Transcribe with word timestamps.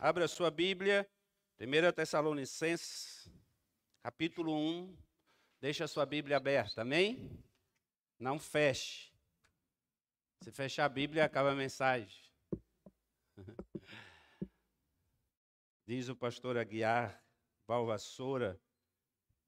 Abra 0.00 0.28
sua 0.28 0.48
Bíblia, 0.48 1.10
1 1.60 1.92
Tessalonicenses, 1.92 3.28
capítulo 4.00 4.54
1. 4.54 4.96
Deixa 5.60 5.86
a 5.86 5.88
sua 5.88 6.06
Bíblia 6.06 6.36
aberta, 6.36 6.82
amém? 6.82 7.36
Não 8.16 8.38
feche. 8.38 9.12
Se 10.40 10.52
fechar 10.52 10.84
a 10.84 10.88
Bíblia, 10.88 11.24
acaba 11.24 11.50
a 11.50 11.54
mensagem. 11.56 12.16
Diz 15.84 16.08
o 16.08 16.14
pastor 16.14 16.56
Aguiar 16.56 17.20
Balvassoura, 17.66 18.56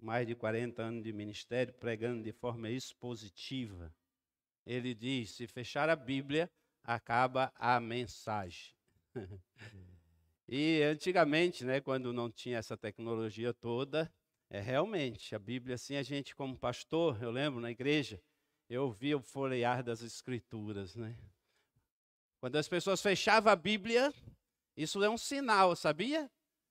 mais 0.00 0.26
de 0.26 0.34
40 0.34 0.82
anos 0.82 1.04
de 1.04 1.12
ministério, 1.12 1.72
pregando 1.74 2.24
de 2.24 2.32
forma 2.32 2.68
expositiva. 2.68 3.94
Ele 4.66 4.96
diz: 4.96 5.30
se 5.30 5.46
fechar 5.46 5.88
a 5.88 5.94
Bíblia, 5.94 6.50
acaba 6.82 7.52
a 7.54 7.78
mensagem. 7.78 8.74
E 10.52 10.82
antigamente, 10.82 11.64
né, 11.64 11.80
quando 11.80 12.12
não 12.12 12.28
tinha 12.28 12.58
essa 12.58 12.76
tecnologia 12.76 13.54
toda, 13.54 14.12
é 14.50 14.60
realmente 14.60 15.32
a 15.32 15.38
Bíblia 15.38 15.76
assim 15.76 15.94
a 15.94 16.02
gente 16.02 16.34
como 16.34 16.58
pastor, 16.58 17.22
eu 17.22 17.30
lembro 17.30 17.60
na 17.60 17.70
igreja, 17.70 18.20
eu 18.68 18.82
ouvia 18.82 19.16
o 19.16 19.22
folhear 19.22 19.80
das 19.84 20.02
escrituras, 20.02 20.96
né? 20.96 21.16
Quando 22.40 22.56
as 22.56 22.66
pessoas 22.66 23.00
fechavam 23.00 23.52
a 23.52 23.54
Bíblia, 23.54 24.12
isso 24.76 25.00
é 25.04 25.08
um 25.08 25.16
sinal, 25.16 25.76
sabia? 25.76 26.28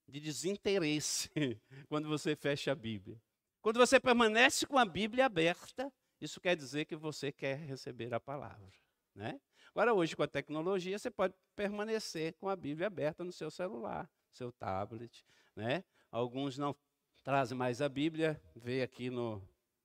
De 0.09 0.19
desinteresse 0.19 1.29
quando 1.87 2.09
você 2.09 2.35
fecha 2.35 2.73
a 2.73 2.75
Bíblia. 2.75 3.17
Quando 3.61 3.77
você 3.77 3.97
permanece 3.97 4.67
com 4.67 4.77
a 4.77 4.83
Bíblia 4.83 5.25
aberta, 5.25 5.89
isso 6.19 6.41
quer 6.41 6.57
dizer 6.57 6.83
que 6.83 6.97
você 6.97 7.31
quer 7.31 7.57
receber 7.57 8.13
a 8.13 8.19
palavra, 8.19 8.73
né? 9.15 9.39
Agora, 9.71 9.93
hoje, 9.93 10.15
com 10.15 10.23
a 10.23 10.27
tecnologia, 10.27 10.97
você 10.97 11.11
pode 11.11 11.33
permanecer 11.55 12.33
com 12.33 12.49
a 12.49 12.55
Bíblia 12.55 12.87
aberta 12.87 13.23
no 13.23 13.31
seu 13.31 13.51
celular, 13.51 14.09
seu 14.31 14.51
tablet. 14.51 15.25
Né? 15.55 15.83
Alguns 16.11 16.57
não 16.57 16.75
trazem 17.23 17.57
mais 17.57 17.81
a 17.81 17.89
Bíblia, 17.89 18.41
vê 18.55 18.81
aqui 18.81 19.09
no, 19.09 19.41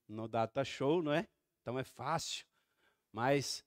no 0.08 0.26
Data 0.26 0.64
Show, 0.64 1.02
não 1.02 1.12
é? 1.12 1.28
Então 1.60 1.78
é 1.78 1.84
fácil. 1.84 2.46
Mas 3.12 3.64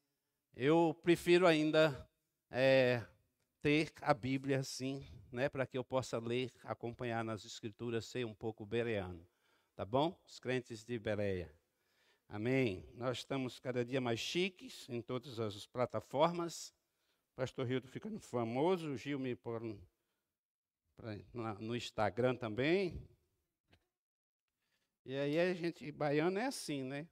eu 0.56 0.98
prefiro 1.04 1.46
ainda 1.46 2.08
é, 2.50 3.06
ter 3.62 3.92
a 4.02 4.14
Bíblia 4.14 4.60
assim, 4.60 5.06
né, 5.32 5.50
para 5.50 5.66
que 5.66 5.78
eu 5.78 5.84
possa 5.84 6.18
ler, 6.20 6.52
acompanhar 6.64 7.24
nas 7.24 7.46
Escrituras, 7.46 8.06
ser 8.06 8.26
um 8.26 8.34
pouco 8.34 8.66
bereano. 8.66 9.26
Tá 9.76 9.86
bom? 9.86 10.20
Os 10.28 10.40
crentes 10.40 10.84
de 10.84 10.98
Bereia. 10.98 11.57
Amém. 12.30 12.86
Nós 12.96 13.20
estamos 13.20 13.58
cada 13.58 13.86
dia 13.86 14.02
mais 14.02 14.20
chiques 14.20 14.88
em 14.90 15.02
todas 15.02 15.40
as 15.40 15.66
plataformas. 15.66 16.74
Pastor 17.36 17.70
Hildo 17.70 17.88
ficando 17.88 18.20
famoso, 18.20 18.90
o 18.90 18.98
Gil 18.98 19.18
me 19.18 19.36
por 19.36 19.62
no 21.60 21.76
Instagram 21.76 22.36
também. 22.36 23.02
E 25.06 25.16
aí 25.16 25.40
a 25.40 25.54
gente, 25.54 25.90
baiano 25.92 26.38
é 26.38 26.48
assim, 26.48 26.84
né? 26.84 27.08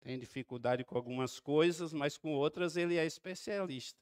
Tem 0.00 0.18
dificuldade 0.18 0.84
com 0.84 0.96
algumas 0.96 1.38
coisas, 1.38 1.92
mas 1.92 2.18
com 2.18 2.32
outras 2.34 2.76
ele 2.76 2.96
é 2.96 3.06
especialista. 3.06 4.00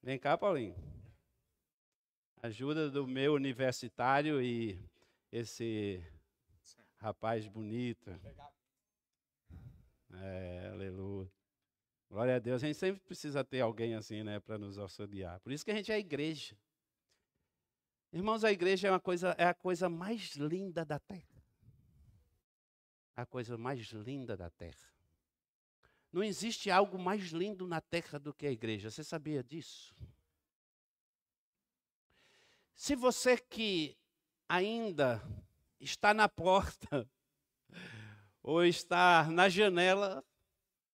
Vem 0.00 0.18
cá, 0.20 0.38
Paulinho. 0.38 0.76
Ajuda 2.40 2.88
do 2.88 3.08
meu 3.08 3.34
universitário 3.34 4.40
e 4.40 4.78
esse 5.32 6.00
Rapaz 6.98 7.46
bonito. 7.46 8.10
É, 10.14 10.68
aleluia. 10.72 11.30
Glória 12.10 12.36
a 12.36 12.38
Deus. 12.38 12.62
A 12.62 12.66
gente 12.66 12.78
sempre 12.78 13.00
precisa 13.00 13.44
ter 13.44 13.60
alguém 13.60 13.94
assim, 13.94 14.24
né, 14.24 14.40
para 14.40 14.58
nos 14.58 14.78
auxiliar. 14.78 15.38
Por 15.40 15.52
isso 15.52 15.64
que 15.64 15.70
a 15.70 15.74
gente 15.74 15.92
é 15.92 15.94
a 15.94 15.98
igreja. 15.98 16.56
Irmãos, 18.12 18.42
a 18.42 18.50
igreja 18.50 18.88
é 18.88 18.90
uma 18.90 18.98
coisa, 18.98 19.34
é 19.38 19.44
a 19.44 19.54
coisa 19.54 19.88
mais 19.88 20.34
linda 20.34 20.84
da 20.84 20.98
terra. 20.98 21.42
A 23.14 23.24
coisa 23.24 23.56
mais 23.56 23.80
linda 23.90 24.36
da 24.36 24.50
terra. 24.50 24.88
Não 26.12 26.24
existe 26.24 26.70
algo 26.70 26.98
mais 26.98 27.26
lindo 27.26 27.68
na 27.68 27.80
terra 27.80 28.18
do 28.18 28.32
que 28.32 28.46
a 28.46 28.50
igreja. 28.50 28.90
Você 28.90 29.04
sabia 29.04 29.44
disso? 29.44 29.94
Se 32.74 32.96
você 32.96 33.36
que 33.36 33.96
ainda 34.48 35.22
está 35.80 36.12
na 36.12 36.28
porta, 36.28 37.08
ou 38.42 38.64
está 38.64 39.28
na 39.30 39.48
janela, 39.48 40.24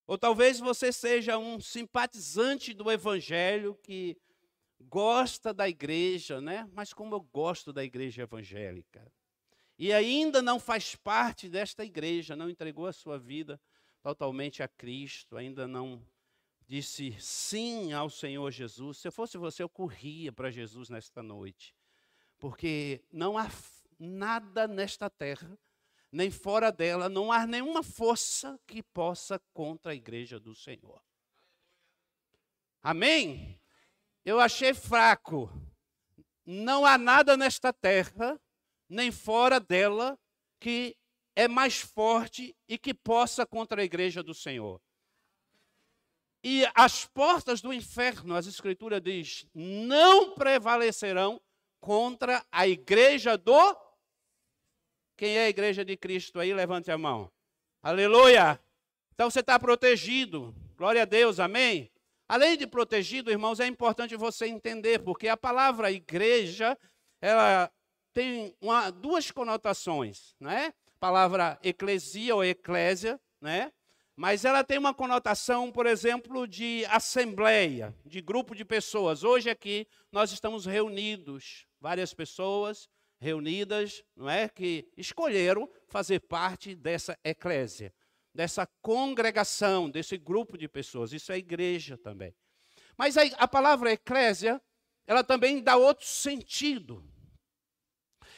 ou 0.06 0.18
talvez 0.18 0.60
você 0.60 0.92
seja 0.92 1.38
um 1.38 1.60
simpatizante 1.60 2.74
do 2.74 2.90
Evangelho 2.90 3.74
que 3.82 4.16
gosta 4.80 5.52
da 5.54 5.68
igreja, 5.68 6.40
né? 6.40 6.68
Mas 6.72 6.92
como 6.92 7.14
eu 7.14 7.20
gosto 7.20 7.72
da 7.72 7.82
igreja 7.82 8.22
evangélica. 8.22 9.10
E 9.78 9.92
ainda 9.92 10.40
não 10.40 10.60
faz 10.60 10.94
parte 10.94 11.48
desta 11.48 11.84
igreja, 11.84 12.36
não 12.36 12.48
entregou 12.48 12.86
a 12.86 12.92
sua 12.92 13.18
vida 13.18 13.60
totalmente 14.02 14.62
a 14.62 14.68
Cristo, 14.68 15.36
ainda 15.36 15.66
não 15.66 16.00
disse 16.66 17.16
sim 17.18 17.92
ao 17.92 18.08
Senhor 18.08 18.50
Jesus. 18.50 18.98
Se 18.98 19.08
eu 19.08 19.12
fosse 19.12 19.36
você, 19.36 19.62
eu 19.62 19.68
corria 19.68 20.30
para 20.30 20.50
Jesus 20.50 20.88
nesta 20.88 21.22
noite. 21.22 21.74
Porque 22.38 23.02
não 23.10 23.38
há 23.38 23.48
nada 23.98 24.66
nesta 24.66 25.08
terra, 25.10 25.58
nem 26.10 26.30
fora 26.30 26.70
dela, 26.70 27.08
não 27.08 27.32
há 27.32 27.46
nenhuma 27.46 27.82
força 27.82 28.58
que 28.66 28.82
possa 28.82 29.40
contra 29.52 29.92
a 29.92 29.94
igreja 29.94 30.38
do 30.38 30.54
Senhor. 30.54 31.02
Amém? 32.82 33.60
Eu 34.24 34.38
achei 34.38 34.72
fraco. 34.72 35.50
Não 36.46 36.84
há 36.84 36.96
nada 36.98 37.36
nesta 37.36 37.72
terra, 37.72 38.40
nem 38.88 39.10
fora 39.10 39.58
dela, 39.58 40.18
que 40.60 40.96
é 41.34 41.48
mais 41.48 41.80
forte 41.80 42.56
e 42.68 42.78
que 42.78 42.94
possa 42.94 43.44
contra 43.44 43.80
a 43.80 43.84
igreja 43.84 44.22
do 44.22 44.34
Senhor. 44.34 44.80
E 46.42 46.64
as 46.74 47.06
portas 47.06 47.62
do 47.62 47.72
inferno, 47.72 48.36
as 48.36 48.46
Escrituras 48.46 49.00
diz, 49.02 49.46
não 49.54 50.34
prevalecerão 50.34 51.40
contra 51.80 52.44
a 52.52 52.68
igreja 52.68 53.36
do 53.36 53.83
quem 55.16 55.36
é 55.36 55.44
a 55.44 55.48
igreja 55.48 55.84
de 55.84 55.96
Cristo 55.96 56.40
aí, 56.40 56.52
levante 56.52 56.90
a 56.90 56.98
mão. 56.98 57.30
Aleluia! 57.82 58.60
Então 59.14 59.30
você 59.30 59.40
está 59.40 59.58
protegido. 59.58 60.54
Glória 60.76 61.02
a 61.02 61.04
Deus, 61.04 61.38
amém? 61.38 61.90
Além 62.28 62.56
de 62.56 62.66
protegido, 62.66 63.30
irmãos, 63.30 63.60
é 63.60 63.66
importante 63.66 64.16
você 64.16 64.46
entender, 64.46 65.00
porque 65.00 65.28
a 65.28 65.36
palavra 65.36 65.92
igreja, 65.92 66.76
ela 67.20 67.70
tem 68.12 68.56
uma, 68.60 68.90
duas 68.90 69.30
conotações, 69.30 70.34
né? 70.40 70.72
Palavra 70.98 71.58
eclesia 71.62 72.34
ou 72.34 72.44
eclésia, 72.44 73.20
né? 73.40 73.70
Mas 74.16 74.44
ela 74.44 74.64
tem 74.64 74.78
uma 74.78 74.94
conotação, 74.94 75.70
por 75.70 75.86
exemplo, 75.86 76.46
de 76.46 76.84
assembleia, 76.86 77.94
de 78.06 78.20
grupo 78.20 78.54
de 78.54 78.64
pessoas. 78.64 79.24
Hoje 79.24 79.50
aqui 79.50 79.86
nós 80.10 80.32
estamos 80.32 80.64
reunidos, 80.64 81.66
várias 81.80 82.14
pessoas, 82.14 82.88
reunidas, 83.24 84.04
não 84.14 84.28
é? 84.28 84.48
Que 84.48 84.86
escolheram 84.96 85.68
fazer 85.88 86.20
parte 86.20 86.74
dessa 86.74 87.18
eclésia, 87.24 87.92
dessa 88.34 88.66
congregação, 88.82 89.88
desse 89.88 90.18
grupo 90.18 90.58
de 90.58 90.68
pessoas. 90.68 91.12
Isso 91.12 91.32
é 91.32 91.38
igreja 91.38 91.96
também. 91.96 92.34
Mas 92.96 93.16
a, 93.16 93.22
a 93.38 93.48
palavra 93.48 93.92
eclésia, 93.92 94.60
ela 95.06 95.24
também 95.24 95.62
dá 95.62 95.76
outro 95.76 96.06
sentido. 96.06 97.02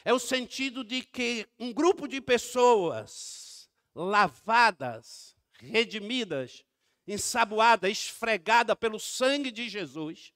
É 0.04 0.12
o 0.12 0.20
sentido 0.20 0.84
de 0.84 1.02
que 1.02 1.48
um 1.58 1.72
grupo 1.72 2.06
de 2.06 2.20
pessoas 2.20 3.68
lavadas, 3.92 5.36
redimidas, 5.58 6.64
ensaboada, 7.08 7.90
esfregada 7.90 8.76
pelo 8.76 9.00
sangue 9.00 9.50
de 9.50 9.68
Jesus, 9.68 10.32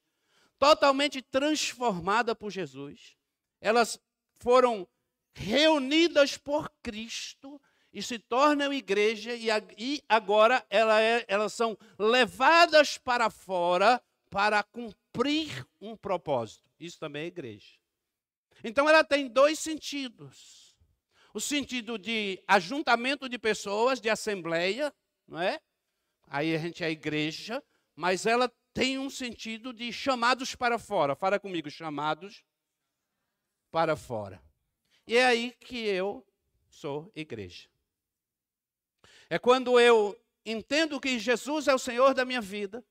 totalmente 0.58 1.22
transformada 1.22 2.34
por 2.34 2.50
Jesus, 2.50 3.16
elas 3.60 4.00
foram 4.40 4.88
reunidas 5.34 6.36
por 6.36 6.70
Cristo 6.82 7.60
e 7.92 8.02
se 8.02 8.18
tornam 8.18 8.72
igreja, 8.72 9.32
e 9.34 10.02
agora 10.08 10.64
é, 10.70 11.24
elas 11.26 11.52
são 11.52 11.76
levadas 11.98 12.96
para 12.98 13.28
fora 13.30 14.00
para 14.28 14.62
cumprir 14.62 15.66
um 15.80 15.96
propósito. 15.96 16.70
Isso 16.78 16.98
também 16.98 17.24
é 17.24 17.26
igreja. 17.26 17.78
Então 18.62 18.88
ela 18.88 19.02
tem 19.02 19.28
dois 19.28 19.58
sentidos. 19.58 20.76
O 21.34 21.40
sentido 21.40 21.98
de 21.98 22.42
ajuntamento 22.46 23.28
de 23.28 23.38
pessoas, 23.38 24.00
de 24.00 24.08
assembleia, 24.08 24.92
não 25.26 25.40
é? 25.40 25.60
Aí 26.26 26.54
a 26.54 26.58
gente 26.58 26.84
é 26.84 26.90
igreja, 26.90 27.62
mas 27.94 28.24
ela 28.24 28.52
tem 28.72 28.98
um 28.98 29.10
sentido 29.10 29.72
de 29.72 29.92
chamados 29.92 30.54
para 30.54 30.78
fora. 30.78 31.16
Fala 31.16 31.40
comigo, 31.40 31.68
chamados 31.70 32.42
para 33.70 33.96
fora. 33.96 34.42
E 35.06 35.16
é 35.16 35.26
aí 35.26 35.52
que 35.52 35.78
eu 35.78 36.26
sou 36.68 37.10
igreja. 37.14 37.68
É 39.28 39.38
quando 39.38 39.78
eu 39.78 40.18
entendo 40.44 41.00
que 41.00 41.18
Jesus 41.18 41.68
é 41.68 41.74
o 41.74 41.78
Senhor 41.78 42.14
da 42.14 42.24
minha 42.24 42.40
vida, 42.40 42.84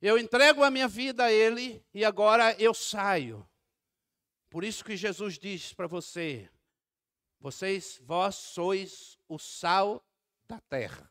Eu 0.00 0.18
entrego 0.18 0.62
a 0.62 0.70
minha 0.70 0.86
vida 0.86 1.24
a 1.24 1.32
Ele 1.32 1.82
e 1.94 2.04
agora 2.04 2.54
eu 2.60 2.74
saio. 2.74 3.48
Por 4.50 4.62
isso 4.62 4.84
que 4.84 4.96
Jesus 4.96 5.38
diz 5.38 5.72
para 5.72 5.86
você: 5.86 6.50
vocês, 7.40 7.98
vós 8.04 8.34
sois 8.34 9.18
o 9.28 9.38
sal 9.38 10.04
da 10.46 10.60
terra. 10.60 11.10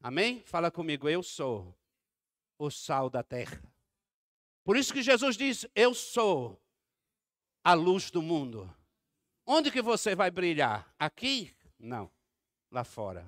Amém? 0.00 0.42
Fala 0.44 0.70
comigo, 0.70 1.08
eu 1.08 1.22
sou 1.22 1.74
o 2.58 2.70
sal 2.70 3.08
da 3.08 3.22
terra. 3.22 3.62
Por 4.62 4.76
isso 4.76 4.92
que 4.92 5.02
Jesus 5.02 5.36
diz: 5.36 5.66
Eu 5.74 5.94
sou 5.94 6.60
a 7.64 7.72
luz 7.72 8.10
do 8.10 8.20
mundo. 8.20 8.72
Onde 9.46 9.70
que 9.70 9.80
você 9.80 10.14
vai 10.14 10.30
brilhar? 10.30 10.86
Aqui? 10.98 11.50
Não. 11.78 12.10
Lá 12.70 12.84
fora, 12.84 13.26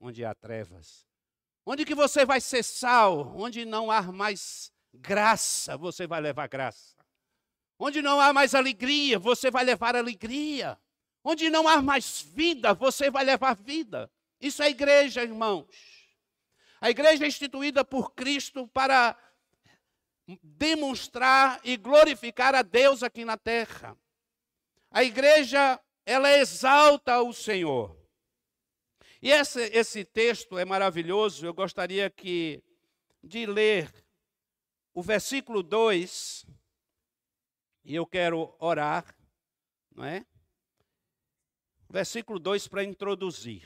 onde 0.00 0.24
há 0.24 0.34
trevas. 0.34 1.06
Onde 1.64 1.84
que 1.84 1.94
você 1.94 2.24
vai 2.24 2.40
ser 2.40 2.62
sal? 2.62 3.36
Onde 3.36 3.66
não 3.66 3.90
há 3.90 4.00
mais 4.00 4.72
graça, 4.94 5.76
você 5.76 6.06
vai 6.06 6.20
levar 6.22 6.48
graça. 6.48 6.96
Onde 7.78 8.00
não 8.00 8.18
há 8.18 8.32
mais 8.32 8.54
alegria, 8.54 9.18
você 9.18 9.50
vai 9.50 9.64
levar 9.64 9.94
alegria. 9.94 10.78
Onde 11.22 11.50
não 11.50 11.68
há 11.68 11.82
mais 11.82 12.22
vida, 12.22 12.72
você 12.72 13.10
vai 13.10 13.24
levar 13.24 13.54
vida. 13.54 14.10
Isso 14.40 14.62
é 14.62 14.70
igreja, 14.70 15.22
irmãos. 15.22 15.66
A 16.80 16.88
igreja 16.88 17.24
é 17.24 17.28
instituída 17.28 17.84
por 17.84 18.12
Cristo 18.14 18.68
para 18.68 19.16
demonstrar 20.42 21.60
e 21.62 21.76
glorificar 21.76 22.54
a 22.54 22.62
Deus 22.62 23.02
aqui 23.02 23.24
na 23.24 23.36
terra. 23.36 23.96
A 24.90 25.04
igreja, 25.04 25.80
ela 26.04 26.36
exalta 26.36 27.22
o 27.22 27.32
Senhor. 27.32 27.96
E 29.22 29.30
esse, 29.30 29.60
esse 29.72 30.04
texto 30.04 30.58
é 30.58 30.64
maravilhoso, 30.64 31.46
eu 31.46 31.54
gostaria 31.54 32.10
que, 32.10 32.62
de 33.22 33.46
ler 33.46 33.92
o 34.94 35.02
versículo 35.02 35.62
2, 35.62 36.46
e 37.84 37.94
eu 37.94 38.06
quero 38.06 38.54
orar, 38.58 39.16
não 39.94 40.04
é? 40.04 40.24
Versículo 41.88 42.38
2 42.38 42.66
para 42.68 42.82
introduzir. 42.82 43.64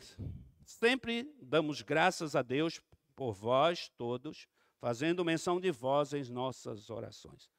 Sempre 0.64 1.32
damos 1.42 1.82
graças 1.82 2.36
a 2.36 2.42
Deus 2.42 2.80
por 3.16 3.32
vós 3.32 3.88
todos, 3.96 4.46
fazendo 4.80 5.24
menção 5.24 5.60
de 5.60 5.70
vós 5.70 6.12
em 6.12 6.24
nossas 6.24 6.88
orações. 6.88 7.50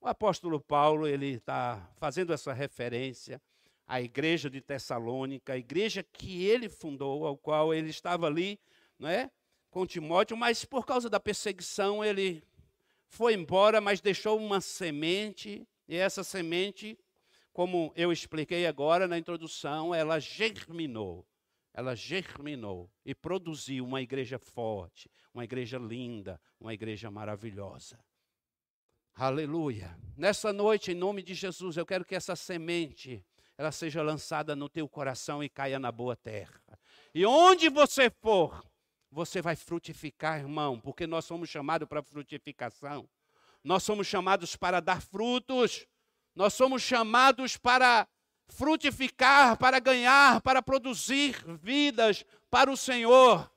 O 0.00 0.08
apóstolo 0.08 0.58
Paulo 0.58 1.06
ele 1.06 1.34
está 1.34 1.90
fazendo 1.98 2.32
essa 2.32 2.52
referência 2.52 3.40
à 3.86 4.00
igreja 4.00 4.48
de 4.48 4.60
Tessalônica, 4.60 5.52
a 5.52 5.58
igreja 5.58 6.02
que 6.02 6.44
ele 6.46 6.68
fundou, 6.68 7.26
ao 7.26 7.36
qual 7.36 7.74
ele 7.74 7.90
estava 7.90 8.26
ali, 8.26 8.58
não 8.98 9.08
é, 9.08 9.30
com 9.70 9.86
Timóteo, 9.86 10.36
mas 10.36 10.64
por 10.64 10.86
causa 10.86 11.10
da 11.10 11.20
perseguição 11.20 12.02
ele 12.02 12.42
foi 13.06 13.34
embora, 13.34 13.80
mas 13.80 14.00
deixou 14.00 14.38
uma 14.38 14.60
semente 14.60 15.66
e 15.86 15.96
essa 15.96 16.22
semente, 16.22 16.96
como 17.52 17.92
eu 17.96 18.12
expliquei 18.12 18.64
agora 18.64 19.08
na 19.08 19.18
introdução, 19.18 19.92
ela 19.92 20.20
germinou 20.20 21.26
ela 21.72 21.94
germinou 21.94 22.90
e 23.04 23.14
produziu 23.14 23.84
uma 23.84 24.02
igreja 24.02 24.38
forte, 24.38 25.10
uma 25.32 25.44
igreja 25.44 25.78
linda, 25.78 26.40
uma 26.58 26.74
igreja 26.74 27.10
maravilhosa. 27.10 27.98
Aleluia. 29.14 29.96
Nessa 30.16 30.52
noite, 30.52 30.92
em 30.92 30.94
nome 30.94 31.22
de 31.22 31.34
Jesus, 31.34 31.76
eu 31.76 31.86
quero 31.86 32.04
que 32.04 32.14
essa 32.14 32.34
semente 32.34 33.24
ela 33.56 33.70
seja 33.70 34.02
lançada 34.02 34.56
no 34.56 34.68
teu 34.68 34.88
coração 34.88 35.44
e 35.44 35.48
caia 35.48 35.78
na 35.78 35.92
boa 35.92 36.16
terra. 36.16 36.62
E 37.14 37.26
onde 37.26 37.68
você 37.68 38.08
for, 38.08 38.64
você 39.10 39.42
vai 39.42 39.54
frutificar, 39.54 40.38
irmão, 40.38 40.80
porque 40.80 41.06
nós 41.06 41.26
somos 41.26 41.50
chamados 41.50 41.86
para 41.86 42.02
frutificação. 42.02 43.08
Nós 43.62 43.82
somos 43.82 44.06
chamados 44.06 44.56
para 44.56 44.80
dar 44.80 45.02
frutos. 45.02 45.86
Nós 46.34 46.54
somos 46.54 46.80
chamados 46.82 47.58
para 47.58 48.08
frutificar, 48.50 49.56
para 49.56 49.78
ganhar, 49.78 50.40
para 50.42 50.62
produzir 50.62 51.36
vidas 51.62 52.24
para 52.50 52.70
o 52.70 52.76
Senhor. 52.76 53.50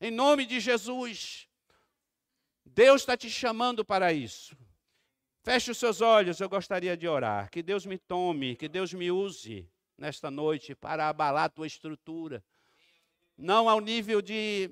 Em 0.00 0.10
nome 0.10 0.46
de 0.46 0.60
Jesus. 0.60 1.48
Deus 2.64 3.02
está 3.02 3.16
te 3.16 3.28
chamando 3.28 3.84
para 3.84 4.12
isso. 4.12 4.56
Feche 5.42 5.70
os 5.70 5.78
seus 5.78 6.00
olhos, 6.00 6.40
eu 6.40 6.48
gostaria 6.48 6.96
de 6.96 7.08
orar. 7.08 7.50
Que 7.50 7.62
Deus 7.62 7.86
me 7.86 7.98
tome, 7.98 8.54
que 8.54 8.68
Deus 8.68 8.92
me 8.92 9.10
use 9.10 9.68
nesta 9.96 10.30
noite 10.30 10.74
para 10.74 11.08
abalar 11.08 11.44
a 11.44 11.48
tua 11.48 11.66
estrutura. 11.66 12.44
Não 13.36 13.68
ao 13.68 13.80
nível 13.80 14.20
de 14.20 14.70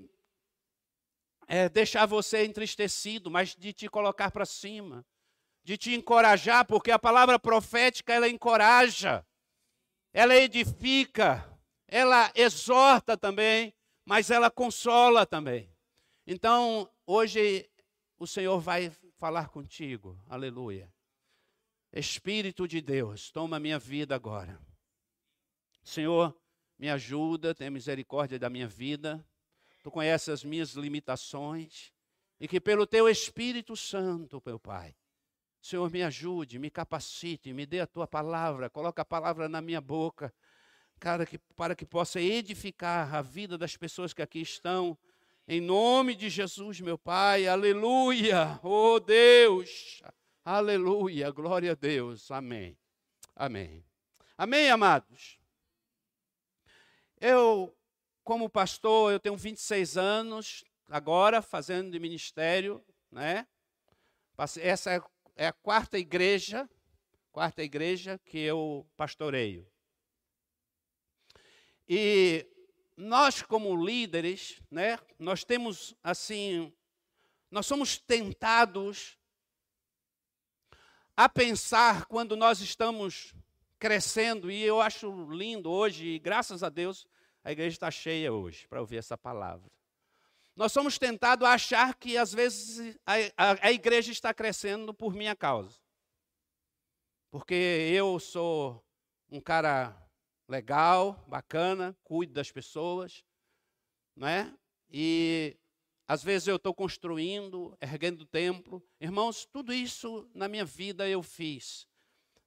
é, 1.49 1.69
deixar 1.69 2.07
você 2.07 2.45
entristecido, 2.45 3.31
mas 3.31 3.57
de 3.57 3.73
te 3.73 3.89
colocar 3.89 4.31
para 4.31 4.45
cima, 4.45 5.05
de 5.65 5.77
te 5.79 5.95
encorajar, 5.95 6.65
porque 6.65 6.91
a 6.91 6.99
palavra 6.99 7.39
profética 7.39 8.13
ela 8.13 8.29
encoraja 8.29 9.25
ela 10.17 10.35
edifica, 10.35 11.47
ela 11.87 12.33
exorta 12.35 13.19
também, 13.19 13.75
mas 14.03 14.31
ela 14.31 14.51
consola 14.51 15.27
também. 15.27 15.71
Então, 16.27 16.91
hoje 17.07 17.69
o 18.19 18.27
Senhor 18.27 18.59
vai 18.59 18.91
falar 19.19 19.51
contigo, 19.51 20.19
aleluia. 20.27 20.91
Espírito 21.93 22.67
de 22.67 22.81
Deus, 22.81 23.31
toma 23.31 23.61
minha 23.61 23.79
vida 23.79 24.15
agora. 24.15 24.59
Senhor, 25.85 26.35
me 26.79 26.89
ajuda, 26.89 27.55
tenha 27.55 27.71
misericórdia 27.71 28.39
da 28.39 28.49
minha 28.49 28.67
vida. 28.67 29.23
Tu 29.83 29.91
conheces 29.91 30.31
as 30.31 30.43
minhas 30.43 30.71
limitações 30.71 31.93
e 32.41 32.49
que 32.49 32.59
pelo 32.59 32.87
teu 32.87 33.07
Espírito 33.07 33.77
Santo, 33.77 34.43
meu 34.47 34.59
Pai, 34.59 34.97
Senhor, 35.67 35.91
me 35.91 36.01
ajude, 36.01 36.61
me 36.61 36.71
capacite, 36.71 37.53
me 37.53 37.67
dê 37.67 37.81
a 37.81 37.89
tua 37.89 38.07
palavra, 38.07 38.71
coloque 38.71 39.01
a 39.01 39.05
palavra 39.05 39.49
na 39.49 39.61
minha 39.61 39.81
boca, 39.81 40.33
cara, 41.01 41.27
que, 41.27 41.39
para 41.57 41.75
que 41.75 41.85
possa 41.85 42.21
edificar 42.21 43.13
a 43.13 43.21
vida 43.21 43.59
das 43.59 43.77
pessoas 43.77 44.15
que 44.15 44.23
aqui 44.23 44.41
estão. 44.41 44.97
Em 45.49 45.61
nome 45.61 46.15
de 46.15 46.31
Jesus, 46.31 46.81
meu 46.81 46.97
Pai, 46.97 47.49
aleluia, 47.49 48.61
oh 48.63 49.01
Deus, 49.01 50.01
aleluia, 50.45 51.33
glória 51.33 51.73
a 51.73 51.75
Deus, 51.75 52.31
amém, 52.31 52.79
amém, 53.35 53.85
amém, 54.39 54.71
amados. 54.71 55.37
Eu, 57.21 57.77
como 58.23 58.49
pastor, 58.49 59.11
eu 59.11 59.19
tenho 59.19 59.37
26 59.37 59.97
anos, 59.97 60.65
agora 60.89 61.43
fazendo 61.43 61.91
de 61.91 61.99
ministério, 61.99 62.81
né? 63.11 63.49
Essa 64.61 65.03
é 65.37 65.47
a 65.47 65.53
quarta 65.53 65.99
igreja, 65.99 66.69
quarta 67.31 67.63
igreja 67.63 68.19
que 68.25 68.39
eu 68.39 68.87
pastoreio. 68.97 69.69
E 71.89 72.47
nós 72.97 73.43
como 73.43 73.85
líderes, 73.85 74.61
né, 74.71 74.99
nós 75.19 75.45
temos 75.45 75.95
assim, 76.03 76.73
nós 77.51 77.67
somos 77.67 77.99
tentados 77.99 79.19
a 81.15 81.29
pensar 81.29 82.07
quando 82.07 82.35
nós 82.35 82.61
estamos 82.61 83.35
crescendo, 83.79 84.51
e 84.51 84.63
eu 84.63 84.81
acho 84.81 85.31
lindo 85.31 85.71
hoje, 85.71 86.07
e 86.07 86.19
graças 86.19 86.63
a 86.63 86.71
Deus, 86.71 87.07
a 87.45 87.53
igreja 87.53 87.77
está 87.77 87.91
cheia 87.91 88.33
hoje 88.33 88.67
para 88.67 88.81
ouvir 88.81 88.97
essa 88.97 89.17
palavra. 89.17 89.71
Nós 90.57 90.73
somos 90.73 90.99
tentados 90.99 91.47
a 91.47 91.53
achar 91.53 91.95
que 91.95 92.17
às 92.17 92.33
vezes 92.33 92.99
a, 93.05 93.15
a, 93.37 93.67
a 93.69 93.73
igreja 93.73 94.11
está 94.11 94.33
crescendo 94.33 94.95
por 94.95 95.15
minha 95.15 95.37
causa. 95.37 95.79
Porque 97.31 97.55
eu 97.55 98.19
sou 98.19 98.83
um 99.29 99.39
cara 99.39 99.95
legal, 100.49 101.23
bacana, 101.29 101.95
cuido 102.03 102.33
das 102.33 102.51
pessoas, 102.51 103.23
né? 104.17 104.57
E 104.89 105.59
às 106.09 106.25
vezes 106.25 106.49
eu 106.49 106.57
estou 106.57 106.73
construindo, 106.73 107.77
erguendo 107.79 108.23
o 108.23 108.27
templo. 108.27 108.83
Irmãos, 108.99 109.45
tudo 109.45 109.75
isso 109.75 110.27
na 110.33 110.49
minha 110.49 110.65
vida 110.65 111.07
eu 111.07 111.23
fiz. 111.23 111.87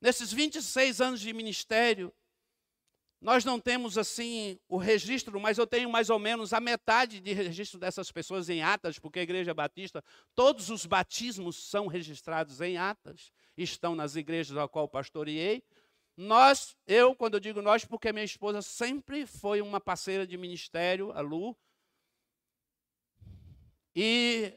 Nesses 0.02 0.34
26 0.34 1.00
anos 1.00 1.20
de 1.20 1.32
ministério, 1.32 2.12
nós 3.22 3.44
não 3.44 3.60
temos 3.60 3.98
assim 3.98 4.58
o 4.70 4.78
registro, 4.78 5.40
mas 5.42 5.58
eu 5.58 5.68
tenho 5.68 5.90
mais 5.90 6.10
ou 6.10 6.18
menos 6.18 6.54
a 6.54 6.60
metade 6.62 7.20
de 7.20 7.34
registro 7.34 7.78
dessas 7.78 8.12
pessoas 8.12 8.50
em 8.50 8.62
atas, 8.62 8.98
porque 8.98 9.20
a 9.20 9.24
Igreja 9.24 9.54
Batista, 9.54 10.02
todos 10.34 10.70
os 10.70 10.86
batismos 10.86 11.70
são 11.70 11.88
registrados 11.88 12.62
em 12.62 12.78
atas, 12.78 13.32
estão 13.58 13.94
nas 13.94 14.16
igrejas 14.16 14.56
a 14.58 14.68
qual 14.70 14.88
pastoreei. 14.88 15.62
Nós, 16.16 16.78
eu, 16.88 17.14
quando 17.14 17.34
eu 17.34 17.40
digo 17.42 17.62
nós, 17.62 17.84
porque 17.84 18.14
minha 18.14 18.24
esposa 18.24 18.62
sempre 18.62 19.26
foi 19.26 19.62
uma 19.62 19.82
parceira 19.82 20.26
de 20.26 20.38
ministério, 20.38 21.12
a 21.12 21.20
Lu, 21.20 21.58
e 23.94 24.54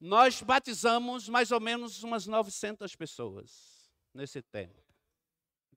nós 0.00 0.42
batizamos 0.42 1.28
mais 1.28 1.52
ou 1.52 1.60
menos 1.60 2.02
umas 2.02 2.26
900 2.26 2.96
pessoas 2.96 3.92
nesse 4.12 4.42
tempo. 4.42 4.82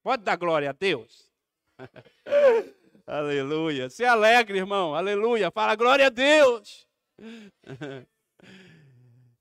Pode 0.02 0.24
dar 0.24 0.36
glória 0.38 0.72
a 0.72 0.74
Deus? 0.74 1.37
Aleluia. 3.06 3.90
Se 3.90 4.04
alegre, 4.04 4.58
irmão. 4.58 4.96
Aleluia. 4.96 5.52
Fala 5.52 5.76
glória 5.76 6.08
a 6.08 6.10
Deus. 6.10 6.88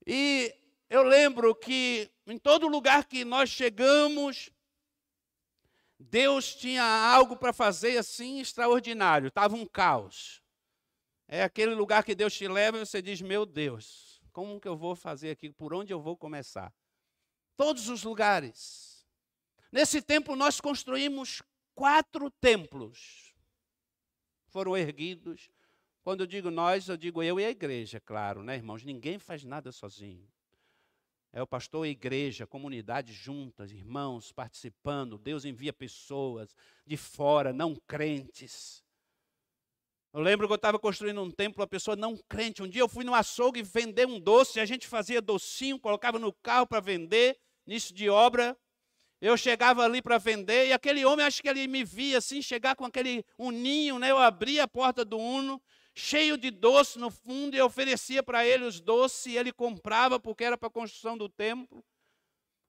E 0.09 0.55
eu 0.89 1.03
lembro 1.03 1.53
que 1.53 2.09
em 2.25 2.37
todo 2.37 2.69
lugar 2.69 3.03
que 3.03 3.25
nós 3.25 3.49
chegamos, 3.49 4.49
Deus 5.99 6.55
tinha 6.55 6.81
algo 6.81 7.35
para 7.35 7.51
fazer 7.51 7.97
assim 7.97 8.39
extraordinário, 8.39 9.27
estava 9.27 9.53
um 9.53 9.65
caos. 9.65 10.41
É 11.27 11.43
aquele 11.43 11.75
lugar 11.75 12.05
que 12.05 12.15
Deus 12.15 12.33
te 12.33 12.47
leva 12.47 12.77
e 12.77 12.85
você 12.85 13.01
diz: 13.01 13.19
Meu 13.19 13.45
Deus, 13.45 14.21
como 14.31 14.61
que 14.61 14.67
eu 14.69 14.77
vou 14.77 14.95
fazer 14.95 15.31
aqui? 15.31 15.51
Por 15.51 15.73
onde 15.73 15.91
eu 15.91 15.99
vou 15.99 16.15
começar? 16.15 16.73
Todos 17.57 17.89
os 17.89 18.01
lugares. 18.03 19.05
Nesse 19.69 20.01
tempo 20.01 20.37
nós 20.37 20.61
construímos 20.61 21.43
quatro 21.77 22.31
templos. 22.31 23.35
Foram 24.47 24.75
erguidos. 24.75 25.51
Quando 26.01 26.21
eu 26.21 26.27
digo 26.27 26.49
nós, 26.49 26.89
eu 26.89 26.97
digo 26.97 27.21
eu 27.21 27.39
e 27.39 27.45
a 27.45 27.51
igreja, 27.51 27.99
claro, 27.99 28.41
né, 28.41 28.55
irmãos? 28.55 28.83
Ninguém 28.83 29.19
faz 29.19 29.43
nada 29.43 29.71
sozinho. 29.71 30.27
É 31.31 31.39
o 31.39 31.45
pastor 31.45 31.85
a 31.85 31.89
igreja, 31.89 32.47
comunidade 32.47 33.13
juntas, 33.13 33.71
irmãos 33.71 34.31
participando. 34.31 35.19
Deus 35.19 35.45
envia 35.45 35.71
pessoas 35.71 36.55
de 36.83 36.97
fora, 36.97 37.53
não 37.53 37.75
crentes. 37.75 38.83
Eu 40.11 40.21
lembro 40.21 40.47
que 40.47 40.53
eu 40.53 40.55
estava 40.55 40.79
construindo 40.79 41.21
um 41.21 41.29
templo, 41.29 41.61
a 41.61 41.67
pessoa 41.67 41.95
não 41.95 42.17
crente. 42.27 42.63
Um 42.63 42.67
dia 42.67 42.81
eu 42.81 42.89
fui 42.89 43.03
no 43.03 43.13
açougue 43.13 43.61
vender 43.61 44.07
um 44.07 44.19
doce, 44.19 44.59
a 44.59 44.65
gente 44.65 44.87
fazia 44.87 45.21
docinho, 45.21 45.79
colocava 45.79 46.17
no 46.17 46.33
carro 46.33 46.65
para 46.65 46.79
vender, 46.79 47.37
nisso 47.67 47.93
de 47.93 48.09
obra. 48.09 48.57
Eu 49.19 49.35
chegava 49.35 49.83
ali 49.83 50.01
para 50.01 50.17
vender 50.17 50.67
e 50.67 50.73
aquele 50.73 51.03
homem, 51.03 51.25
acho 51.25 51.41
que 51.41 51.49
ele 51.49 51.67
me 51.67 51.83
via 51.83 52.19
assim, 52.19 52.41
chegar 52.41 52.75
com 52.75 52.85
aquele 52.85 53.25
uninho, 53.37 53.97
né? 53.97 54.11
Eu 54.11 54.17
abria 54.17 54.63
a 54.63 54.67
porta 54.67 55.03
do 55.03 55.17
uno, 55.17 55.61
cheio 55.95 56.37
de 56.37 56.51
doce 56.51 56.99
no 56.99 57.09
fundo, 57.09 57.55
e 57.55 57.61
oferecia 57.61 58.21
para 58.21 58.45
ele 58.45 58.65
os 58.65 58.79
doces, 58.79 59.25
e 59.25 59.37
ele 59.37 59.51
comprava 59.51 60.19
porque 60.19 60.43
era 60.43 60.57
para 60.57 60.67
a 60.67 60.71
construção 60.71 61.17
do 61.17 61.27
templo. 61.27 61.83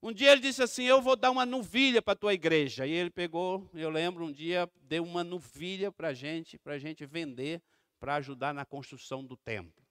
Um 0.02 0.12
dia 0.12 0.32
ele 0.32 0.40
disse 0.40 0.62
assim: 0.62 0.84
Eu 0.84 1.02
vou 1.02 1.16
dar 1.16 1.30
uma 1.30 1.44
novilha 1.44 2.00
para 2.00 2.12
a 2.12 2.16
tua 2.16 2.32
igreja. 2.32 2.86
E 2.86 2.92
ele 2.92 3.10
pegou, 3.10 3.68
eu 3.74 3.90
lembro, 3.90 4.24
um 4.24 4.32
dia 4.32 4.70
deu 4.82 5.04
uma 5.04 5.24
novilha 5.24 5.90
para 5.90 6.08
a 6.08 6.14
gente, 6.14 6.56
para 6.56 6.74
a 6.74 6.78
gente 6.78 7.04
vender, 7.04 7.60
para 7.98 8.14
ajudar 8.14 8.54
na 8.54 8.64
construção 8.64 9.24
do 9.24 9.36
templo. 9.36 9.84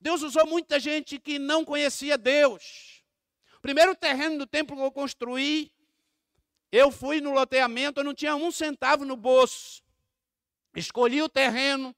Deus 0.00 0.22
usou 0.22 0.44
muita 0.44 0.80
gente 0.80 1.18
que 1.18 1.38
não 1.38 1.64
conhecia 1.64 2.18
Deus. 2.18 3.01
Primeiro 3.62 3.94
terreno 3.94 4.36
do 4.36 4.46
templo 4.46 4.76
que 4.76 4.82
eu 4.82 4.92
construí, 4.92 5.72
eu 6.70 6.90
fui 6.90 7.20
no 7.20 7.32
loteamento, 7.32 8.00
eu 8.00 8.04
não 8.04 8.14
tinha 8.14 8.36
um 8.36 8.50
centavo 8.50 9.04
no 9.04 9.16
bolso. 9.16 9.82
Escolhi 10.74 11.22
o 11.22 11.28
terreno, 11.28 11.94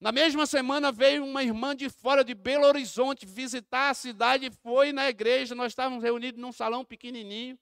na 0.00 0.12
mesma 0.12 0.46
semana 0.46 0.90
veio 0.90 1.22
uma 1.22 1.42
irmã 1.42 1.76
de 1.76 1.90
fora 1.90 2.24
de 2.24 2.34
Belo 2.34 2.64
Horizonte 2.64 3.26
visitar 3.26 3.90
a 3.90 3.94
cidade 3.94 4.46
e 4.46 4.50
foi 4.50 4.92
na 4.92 5.10
igreja. 5.10 5.54
Nós 5.54 5.72
estávamos 5.72 6.02
reunidos 6.02 6.40
num 6.40 6.52
salão 6.52 6.82
pequenininho. 6.82 7.58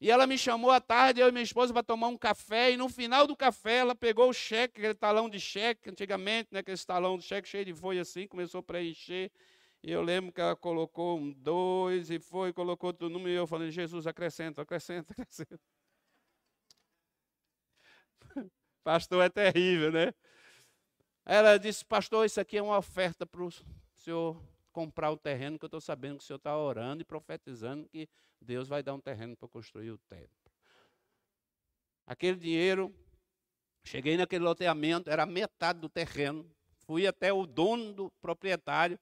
E 0.00 0.10
ela 0.10 0.26
me 0.26 0.36
chamou 0.36 0.72
à 0.72 0.80
tarde, 0.80 1.20
eu 1.20 1.28
e 1.28 1.32
minha 1.32 1.44
esposa, 1.44 1.72
para 1.72 1.84
tomar 1.84 2.08
um 2.08 2.16
café. 2.16 2.72
E 2.72 2.76
no 2.76 2.88
final 2.88 3.24
do 3.24 3.36
café, 3.36 3.76
ela 3.76 3.94
pegou 3.94 4.28
o 4.28 4.32
cheque, 4.32 4.80
aquele 4.80 4.94
talão 4.94 5.30
de 5.30 5.38
cheque, 5.38 5.88
antigamente, 5.88 6.48
né, 6.50 6.58
aquele 6.58 6.76
talão 6.78 7.16
de 7.16 7.24
cheque 7.24 7.48
cheio 7.48 7.64
de 7.64 7.72
folha 7.72 8.02
assim, 8.02 8.26
começou 8.26 8.58
a 8.58 8.62
preencher. 8.62 9.30
E 9.86 9.92
eu 9.92 10.00
lembro 10.00 10.32
que 10.32 10.40
ela 10.40 10.56
colocou 10.56 11.18
um 11.18 11.30
dois 11.30 12.08
e 12.08 12.18
foi, 12.18 12.54
colocou 12.54 12.88
outro 12.88 13.10
número. 13.10 13.28
E 13.28 13.34
eu 13.34 13.46
falei, 13.46 13.70
Jesus, 13.70 14.06
acrescenta, 14.06 14.62
acrescenta, 14.62 15.12
acrescenta. 15.12 15.60
Pastor 18.82 19.22
é 19.22 19.28
terrível, 19.28 19.92
né? 19.92 20.14
Ela 21.22 21.58
disse, 21.58 21.84
pastor, 21.84 22.24
isso 22.24 22.40
aqui 22.40 22.56
é 22.56 22.62
uma 22.62 22.78
oferta 22.78 23.26
para 23.26 23.42
o 23.42 23.50
senhor 23.94 24.42
comprar 24.72 25.10
o 25.10 25.18
terreno, 25.18 25.58
que 25.58 25.66
eu 25.66 25.68
estou 25.68 25.82
sabendo 25.82 26.16
que 26.16 26.24
o 26.24 26.26
senhor 26.26 26.38
está 26.38 26.56
orando 26.56 27.02
e 27.02 27.04
profetizando 27.04 27.86
que 27.86 28.08
Deus 28.40 28.66
vai 28.66 28.82
dar 28.82 28.94
um 28.94 29.00
terreno 29.00 29.36
para 29.36 29.48
construir 29.48 29.90
o 29.90 29.98
templo. 29.98 30.50
Aquele 32.06 32.38
dinheiro, 32.38 32.90
cheguei 33.84 34.16
naquele 34.16 34.44
loteamento, 34.44 35.10
era 35.10 35.26
metade 35.26 35.78
do 35.78 35.90
terreno, 35.90 36.50
fui 36.86 37.06
até 37.06 37.30
o 37.34 37.44
dono 37.46 37.92
do 37.92 38.10
proprietário, 38.22 38.98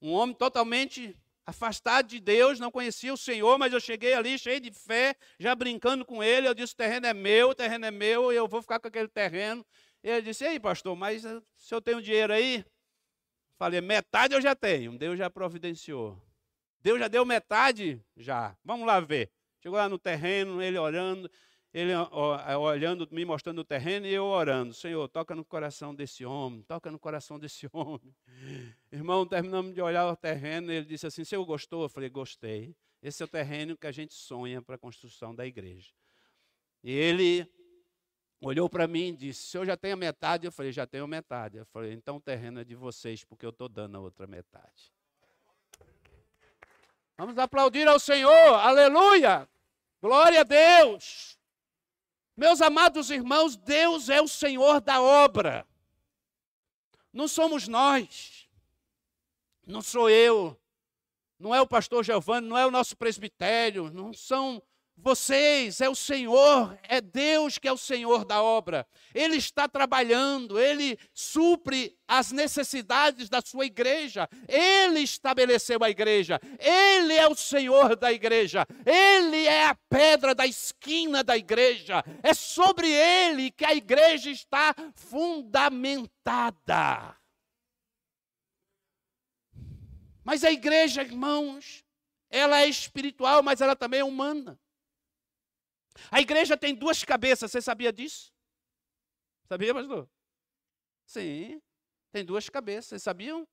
um 0.00 0.12
homem 0.12 0.34
totalmente 0.34 1.16
afastado 1.44 2.08
de 2.08 2.18
Deus, 2.18 2.58
não 2.58 2.70
conhecia 2.70 3.12
o 3.12 3.16
Senhor, 3.16 3.56
mas 3.56 3.72
eu 3.72 3.80
cheguei 3.80 4.14
ali 4.14 4.38
cheio 4.38 4.60
de 4.60 4.72
fé, 4.72 5.14
já 5.38 5.54
brincando 5.54 6.04
com 6.04 6.22
ele, 6.22 6.48
eu 6.48 6.54
disse, 6.54 6.74
o 6.74 6.76
terreno 6.76 7.06
é 7.06 7.14
meu, 7.14 7.50
o 7.50 7.54
terreno 7.54 7.86
é 7.86 7.90
meu, 7.90 8.32
eu 8.32 8.48
vou 8.48 8.60
ficar 8.60 8.80
com 8.80 8.88
aquele 8.88 9.06
terreno, 9.06 9.64
ele 10.02 10.22
disse: 10.22 10.44
Ei, 10.44 10.60
pastor, 10.60 10.94
mas 10.94 11.24
eh, 11.24 11.42
se 11.56 11.74
eu 11.74 11.80
tenho 11.80 12.00
dinheiro 12.00 12.32
aí? 12.32 12.64
Falei: 13.58 13.80
Metade 13.80 14.34
eu 14.34 14.40
já 14.40 14.54
tenho. 14.54 14.96
Deus 14.96 15.18
já 15.18 15.28
providenciou. 15.28 16.20
Deus 16.80 17.00
já 17.00 17.08
deu 17.08 17.24
metade? 17.24 18.00
Já. 18.16 18.56
Vamos 18.64 18.86
lá 18.86 19.00
ver. 19.00 19.30
Chegou 19.60 19.78
lá 19.78 19.88
no 19.88 19.98
terreno, 19.98 20.62
ele 20.62 20.78
orando, 20.78 21.28
ele 21.78 21.92
olhando, 22.58 23.06
me 23.10 23.22
mostrando 23.26 23.58
o 23.58 23.64
terreno 23.64 24.06
e 24.06 24.14
eu 24.14 24.24
orando. 24.24 24.72
Senhor, 24.72 25.06
toca 25.08 25.34
no 25.34 25.44
coração 25.44 25.94
desse 25.94 26.24
homem, 26.24 26.62
toca 26.62 26.90
no 26.90 26.98
coração 26.98 27.38
desse 27.38 27.68
homem. 27.70 28.16
Irmão, 28.90 29.26
terminamos 29.26 29.74
de 29.74 29.82
olhar 29.82 30.10
o 30.10 30.16
terreno, 30.16 30.72
ele 30.72 30.86
disse 30.86 31.06
assim: 31.06 31.22
Senhor, 31.22 31.44
gostou? 31.44 31.82
Eu 31.82 31.90
falei: 31.90 32.08
Gostei. 32.08 32.74
Esse 33.02 33.22
é 33.22 33.26
o 33.26 33.28
terreno 33.28 33.76
que 33.76 33.86
a 33.86 33.92
gente 33.92 34.14
sonha 34.14 34.62
para 34.62 34.76
a 34.76 34.78
construção 34.78 35.34
da 35.34 35.46
igreja. 35.46 35.92
E 36.82 36.90
ele 36.90 37.46
olhou 38.40 38.70
para 38.70 38.88
mim 38.88 39.08
e 39.08 39.12
disse: 39.12 39.42
Se 39.42 39.58
eu 39.58 39.66
já 39.66 39.76
tenho 39.76 39.92
a 39.92 39.98
metade, 39.98 40.46
eu 40.46 40.52
falei: 40.52 40.72
Já 40.72 40.86
tenho 40.86 41.06
metade. 41.06 41.58
Eu 41.58 41.66
falei: 41.66 41.92
Então 41.92 42.16
o 42.16 42.20
terreno 42.22 42.58
é 42.58 42.64
de 42.64 42.74
vocês, 42.74 43.22
porque 43.22 43.44
eu 43.44 43.50
estou 43.50 43.68
dando 43.68 43.98
a 43.98 44.00
outra 44.00 44.26
metade. 44.26 44.90
Vamos 47.18 47.36
aplaudir 47.36 47.86
ao 47.86 47.98
Senhor, 47.98 48.54
aleluia! 48.54 49.46
Glória 50.00 50.40
a 50.40 50.44
Deus! 50.44 51.36
Meus 52.36 52.60
amados 52.60 53.10
irmãos, 53.10 53.56
Deus 53.56 54.10
é 54.10 54.20
o 54.20 54.28
Senhor 54.28 54.80
da 54.80 55.00
obra. 55.00 55.66
Não 57.12 57.26
somos 57.26 57.66
nós, 57.66 58.46
não 59.66 59.80
sou 59.80 60.10
eu, 60.10 60.54
não 61.38 61.54
é 61.54 61.60
o 61.62 61.66
pastor 61.66 62.04
Giovanni, 62.04 62.46
não 62.46 62.58
é 62.58 62.66
o 62.66 62.70
nosso 62.70 62.94
presbitério, 62.94 63.90
não 63.90 64.12
são 64.12 64.62
vocês, 64.96 65.82
é 65.82 65.88
o 65.88 65.94
Senhor, 65.94 66.76
é 66.82 67.00
Deus 67.00 67.58
que 67.58 67.68
é 67.68 67.72
o 67.72 67.76
Senhor 67.76 68.24
da 68.24 68.42
obra. 68.42 68.84
Ele 69.14 69.36
está 69.36 69.68
trabalhando, 69.68 70.58
ele 70.58 70.98
supre 71.12 71.96
as 72.08 72.32
necessidades 72.32 73.28
da 73.28 73.42
sua 73.42 73.66
igreja. 73.66 74.26
Ele 74.48 75.00
estabeleceu 75.00 75.84
a 75.84 75.90
igreja. 75.90 76.40
Ele 76.58 77.12
é 77.12 77.28
o 77.28 77.34
Senhor 77.34 77.94
da 77.94 78.10
igreja. 78.12 78.66
Ele 78.84 79.46
é 79.46 79.66
a 79.66 79.74
pedra 79.74 80.34
da 80.34 80.46
esquina 80.46 81.22
da 81.22 81.36
igreja. 81.36 82.02
É 82.22 82.32
sobre 82.32 82.90
ele 82.90 83.50
que 83.50 83.66
a 83.66 83.74
igreja 83.74 84.30
está 84.30 84.74
fundamentada. 84.94 87.14
Mas 90.24 90.42
a 90.42 90.50
igreja, 90.50 91.02
irmãos, 91.02 91.84
ela 92.30 92.62
é 92.62 92.68
espiritual, 92.68 93.42
mas 93.42 93.60
ela 93.60 93.76
também 93.76 94.00
é 94.00 94.04
humana. 94.04 94.58
A 96.10 96.20
igreja 96.20 96.56
tem 96.56 96.74
duas 96.74 97.02
cabeças, 97.04 97.50
você 97.50 97.60
sabia 97.60 97.92
disso? 97.92 98.32
Sabia, 99.48 99.74
pastor? 99.74 100.08
Sim, 101.06 101.62
tem 102.12 102.24
duas 102.24 102.48
cabeças, 102.48 102.86
vocês 102.86 103.02
sabiam? 103.02 103.46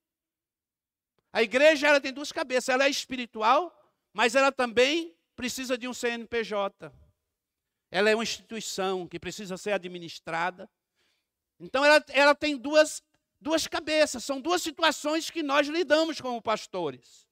A 1.32 1.42
igreja 1.42 1.88
ela 1.88 2.00
tem 2.00 2.12
duas 2.12 2.32
cabeças, 2.32 2.68
ela 2.68 2.84
é 2.84 2.90
espiritual, 2.90 3.72
mas 4.12 4.34
ela 4.34 4.52
também 4.52 5.16
precisa 5.34 5.76
de 5.76 5.88
um 5.88 5.94
CNPJ. 5.94 6.92
Ela 7.90 8.10
é 8.10 8.14
uma 8.14 8.22
instituição 8.22 9.06
que 9.06 9.18
precisa 9.18 9.56
ser 9.56 9.72
administrada. 9.72 10.70
Então 11.58 11.84
ela, 11.84 12.04
ela 12.08 12.34
tem 12.34 12.56
duas, 12.56 13.02
duas 13.40 13.66
cabeças, 13.66 14.24
são 14.24 14.40
duas 14.40 14.62
situações 14.62 15.30
que 15.30 15.42
nós 15.42 15.68
lidamos 15.68 16.20
como 16.20 16.42
pastores. 16.42 17.28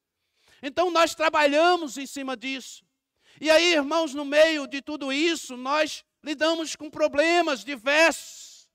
Então 0.62 0.90
nós 0.90 1.14
trabalhamos 1.14 1.96
em 1.96 2.06
cima 2.06 2.36
disso. 2.36 2.84
E 3.42 3.50
aí, 3.50 3.74
irmãos, 3.74 4.14
no 4.14 4.24
meio 4.24 4.68
de 4.68 4.80
tudo 4.80 5.12
isso, 5.12 5.56
nós 5.56 6.04
lidamos 6.22 6.76
com 6.76 6.88
problemas 6.88 7.64
diversos. 7.64 8.70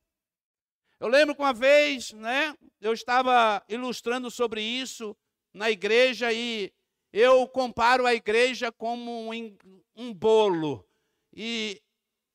Eu 0.99 1.07
lembro 1.07 1.33
que 1.33 1.41
uma 1.41 1.53
vez, 1.53 2.11
né, 2.11 2.53
eu 2.81 2.91
estava 2.91 3.63
ilustrando 3.69 4.29
sobre 4.29 4.61
isso 4.61 5.15
na 5.53 5.71
igreja 5.71 6.33
e 6.33 6.69
eu 7.13 7.47
comparo 7.47 8.05
a 8.05 8.13
igreja 8.13 8.69
como 8.69 9.33
um, 9.33 9.57
um 9.95 10.13
bolo. 10.13 10.85
E 11.33 11.81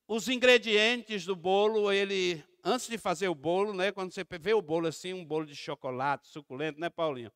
os 0.07 0.27
ingredientes 0.27 1.25
do 1.25 1.35
bolo, 1.35 1.91
ele, 1.91 2.43
antes 2.63 2.87
de 2.87 2.97
fazer 2.97 3.27
o 3.27 3.35
bolo, 3.35 3.75
né, 3.75 3.91
quando 3.91 4.11
você 4.11 4.25
vê 4.39 4.55
o 4.55 4.61
bolo 4.63 4.87
assim, 4.87 5.13
um 5.13 5.23
bolo 5.23 5.45
de 5.45 5.55
chocolate 5.55 6.27
suculento, 6.27 6.79
né, 6.79 6.89
Paulinho? 6.89 7.31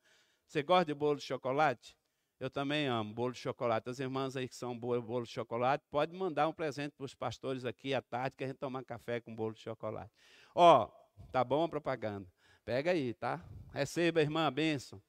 Você 0.48 0.60
gosta 0.60 0.86
de 0.86 0.94
bolo 0.94 1.18
de 1.18 1.22
chocolate? 1.22 1.96
Eu 2.40 2.48
também 2.48 2.86
amo 2.86 3.12
bolo 3.12 3.32
de 3.32 3.40
chocolate. 3.40 3.88
As 3.90 3.98
irmãs 3.98 4.36
aí 4.36 4.48
que 4.48 4.54
são 4.54 4.78
boas 4.78 5.02
bolo 5.02 5.24
de 5.24 5.32
chocolate, 5.32 5.84
pode 5.90 6.14
mandar 6.14 6.46
um 6.46 6.52
presente 6.52 6.92
para 6.92 7.04
os 7.04 7.14
pastores 7.14 7.64
aqui 7.64 7.92
à 7.92 8.00
tarde, 8.00 8.36
que 8.36 8.44
a 8.44 8.46
gente 8.46 8.58
tomar 8.58 8.84
café 8.84 9.20
com 9.20 9.34
bolo 9.34 9.54
de 9.54 9.60
chocolate. 9.60 10.12
Ó, 10.54 10.88
tá 11.32 11.42
bom 11.42 11.64
a 11.64 11.68
propaganda. 11.68 12.30
Pega 12.64 12.92
aí, 12.92 13.12
tá? 13.14 13.44
Receba, 13.72 14.20
irmã, 14.20 14.46
a 14.46 14.50
bênção. 14.50 15.02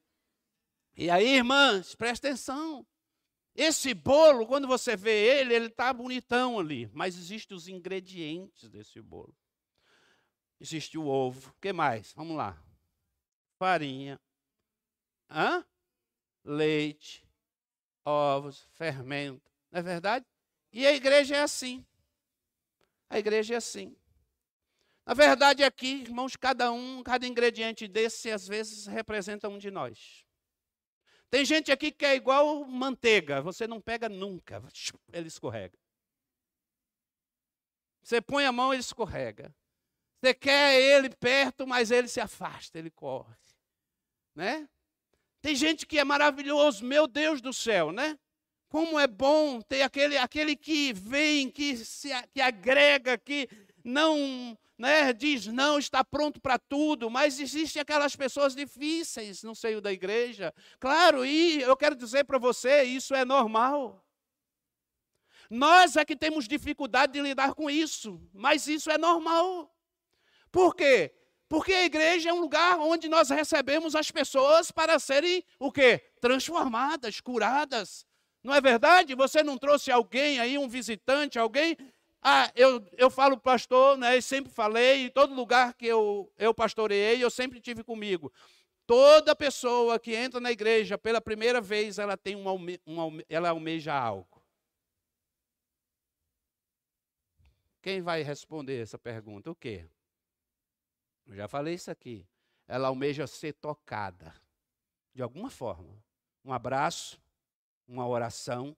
E 0.97 1.09
aí, 1.09 1.35
irmãs, 1.35 1.93
presta 1.93 2.27
atenção. 2.27 2.85
Esse 3.55 3.93
bolo, 3.93 4.47
quando 4.47 4.67
você 4.67 4.95
vê 4.95 5.39
ele, 5.39 5.53
ele 5.53 5.65
está 5.67 5.93
bonitão 5.93 6.57
ali, 6.57 6.89
mas 6.93 7.17
existem 7.17 7.55
os 7.55 7.67
ingredientes 7.67 8.69
desse 8.69 9.01
bolo. 9.01 9.35
Existe 10.59 10.97
o 10.97 11.05
ovo. 11.05 11.51
O 11.51 11.61
que 11.61 11.71
mais? 11.71 12.11
Vamos 12.13 12.35
lá. 12.35 12.61
Farinha. 13.57 14.19
Hã? 15.29 15.63
Leite. 16.43 17.27
Ovos. 18.05 18.67
Fermento. 18.73 19.51
Não 19.71 19.79
é 19.79 19.83
verdade? 19.83 20.25
E 20.71 20.85
a 20.85 20.93
igreja 20.93 21.35
é 21.35 21.41
assim. 21.41 21.85
A 23.09 23.17
igreja 23.17 23.55
é 23.55 23.57
assim. 23.57 23.95
Na 25.05 25.15
verdade, 25.15 25.63
aqui, 25.63 26.03
irmãos, 26.03 26.35
cada 26.35 26.71
um, 26.71 27.01
cada 27.01 27.25
ingrediente 27.25 27.87
desse, 27.87 28.29
às 28.29 28.47
vezes, 28.47 28.85
representa 28.85 29.49
um 29.49 29.57
de 29.57 29.71
nós. 29.71 30.23
Tem 31.31 31.43
gente 31.43 31.71
aqui 31.71 31.91
que 31.91 32.05
é 32.05 32.15
igual 32.15 32.63
manteiga, 32.65 33.41
você 33.41 33.67
não 33.67 33.81
pega 33.81 34.07
nunca, 34.07 34.61
ele 35.13 35.27
escorrega. 35.27 35.77
Você 38.03 38.21
põe 38.21 38.45
a 38.45 38.51
mão, 38.51 38.73
ele 38.73 38.81
escorrega. 38.81 39.53
Você 40.19 40.33
quer 40.33 40.79
ele 40.79 41.09
perto, 41.09 41.65
mas 41.65 41.91
ele 41.91 42.07
se 42.07 42.19
afasta, 42.19 42.77
ele 42.77 42.89
corre. 42.89 43.35
Né? 44.35 44.67
Tem 45.41 45.55
gente 45.55 45.85
que 45.85 45.97
é 45.97 46.03
maravilhoso, 46.03 46.83
meu 46.85 47.07
Deus 47.07 47.41
do 47.41 47.53
céu, 47.53 47.91
né? 47.91 48.17
Como 48.67 48.99
é 48.99 49.07
bom 49.07 49.61
ter 49.61 49.81
aquele, 49.81 50.17
aquele 50.17 50.55
que 50.55 50.93
vem, 50.93 51.49
que, 51.49 51.77
se, 51.77 52.09
que 52.33 52.41
agrega, 52.41 53.17
que 53.17 53.47
não 53.83 54.57
né, 54.79 55.11
diz 55.11 55.45
não, 55.47 55.77
está 55.77 56.05
pronto 56.05 56.39
para 56.39 56.57
tudo, 56.57 57.09
mas 57.09 57.37
existem 57.37 57.81
aquelas 57.81 58.15
pessoas 58.15 58.55
difíceis 58.55 59.43
no 59.43 59.53
seio 59.53 59.81
da 59.81 59.91
igreja. 59.91 60.53
Claro, 60.79 61.25
e 61.25 61.61
eu 61.61 61.75
quero 61.75 61.95
dizer 61.95 62.23
para 62.23 62.37
você, 62.37 62.83
isso 62.83 63.13
é 63.13 63.25
normal. 63.25 64.01
Nós 65.49 65.97
é 65.97 66.05
que 66.05 66.15
temos 66.15 66.47
dificuldade 66.47 67.11
de 67.11 67.21
lidar 67.21 67.53
com 67.55 67.69
isso, 67.69 68.21
mas 68.33 68.67
isso 68.67 68.89
é 68.89 68.97
normal. 68.97 69.75
Por 70.49 70.73
quê? 70.73 71.13
Porque 71.49 71.73
a 71.73 71.85
igreja 71.85 72.29
é 72.29 72.33
um 72.33 72.39
lugar 72.39 72.79
onde 72.79 73.09
nós 73.09 73.29
recebemos 73.29 73.95
as 73.95 74.11
pessoas 74.11 74.71
para 74.71 74.99
serem 74.99 75.43
o 75.59 75.71
quê? 75.71 75.99
Transformadas, 76.21 77.19
curadas. 77.19 78.05
Não 78.43 78.53
é 78.53 78.61
verdade? 78.61 79.15
Você 79.15 79.43
não 79.43 79.57
trouxe 79.57 79.91
alguém 79.91 80.39
aí, 80.39 80.57
um 80.57 80.69
visitante, 80.69 81.37
alguém 81.37 81.75
ah, 82.21 82.51
eu, 82.55 82.85
eu 82.97 83.09
falo 83.09 83.37
pastor, 83.37 83.97
né, 83.97 84.17
e 84.17 84.21
sempre 84.21 84.51
falei, 84.51 85.05
em 85.05 85.09
todo 85.09 85.33
lugar 85.33 85.73
que 85.73 85.85
eu, 85.85 86.31
eu 86.37 86.53
pastoreei, 86.53 87.23
eu 87.23 87.29
sempre 87.29 87.61
tive 87.61 87.81
comigo. 87.81 88.31
Toda 88.85 89.35
pessoa 89.35 89.99
que 89.99 90.13
entra 90.13 90.39
na 90.39 90.51
igreja 90.51 90.97
pela 90.97 91.21
primeira 91.21 91.61
vez, 91.61 91.97
ela 91.97 92.17
tem 92.17 92.35
um, 92.35 92.45
um 92.85 93.21
ela 93.29 93.49
almeja 93.49 93.93
algo. 93.93 94.43
Quem 97.81 98.01
vai 98.01 98.21
responder 98.21 98.81
essa 98.81 98.99
pergunta? 98.99 99.49
O 99.49 99.55
quê? 99.55 99.85
Eu 101.29 101.35
já 101.35 101.47
falei 101.47 101.75
isso 101.75 101.91
aqui. 101.91 102.27
Ela 102.67 102.87
almeja 102.87 103.27
ser 103.27 103.53
tocada, 103.53 104.33
de 105.13 105.21
alguma 105.21 105.51
forma. 105.51 106.03
Um 106.43 106.51
abraço, 106.51 107.21
uma 107.87 108.07
oração. 108.07 108.75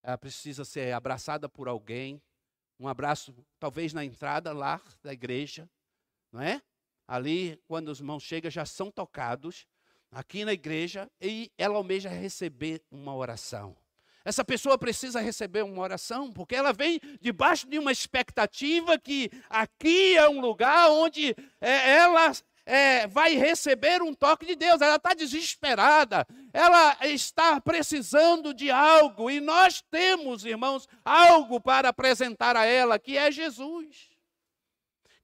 Ela 0.00 0.16
precisa 0.16 0.64
ser 0.64 0.94
abraçada 0.94 1.48
por 1.48 1.66
alguém, 1.66 2.22
um 2.78 2.86
abraço, 2.88 3.34
talvez 3.58 3.92
na 3.92 4.04
entrada 4.04 4.52
lá 4.52 4.80
da 5.02 5.12
igreja, 5.12 5.68
não 6.32 6.40
é? 6.40 6.62
Ali, 7.06 7.60
quando 7.66 7.88
os 7.88 7.98
irmãos 7.98 8.22
chegam, 8.22 8.50
já 8.50 8.64
são 8.64 8.90
tocados 8.90 9.66
aqui 10.10 10.44
na 10.44 10.52
igreja 10.52 11.10
e 11.20 11.52
ela 11.58 11.76
almeja 11.76 12.08
receber 12.08 12.82
uma 12.90 13.14
oração. 13.14 13.76
Essa 14.24 14.44
pessoa 14.44 14.76
precisa 14.76 15.20
receber 15.20 15.62
uma 15.62 15.82
oração, 15.82 16.30
porque 16.30 16.54
ela 16.54 16.72
vem 16.72 17.00
debaixo 17.20 17.66
de 17.66 17.78
uma 17.78 17.92
expectativa 17.92 18.98
que 18.98 19.30
aqui 19.48 20.16
é 20.16 20.28
um 20.28 20.40
lugar 20.40 20.90
onde 20.90 21.34
é, 21.60 21.90
ela 21.96 22.32
é, 22.66 23.06
vai 23.06 23.34
receber 23.34 24.02
um 24.02 24.14
toque 24.14 24.46
de 24.46 24.54
Deus. 24.54 24.80
Ela 24.80 24.96
está 24.96 25.14
desesperada, 25.14 26.26
ela 26.52 26.96
está 27.02 27.60
precisando 27.60 28.52
de 28.52 28.70
algo, 28.70 29.30
e 29.30 29.40
nós 29.40 29.82
temos, 29.90 30.44
irmãos, 30.44 30.86
algo 31.04 31.60
para 31.60 31.88
apresentar 31.88 32.56
a 32.56 32.66
ela, 32.66 32.98
que 32.98 33.16
é 33.16 33.30
Jesus. 33.30 34.09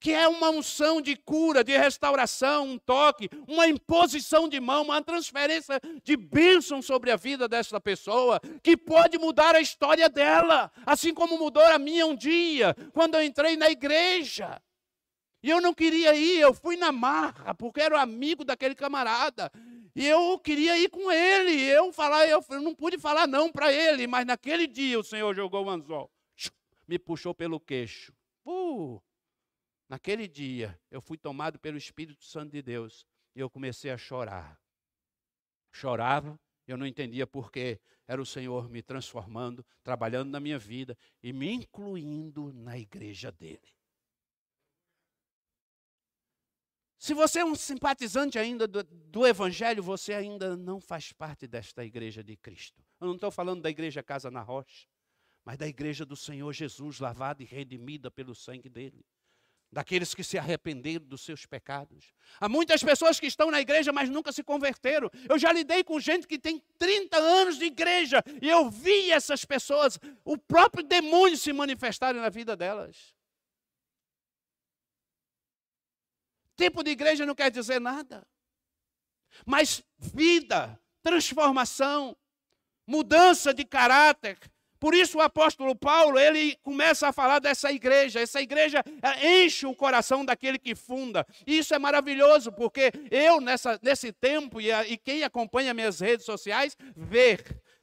Que 0.06 0.12
é 0.12 0.28
uma 0.28 0.50
unção 0.50 1.02
de 1.02 1.16
cura, 1.16 1.64
de 1.64 1.76
restauração, 1.76 2.64
um 2.64 2.78
toque, 2.78 3.28
uma 3.48 3.66
imposição 3.66 4.48
de 4.48 4.60
mão, 4.60 4.84
uma 4.84 5.02
transferência 5.02 5.80
de 6.04 6.16
bênção 6.16 6.80
sobre 6.80 7.10
a 7.10 7.16
vida 7.16 7.48
dessa 7.48 7.80
pessoa, 7.80 8.40
que 8.62 8.76
pode 8.76 9.18
mudar 9.18 9.56
a 9.56 9.60
história 9.60 10.08
dela, 10.08 10.70
assim 10.86 11.12
como 11.12 11.36
mudou 11.36 11.64
a 11.64 11.76
minha 11.76 12.06
um 12.06 12.14
dia, 12.14 12.72
quando 12.92 13.16
eu 13.16 13.22
entrei 13.24 13.56
na 13.56 13.68
igreja. 13.68 14.62
E 15.42 15.50
eu 15.50 15.60
não 15.60 15.74
queria 15.74 16.14
ir, 16.14 16.38
eu 16.38 16.54
fui 16.54 16.76
na 16.76 16.92
marra, 16.92 17.52
porque 17.52 17.80
era 17.80 18.00
amigo 18.00 18.44
daquele 18.44 18.76
camarada. 18.76 19.50
E 19.92 20.06
eu 20.06 20.38
queria 20.38 20.78
ir 20.78 20.88
com 20.88 21.10
ele. 21.10 21.60
Eu 21.64 21.92
falar, 21.92 22.28
eu 22.28 22.44
não 22.62 22.76
pude 22.76 22.96
falar 22.96 23.26
não 23.26 23.50
para 23.50 23.72
ele, 23.72 24.06
mas 24.06 24.24
naquele 24.24 24.68
dia 24.68 25.00
o 25.00 25.02
Senhor 25.02 25.34
jogou 25.34 25.64
o 25.64 25.68
anzol, 25.70 26.08
me 26.86 26.96
puxou 26.96 27.34
pelo 27.34 27.58
queixo. 27.58 28.12
Uh, 28.44 29.02
naquele 29.88 30.26
dia 30.28 30.78
eu 30.90 31.00
fui 31.00 31.16
tomado 31.16 31.58
pelo 31.58 31.76
Espírito 31.76 32.24
Santo 32.24 32.52
de 32.52 32.62
Deus 32.62 33.06
e 33.34 33.40
eu 33.40 33.50
comecei 33.50 33.90
a 33.90 33.98
chorar. 33.98 34.60
Chorava, 35.72 36.38
eu 36.66 36.76
não 36.76 36.86
entendia 36.86 37.26
porque 37.26 37.80
era 38.06 38.20
o 38.20 38.26
Senhor 38.26 38.68
me 38.68 38.82
transformando, 38.82 39.64
trabalhando 39.82 40.30
na 40.30 40.40
minha 40.40 40.58
vida 40.58 40.96
e 41.22 41.32
me 41.32 41.50
incluindo 41.52 42.52
na 42.52 42.78
igreja 42.78 43.30
dele. 43.30 43.76
Se 46.98 47.14
você 47.14 47.40
é 47.40 47.44
um 47.44 47.54
simpatizante 47.54 48.38
ainda 48.38 48.66
do, 48.66 48.82
do, 48.82 49.26
Evangelho, 49.26 49.82
você 49.82 50.12
ainda 50.12 50.56
não 50.56 50.80
faz 50.80 51.12
parte 51.12 51.46
desta 51.46 51.84
igreja 51.84 52.24
de 52.24 52.36
Cristo. 52.36 52.82
Eu 53.00 53.06
não 53.06 53.14
estou 53.14 53.30
falando 53.30 53.62
da 53.62 53.70
igreja 53.70 54.02
Casa 54.02 54.30
na 54.30 54.40
Rocha, 54.40 54.88
mas 55.44 55.58
da 55.58 55.68
igreja 55.68 56.04
do 56.04 56.16
Senhor 56.16 56.52
Jesus, 56.52 56.98
lavada 56.98 57.42
e 57.42 57.46
redimida 57.46 58.10
pelo 58.10 58.34
sangue 58.34 58.68
dele. 58.68 59.04
Daqueles 59.70 60.14
que 60.14 60.22
se 60.22 60.38
arrependeram 60.38 61.04
dos 61.04 61.22
seus 61.22 61.44
pecados. 61.44 62.14
Há 62.40 62.48
muitas 62.48 62.82
pessoas 62.82 63.20
que 63.20 63.26
estão 63.26 63.50
na 63.50 63.60
igreja, 63.60 63.92
mas 63.92 64.08
nunca 64.08 64.32
se 64.32 64.42
converteram. 64.42 65.10
Eu 65.28 65.38
já 65.38 65.52
lidei 65.52 65.82
com 65.84 66.00
gente 66.00 66.26
que 66.26 66.38
tem 66.38 66.62
30 66.78 67.16
anos 67.16 67.58
de 67.58 67.64
igreja 67.64 68.22
e 68.40 68.48
eu 68.48 68.70
vi 68.70 69.10
essas 69.10 69.44
pessoas, 69.44 69.98
o 70.24 70.38
próprio 70.38 70.84
demônio 70.84 71.36
se 71.36 71.52
manifestarem 71.52 72.20
na 72.20 72.28
vida 72.28 72.56
delas. 72.56 73.14
Tempo 76.56 76.82
de 76.82 76.90
igreja 76.90 77.26
não 77.26 77.34
quer 77.34 77.50
dizer 77.50 77.80
nada. 77.80 78.26
Mas 79.44 79.82
vida, 79.98 80.80
transformação, 81.02 82.16
mudança 82.86 83.52
de 83.52 83.64
caráter. 83.64 84.38
Por 84.86 84.94
isso 84.94 85.18
o 85.18 85.20
apóstolo 85.20 85.74
Paulo, 85.74 86.16
ele 86.16 86.54
começa 86.62 87.08
a 87.08 87.12
falar 87.12 87.40
dessa 87.40 87.72
igreja. 87.72 88.20
Essa 88.20 88.40
igreja 88.40 88.84
enche 89.20 89.66
o 89.66 89.74
coração 89.74 90.24
daquele 90.24 90.60
que 90.60 90.76
funda. 90.76 91.26
E 91.44 91.58
isso 91.58 91.74
é 91.74 91.78
maravilhoso, 91.80 92.52
porque 92.52 92.92
eu, 93.10 93.40
nessa, 93.40 93.80
nesse 93.82 94.12
tempo, 94.12 94.60
e, 94.60 94.70
a, 94.70 94.86
e 94.86 94.96
quem 94.96 95.24
acompanha 95.24 95.74
minhas 95.74 95.98
redes 95.98 96.24
sociais, 96.24 96.76
vê 96.96 97.36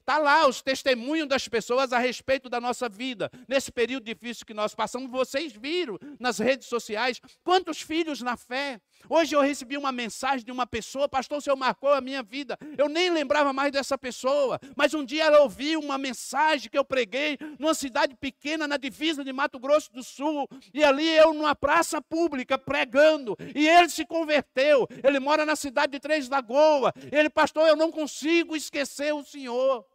Está 0.04 0.18
lá 0.18 0.46
os 0.46 0.60
testemunhos 0.60 1.26
das 1.26 1.48
pessoas 1.48 1.90
a 1.90 1.98
respeito 1.98 2.50
da 2.50 2.60
nossa 2.60 2.90
vida, 2.90 3.30
nesse 3.48 3.72
período 3.72 4.04
difícil 4.04 4.44
que 4.44 4.52
nós 4.52 4.74
passamos. 4.74 5.10
Vocês 5.10 5.54
viram 5.54 5.98
nas 6.20 6.38
redes 6.38 6.68
sociais 6.68 7.22
quantos 7.42 7.80
filhos 7.80 8.20
na 8.20 8.36
fé. 8.36 8.82
Hoje 9.08 9.34
eu 9.34 9.40
recebi 9.40 9.76
uma 9.76 9.92
mensagem 9.92 10.44
de 10.44 10.52
uma 10.52 10.66
pessoa, 10.66 11.08
pastor, 11.08 11.38
o 11.38 11.40
senhor 11.40 11.56
marcou 11.56 11.92
a 11.92 12.00
minha 12.00 12.22
vida. 12.22 12.58
Eu 12.76 12.88
nem 12.88 13.10
lembrava 13.10 13.52
mais 13.52 13.72
dessa 13.72 13.98
pessoa, 13.98 14.58
mas 14.76 14.94
um 14.94 15.04
dia 15.04 15.24
ela 15.24 15.40
ouviu 15.40 15.80
uma 15.80 15.98
mensagem 15.98 16.70
que 16.70 16.78
eu 16.78 16.84
preguei 16.84 17.38
numa 17.58 17.74
cidade 17.74 18.14
pequena 18.14 18.66
na 18.66 18.76
divisa 18.76 19.24
de 19.24 19.32
Mato 19.32 19.58
Grosso 19.58 19.92
do 19.92 20.02
Sul. 20.02 20.48
E 20.72 20.82
ali 20.82 21.08
eu, 21.08 21.34
numa 21.34 21.54
praça 21.54 22.00
pública, 22.00 22.58
pregando. 22.58 23.36
E 23.54 23.68
ele 23.68 23.88
se 23.88 24.04
converteu. 24.04 24.86
Ele 25.02 25.20
mora 25.20 25.44
na 25.44 25.56
cidade 25.56 25.92
de 25.92 26.00
Três 26.00 26.28
Lagoas. 26.28 26.92
Ele, 27.12 27.28
pastor, 27.28 27.68
eu 27.68 27.76
não 27.76 27.90
consigo 27.90 28.56
esquecer 28.56 29.12
o 29.14 29.24
senhor. 29.24 29.86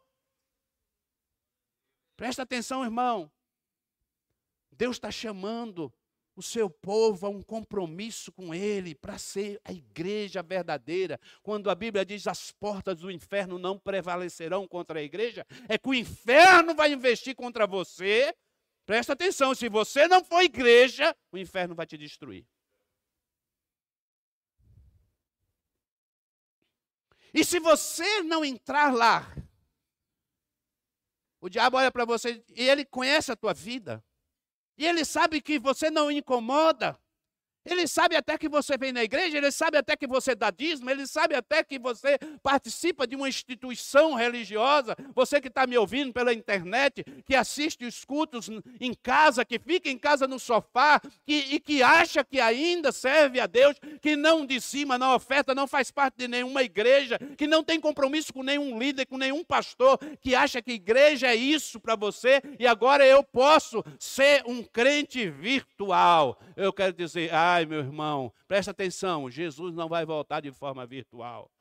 Presta 2.15 2.43
atenção, 2.43 2.83
irmão. 2.83 3.31
Deus 4.71 4.95
está 4.95 5.11
chamando 5.11 5.91
o 6.39 6.41
seu 6.41 6.69
povo 6.69 7.27
a 7.27 7.29
um 7.29 7.43
compromisso 7.43 8.31
com 8.31 8.55
Ele 8.55 8.95
para 8.95 9.17
ser 9.17 9.59
a 9.65 9.73
igreja 9.73 10.41
verdadeira. 10.41 11.19
Quando 11.43 11.69
a 11.69 11.75
Bíblia 11.75 12.05
diz 12.05 12.27
as 12.27 12.49
portas 12.49 12.99
do 12.99 13.11
inferno 13.11 13.59
não 13.59 13.77
prevalecerão 13.77 14.65
contra 14.65 14.99
a 14.99 15.03
igreja, 15.03 15.45
é 15.67 15.77
que 15.77 15.89
o 15.89 15.93
inferno 15.93 16.73
vai 16.73 16.93
investir 16.93 17.35
contra 17.35 17.67
você. 17.67 18.33
Presta 18.85 19.11
atenção, 19.11 19.53
se 19.53 19.67
você 19.67 20.07
não 20.07 20.23
for 20.23 20.41
igreja, 20.41 21.13
o 21.29 21.37
inferno 21.37 21.75
vai 21.75 21.85
te 21.85 21.97
destruir. 21.97 22.47
E 27.33 27.43
se 27.43 27.59
você 27.59 28.23
não 28.23 28.45
entrar 28.45 28.93
lá, 28.93 29.35
o 31.41 31.49
diabo 31.49 31.75
olha 31.75 31.91
para 31.91 32.05
você 32.05 32.41
e 32.55 32.69
ele 32.69 32.85
conhece 32.85 33.29
a 33.29 33.35
tua 33.35 33.53
vida. 33.53 34.01
E 34.79 34.85
ele 34.85 35.03
sabe 35.03 35.41
que 35.41 35.59
você 35.59 35.91
não 35.91 36.09
incomoda. 36.09 36.97
Ele 37.69 37.87
sabe 37.87 38.15
até 38.15 38.37
que 38.37 38.49
você 38.49 38.77
vem 38.77 38.91
na 38.91 39.03
igreja, 39.03 39.37
ele 39.37 39.51
sabe 39.51 39.77
até 39.77 39.95
que 39.95 40.07
você 40.07 40.33
dá 40.33 40.49
dízimo, 40.49 40.89
ele 40.89 41.05
sabe 41.05 41.35
até 41.35 41.63
que 41.63 41.77
você 41.77 42.17
participa 42.41 43.05
de 43.05 43.15
uma 43.15 43.29
instituição 43.29 44.15
religiosa. 44.15 44.95
Você 45.13 45.39
que 45.39 45.47
está 45.47 45.67
me 45.67 45.77
ouvindo 45.77 46.11
pela 46.11 46.33
internet, 46.33 47.03
que 47.25 47.35
assiste 47.35 47.85
os 47.85 48.03
cultos 48.03 48.49
em 48.79 48.93
casa, 48.93 49.45
que 49.45 49.59
fica 49.59 49.89
em 49.89 49.97
casa 49.97 50.27
no 50.27 50.39
sofá 50.39 50.99
que, 51.25 51.35
e 51.51 51.59
que 51.59 51.83
acha 51.83 52.23
que 52.23 52.39
ainda 52.39 52.91
serve 52.91 53.39
a 53.39 53.45
Deus, 53.45 53.75
que 54.01 54.15
não 54.15 54.45
dizima, 54.45 54.97
não 54.97 55.13
oferta, 55.15 55.53
não 55.53 55.67
faz 55.67 55.91
parte 55.91 56.15
de 56.17 56.27
nenhuma 56.27 56.63
igreja, 56.63 57.19
que 57.37 57.45
não 57.45 57.63
tem 57.63 57.79
compromisso 57.79 58.33
com 58.33 58.41
nenhum 58.41 58.79
líder, 58.79 59.05
com 59.05 59.17
nenhum 59.17 59.43
pastor, 59.43 59.99
que 60.19 60.33
acha 60.33 60.61
que 60.61 60.71
igreja 60.71 61.27
é 61.27 61.35
isso 61.35 61.79
para 61.79 61.95
você 61.95 62.41
e 62.57 62.65
agora 62.65 63.05
eu 63.05 63.23
posso 63.23 63.83
ser 63.99 64.43
um 64.45 64.63
crente 64.63 65.29
virtual. 65.29 66.39
Eu 66.55 66.73
quero 66.73 66.93
dizer, 66.93 67.33
ah, 67.33 67.58
Ai, 67.59 67.65
meu 67.65 67.79
irmão, 67.79 68.33
presta 68.47 68.71
atenção: 68.71 69.29
Jesus 69.29 69.75
não 69.75 69.89
vai 69.89 70.05
voltar 70.05 70.39
de 70.39 70.49
forma 70.49 70.85
virtual. 70.85 71.51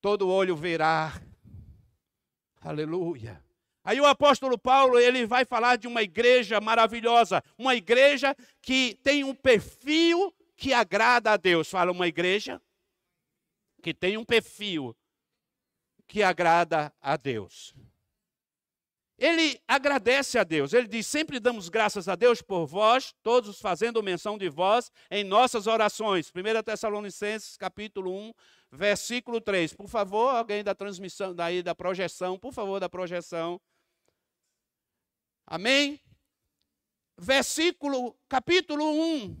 Todo 0.00 0.28
olho 0.28 0.54
verá. 0.54 1.20
Aleluia. 2.60 3.44
Aí 3.82 4.00
o 4.00 4.06
apóstolo 4.06 4.56
Paulo, 4.56 4.96
ele 4.96 5.26
vai 5.26 5.44
falar 5.44 5.74
de 5.74 5.88
uma 5.88 6.02
igreja 6.02 6.60
maravilhosa, 6.60 7.42
uma 7.58 7.74
igreja 7.74 8.36
que 8.60 8.96
tem 9.02 9.24
um 9.24 9.34
perfil 9.34 10.32
que 10.54 10.72
agrada 10.72 11.32
a 11.32 11.36
Deus. 11.36 11.68
Fala 11.68 11.90
uma 11.90 12.06
igreja 12.06 12.62
que 13.82 13.92
tem 13.92 14.16
um 14.16 14.24
perfil 14.24 14.96
que 16.06 16.22
agrada 16.22 16.94
a 17.00 17.16
Deus 17.16 17.74
ele 19.22 19.62
agradece 19.68 20.36
a 20.36 20.42
Deus. 20.42 20.72
Ele 20.72 20.88
diz: 20.88 21.06
Sempre 21.06 21.38
damos 21.38 21.68
graças 21.68 22.08
a 22.08 22.16
Deus 22.16 22.42
por 22.42 22.66
vós, 22.66 23.14
todos 23.22 23.60
fazendo 23.60 24.02
menção 24.02 24.36
de 24.36 24.48
vós 24.48 24.90
em 25.08 25.22
nossas 25.22 25.68
orações. 25.68 26.32
1 26.34 26.62
Tessalonicenses, 26.64 27.56
capítulo 27.56 28.12
1, 28.12 28.32
versículo 28.72 29.40
3. 29.40 29.74
Por 29.74 29.86
favor, 29.86 30.34
alguém 30.34 30.64
da 30.64 30.74
transmissão, 30.74 31.32
daí 31.32 31.62
da 31.62 31.72
projeção, 31.72 32.36
por 32.36 32.52
favor, 32.52 32.80
da 32.80 32.88
projeção. 32.88 33.60
Amém? 35.46 36.00
Versículo, 37.16 38.18
capítulo 38.28 38.84
1. 38.84 39.36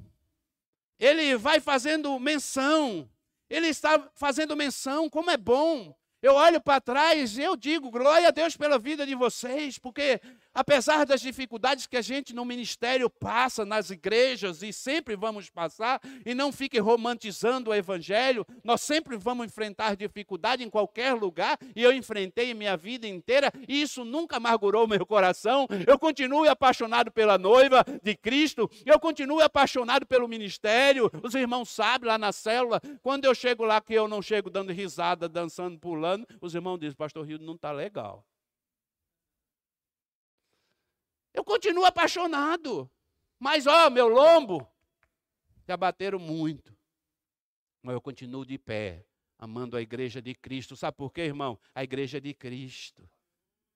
Ele 0.96 1.36
vai 1.36 1.58
fazendo 1.58 2.16
menção. 2.20 3.10
Ele 3.50 3.66
está 3.66 4.08
fazendo 4.14 4.56
menção, 4.56 5.10
como 5.10 5.28
é 5.28 5.36
bom 5.36 5.92
eu 6.22 6.34
olho 6.34 6.60
para 6.60 6.80
trás 6.80 7.36
e 7.36 7.42
eu 7.42 7.56
digo, 7.56 7.90
glória 7.90 8.28
a 8.28 8.30
Deus 8.30 8.56
pela 8.56 8.78
vida 8.78 9.04
de 9.04 9.14
vocês, 9.14 9.76
porque 9.76 10.20
apesar 10.54 11.04
das 11.06 11.20
dificuldades 11.20 11.86
que 11.86 11.96
a 11.96 12.02
gente 12.02 12.34
no 12.34 12.44
ministério 12.44 13.08
passa, 13.08 13.64
nas 13.64 13.90
igrejas, 13.90 14.62
e 14.62 14.72
sempre 14.72 15.16
vamos 15.16 15.50
passar, 15.50 16.00
e 16.24 16.34
não 16.34 16.52
fique 16.52 16.78
romantizando 16.78 17.70
o 17.70 17.74
evangelho, 17.74 18.46
nós 18.62 18.80
sempre 18.80 19.16
vamos 19.16 19.46
enfrentar 19.46 19.96
dificuldade 19.96 20.62
em 20.62 20.70
qualquer 20.70 21.14
lugar, 21.14 21.58
e 21.74 21.82
eu 21.82 21.92
enfrentei 21.92 22.54
minha 22.54 22.76
vida 22.76 23.06
inteira, 23.06 23.52
e 23.68 23.82
isso 23.82 24.04
nunca 24.04 24.36
amargurou 24.36 24.86
meu 24.86 25.04
coração. 25.06 25.66
Eu 25.86 25.98
continuo 25.98 26.48
apaixonado 26.48 27.10
pela 27.10 27.38
noiva 27.38 27.84
de 28.02 28.14
Cristo, 28.16 28.70
eu 28.84 28.98
continuo 28.98 29.40
apaixonado 29.40 30.06
pelo 30.06 30.28
ministério. 30.28 31.10
Os 31.22 31.34
irmãos 31.34 31.68
sabem 31.68 32.08
lá 32.08 32.18
na 32.18 32.32
célula, 32.32 32.80
quando 33.02 33.24
eu 33.24 33.34
chego 33.34 33.64
lá 33.64 33.80
que 33.80 33.94
eu 33.94 34.08
não 34.08 34.22
chego 34.22 34.50
dando 34.50 34.72
risada, 34.72 35.28
dançando, 35.28 35.78
pulando, 35.78 36.26
os 36.40 36.54
irmãos 36.54 36.78
dizem, 36.78 36.96
pastor 36.96 37.26
Rio, 37.26 37.38
não 37.38 37.54
está 37.54 37.72
legal. 37.72 38.24
Eu 41.32 41.44
continuo 41.44 41.84
apaixonado. 41.84 42.90
Mas, 43.38 43.66
ó, 43.66 43.90
meu 43.90 44.08
lombo, 44.08 44.66
já 45.66 45.76
bateram 45.76 46.18
muito. 46.18 46.76
Mas 47.82 47.94
eu 47.94 48.00
continuo 48.00 48.46
de 48.46 48.58
pé, 48.58 49.04
amando 49.38 49.76
a 49.76 49.82
igreja 49.82 50.22
de 50.22 50.34
Cristo. 50.34 50.76
Sabe 50.76 50.96
por 50.96 51.12
quê, 51.12 51.22
irmão? 51.22 51.58
A 51.74 51.82
igreja 51.82 52.20
de 52.20 52.32
Cristo. 52.32 53.08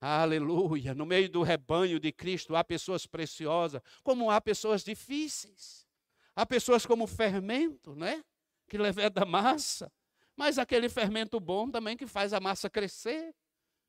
Aleluia. 0.01 0.95
No 0.95 1.07
meio 1.07 1.29
do 1.29 1.43
rebanho 1.43 1.99
de 1.99 2.13
Cristo 2.13 2.55
há 2.55 2.63
pessoas 2.63 3.07
preciosas, 3.07 3.83
como 4.03 4.31
há 4.31 4.41
pessoas 4.41 4.85
difíceis. 4.85 5.87
Há 6.35 6.45
pessoas 6.45 6.85
como 6.85 7.07
fermento, 7.07 7.95
né? 7.95 8.23
Que 8.69 8.77
leveda 8.77 9.23
a 9.23 9.27
massa. 9.27 9.91
Mas 10.37 10.59
aquele 10.59 10.89
fermento 10.89 11.41
bom 11.41 11.71
também 11.71 11.97
que 11.97 12.07
faz 12.07 12.33
a 12.33 12.41
massa 12.41 12.69
crescer, 12.69 13.35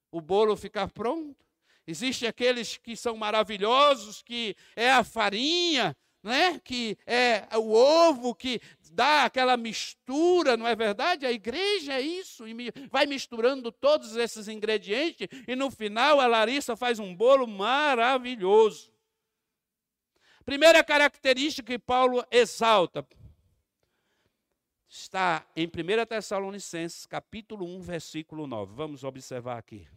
o 0.09 0.21
bolo 0.21 0.55
ficar 0.55 0.89
pronto. 0.89 1.45
Existem 1.87 2.27
aqueles 2.27 2.75
que 2.75 2.97
são 2.97 3.15
maravilhosos, 3.15 4.21
que 4.21 4.57
é 4.75 4.91
a 4.91 5.05
farinha, 5.05 5.95
né? 6.21 6.59
que 6.59 6.97
é 7.07 7.47
o 7.57 7.71
ovo, 7.71 8.35
que 8.35 8.59
dá 8.91 9.23
aquela 9.23 9.55
mistura, 9.55 10.57
não 10.57 10.67
é 10.67 10.75
verdade? 10.75 11.25
A 11.25 11.31
igreja 11.31 11.93
é 11.93 12.01
isso, 12.01 12.45
e 12.45 12.53
vai 12.91 13.05
misturando 13.05 13.71
todos 13.71 14.17
esses 14.17 14.49
ingredientes, 14.49 15.29
e 15.47 15.55
no 15.55 15.71
final 15.71 16.19
a 16.19 16.27
Larissa 16.27 16.75
faz 16.75 16.99
um 16.99 17.15
bolo 17.15 17.47
maravilhoso. 17.47 18.91
Primeira 20.43 20.83
característica 20.83 21.71
que 21.71 21.79
Paulo 21.79 22.25
exalta 22.29 23.07
está 24.89 25.45
em 25.55 25.67
1 25.67 26.05
Tessalonicenses, 26.05 27.05
capítulo 27.05 27.65
1, 27.65 27.81
versículo 27.81 28.45
9. 28.45 28.73
Vamos 28.73 29.03
observar 29.03 29.57
aqui 29.57 29.87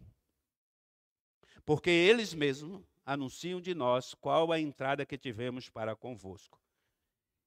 porque 1.71 1.89
eles 1.89 2.35
mesmos 2.35 2.83
anunciam 3.07 3.61
de 3.61 3.77
nós 3.77 4.13
qual 4.13 4.51
a 4.51 4.59
entrada 4.59 5.07
que 5.07 5.17
tivemos 5.17 5.69
para 5.69 5.95
convosco. 5.95 6.61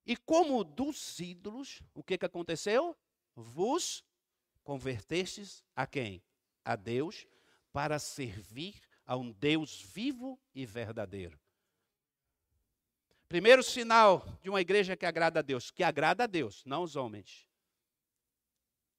E 0.06 0.16
como 0.16 0.64
dos 0.64 1.20
ídolos, 1.20 1.84
o 1.94 2.02
que, 2.02 2.18
que 2.18 2.26
aconteceu? 2.26 2.96
Vos 3.36 4.02
convertestes 4.64 5.62
a 5.76 5.86
quem? 5.86 6.24
A 6.64 6.78
Deus, 6.78 7.28
para 7.74 8.00
servir 8.00 8.76
a 9.06 9.18
um 9.18 9.30
Deus 9.30 9.82
vivo 9.82 10.40
e 10.56 10.66
verdadeiro. 10.66 11.38
Primeiro 13.28 13.62
sinal 13.62 14.26
de 14.42 14.50
uma 14.50 14.62
igreja 14.62 14.96
que 14.96 15.06
agrada 15.06 15.42
a 15.42 15.44
Deus, 15.44 15.70
que 15.70 15.84
agrada 15.84 16.24
a 16.24 16.28
Deus, 16.28 16.64
não 16.64 16.84
os 16.84 16.96
homens. 16.96 17.46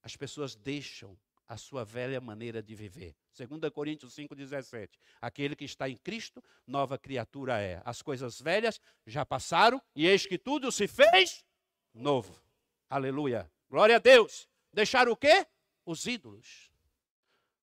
As 0.03 0.19
pessoas 0.19 0.55
deixam 0.55 1.17
a 1.49 1.57
sua 1.57 1.85
velha 1.85 2.21
maneira 2.21 2.63
de 2.63 2.75
viver. 2.75 3.15
2 3.37 3.71
Coríntios 3.73 4.15
5,17. 4.15 4.91
Aquele 5.21 5.55
que 5.57 5.65
está 5.65 5.89
em 5.89 5.97
Cristo, 5.97 6.43
nova 6.67 6.99
criatura 6.99 7.61
é. 7.61 7.83
As 7.85 8.03
coisas 8.03 8.41
velhas 8.41 8.81
já 9.07 9.25
passaram 9.27 9.81
e 9.95 10.07
eis 10.07 10.27
que 10.27 10.39
tudo 10.39 10.71
se 10.73 10.87
fez 10.87 11.45
novo. 11.93 12.41
Aleluia. 12.89 13.51
Glória 13.69 13.97
a 13.97 13.99
Deus. 13.99 14.49
Deixar 14.73 15.09
o 15.09 15.17
quê? 15.17 15.47
Os 15.85 16.07
ídolos. 16.07 16.71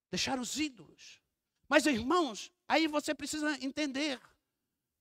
Deixar 0.09 0.39
os 0.39 0.59
ídolos. 0.59 1.21
Mas, 1.67 1.85
irmãos, 1.85 2.51
aí 2.67 2.87
você 2.87 3.15
precisa 3.15 3.57
entender. 3.63 4.19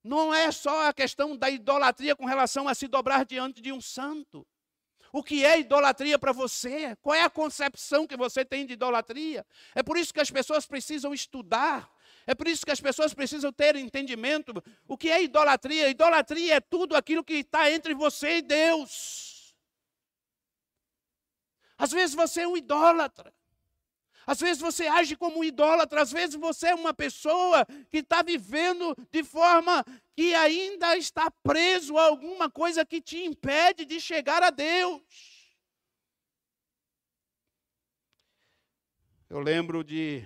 Não 0.02 0.32
é 0.32 0.50
só 0.50 0.88
a 0.88 0.94
questão 0.94 1.36
da 1.36 1.50
idolatria 1.50 2.16
com 2.16 2.24
relação 2.24 2.66
a 2.68 2.74
se 2.74 2.88
dobrar 2.88 3.24
diante 3.26 3.60
de 3.60 3.72
um 3.72 3.80
santo. 3.80 4.46
O 5.12 5.22
que 5.22 5.44
é 5.44 5.58
idolatria 5.58 6.18
para 6.18 6.32
você? 6.32 6.96
Qual 7.02 7.14
é 7.14 7.22
a 7.22 7.30
concepção 7.30 8.06
que 8.06 8.16
você 8.16 8.44
tem 8.44 8.64
de 8.64 8.74
idolatria? 8.74 9.44
É 9.74 9.82
por 9.82 9.96
isso 9.96 10.14
que 10.14 10.20
as 10.20 10.30
pessoas 10.30 10.66
precisam 10.66 11.12
estudar. 11.12 11.90
É 12.26 12.34
por 12.34 12.46
isso 12.46 12.64
que 12.64 12.70
as 12.70 12.80
pessoas 12.80 13.12
precisam 13.12 13.52
ter 13.52 13.74
entendimento. 13.76 14.52
O 14.86 14.96
que 14.96 15.10
é 15.10 15.22
idolatria? 15.22 15.88
Idolatria 15.88 16.56
é 16.56 16.60
tudo 16.60 16.94
aquilo 16.94 17.24
que 17.24 17.34
está 17.34 17.70
entre 17.70 17.92
você 17.94 18.36
e 18.38 18.42
Deus. 18.42 19.54
Às 21.76 21.90
vezes 21.90 22.14
você 22.14 22.42
é 22.42 22.48
um 22.48 22.56
idólatra. 22.56 23.32
Às 24.26 24.38
vezes 24.38 24.60
você 24.60 24.86
age 24.86 25.16
como 25.16 25.40
um 25.40 25.44
idólatra, 25.44 26.02
às 26.02 26.12
vezes 26.12 26.36
você 26.36 26.68
é 26.68 26.74
uma 26.74 26.94
pessoa 26.94 27.66
que 27.90 27.98
está 27.98 28.22
vivendo 28.22 28.94
de 29.10 29.24
forma 29.24 29.84
que 30.20 30.34
ainda 30.34 30.98
está 30.98 31.30
preso 31.30 31.96
a 31.96 32.04
alguma 32.04 32.50
coisa 32.50 32.84
que 32.84 33.00
te 33.00 33.24
impede 33.24 33.86
de 33.86 33.98
chegar 33.98 34.42
a 34.42 34.50
Deus. 34.50 35.00
Eu 39.30 39.40
lembro 39.40 39.82
de, 39.82 40.22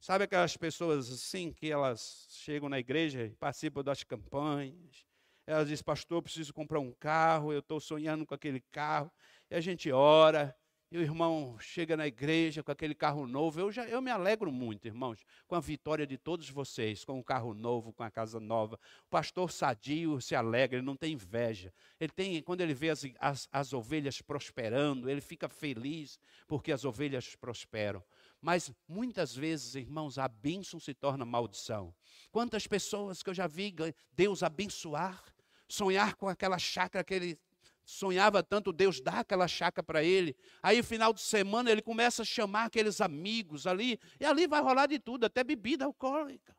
sabe 0.00 0.24
aquelas 0.24 0.56
pessoas 0.56 1.12
assim 1.12 1.52
que 1.52 1.70
elas 1.70 2.26
chegam 2.30 2.70
na 2.70 2.78
igreja 2.78 3.26
e 3.26 3.36
participam 3.36 3.82
das 3.82 4.02
campanhas. 4.02 5.04
Elas 5.46 5.68
dizem, 5.68 5.84
pastor, 5.84 6.22
preciso 6.22 6.54
comprar 6.54 6.80
um 6.80 6.94
carro, 6.94 7.52
eu 7.52 7.58
estou 7.58 7.78
sonhando 7.78 8.24
com 8.24 8.34
aquele 8.34 8.62
carro. 8.72 9.12
E 9.50 9.54
a 9.54 9.60
gente 9.60 9.92
ora, 9.92 10.56
e 10.94 10.96
o 10.96 11.02
irmão 11.02 11.56
chega 11.58 11.96
na 11.96 12.06
igreja 12.06 12.62
com 12.62 12.70
aquele 12.70 12.94
carro 12.94 13.26
novo. 13.26 13.58
Eu, 13.58 13.72
já, 13.72 13.84
eu 13.84 14.00
me 14.00 14.12
alegro 14.12 14.52
muito, 14.52 14.86
irmãos, 14.86 15.26
com 15.48 15.56
a 15.56 15.60
vitória 15.60 16.06
de 16.06 16.16
todos 16.16 16.48
vocês, 16.48 17.04
com 17.04 17.18
o 17.18 17.24
carro 17.24 17.52
novo, 17.52 17.92
com 17.92 18.04
a 18.04 18.10
casa 18.12 18.38
nova. 18.38 18.78
O 19.04 19.10
pastor 19.10 19.50
sadio 19.50 20.20
se 20.20 20.36
alegra, 20.36 20.78
ele 20.78 20.86
não 20.86 20.94
tem 20.94 21.14
inveja. 21.14 21.74
Ele 21.98 22.12
tem, 22.12 22.40
quando 22.44 22.60
ele 22.60 22.72
vê 22.72 22.90
as, 22.90 23.04
as, 23.18 23.48
as 23.50 23.72
ovelhas 23.72 24.22
prosperando, 24.22 25.10
ele 25.10 25.20
fica 25.20 25.48
feliz 25.48 26.20
porque 26.46 26.70
as 26.70 26.84
ovelhas 26.84 27.34
prosperam. 27.34 28.00
Mas 28.40 28.70
muitas 28.86 29.34
vezes, 29.34 29.74
irmãos, 29.74 30.16
a 30.16 30.28
bênção 30.28 30.78
se 30.78 30.94
torna 30.94 31.24
maldição. 31.24 31.92
Quantas 32.30 32.68
pessoas 32.68 33.20
que 33.20 33.30
eu 33.30 33.34
já 33.34 33.48
vi 33.48 33.74
Deus 34.12 34.44
abençoar, 34.44 35.24
sonhar 35.66 36.14
com 36.14 36.28
aquela 36.28 36.56
chácara 36.56 37.02
que 37.02 37.14
ele 37.14 37.38
sonhava 37.84 38.42
tanto, 38.42 38.72
Deus 38.72 39.00
dá 39.00 39.20
aquela 39.20 39.46
chácara 39.46 39.84
para 39.84 40.02
ele. 40.02 40.36
Aí, 40.62 40.82
final 40.82 41.12
de 41.12 41.20
semana, 41.20 41.70
ele 41.70 41.82
começa 41.82 42.22
a 42.22 42.24
chamar 42.24 42.64
aqueles 42.64 43.00
amigos 43.00 43.66
ali, 43.66 44.00
e 44.18 44.24
ali 44.24 44.46
vai 44.46 44.60
rolar 44.60 44.86
de 44.86 44.98
tudo, 44.98 45.26
até 45.26 45.44
bebida 45.44 45.84
alcoólica. 45.84 46.56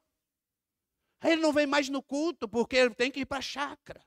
Aí 1.22 1.32
ele 1.32 1.42
não 1.42 1.52
vem 1.52 1.66
mais 1.66 1.90
no 1.90 2.04
culto, 2.04 2.48
porque 2.48 2.76
ele 2.76 2.94
tem 2.94 3.10
que 3.10 3.22
ir 3.22 3.26
para 3.26 3.40
a 3.40 3.42
chácara. 3.42 4.06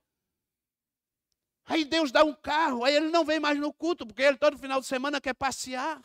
Aí 1.64 1.85
Deus 1.85 2.11
dá 2.11 2.24
um 2.24 2.35
carro, 2.35 2.85
aí 2.85 2.94
ele 2.94 3.09
não 3.11 3.24
vem 3.24 3.38
mais 3.38 3.59
no 3.59 3.72
culto, 3.72 4.07
porque 4.07 4.22
ele 4.22 4.38
todo 4.38 4.57
final 4.57 4.81
de 4.81 4.87
semana 4.87 5.20
quer 5.20 5.35
passear. 5.35 6.02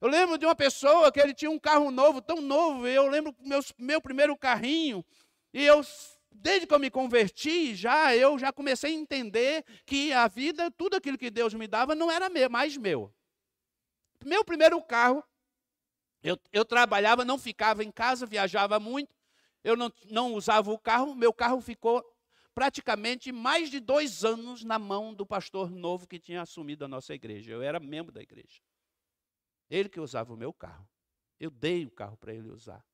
Eu 0.00 0.08
lembro 0.08 0.36
de 0.36 0.44
uma 0.44 0.54
pessoa 0.54 1.12
que 1.12 1.20
ele 1.20 1.32
tinha 1.32 1.50
um 1.50 1.58
carro 1.58 1.90
novo, 1.90 2.20
tão 2.20 2.40
novo, 2.40 2.86
eu 2.86 3.06
lembro 3.06 3.32
do 3.32 3.46
meu, 3.46 3.60
meu 3.78 4.00
primeiro 4.00 4.36
carrinho, 4.36 5.04
e 5.52 5.62
eu 5.64 5.82
desde 6.34 6.66
que 6.66 6.74
eu 6.74 6.78
me 6.78 6.90
converti, 6.90 7.74
já 7.74 8.14
eu 8.14 8.38
já 8.38 8.52
comecei 8.52 8.92
a 8.94 8.98
entender 8.98 9.64
que 9.86 10.12
a 10.12 10.26
vida, 10.26 10.70
tudo 10.72 10.96
aquilo 10.96 11.16
que 11.16 11.30
Deus 11.30 11.54
me 11.54 11.66
dava, 11.68 11.94
não 11.94 12.10
era 12.10 12.28
meu, 12.28 12.50
mais 12.50 12.76
meu. 12.76 13.14
Meu 14.24 14.44
primeiro 14.44 14.82
carro, 14.82 15.22
eu, 16.22 16.38
eu 16.52 16.64
trabalhava, 16.64 17.24
não 17.24 17.38
ficava 17.38 17.84
em 17.84 17.92
casa, 17.92 18.26
viajava 18.26 18.80
muito, 18.80 19.14
eu 19.62 19.76
não, 19.76 19.92
não 20.10 20.34
usava 20.34 20.72
o 20.72 20.78
carro, 20.78 21.14
meu 21.14 21.32
carro 21.32 21.60
ficou 21.60 22.04
praticamente 22.54 23.32
mais 23.32 23.70
de 23.70 23.80
dois 23.80 24.24
anos 24.24 24.64
na 24.64 24.78
mão 24.78 25.14
do 25.14 25.26
pastor 25.26 25.70
novo 25.70 26.06
que 26.06 26.18
tinha 26.18 26.42
assumido 26.42 26.84
a 26.84 26.88
nossa 26.88 27.14
igreja. 27.14 27.52
Eu 27.52 27.62
era 27.62 27.80
membro 27.80 28.12
da 28.12 28.22
igreja. 28.22 28.60
Ele 29.68 29.88
que 29.88 29.98
usava 29.98 30.32
o 30.32 30.36
meu 30.36 30.52
carro. 30.52 30.88
Eu 31.40 31.50
dei 31.50 31.84
o 31.84 31.90
carro 31.90 32.16
para 32.16 32.32
ele 32.32 32.48
usar. 32.48 32.84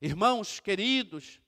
Irmãos 0.00 0.58
queridos, 0.58 1.40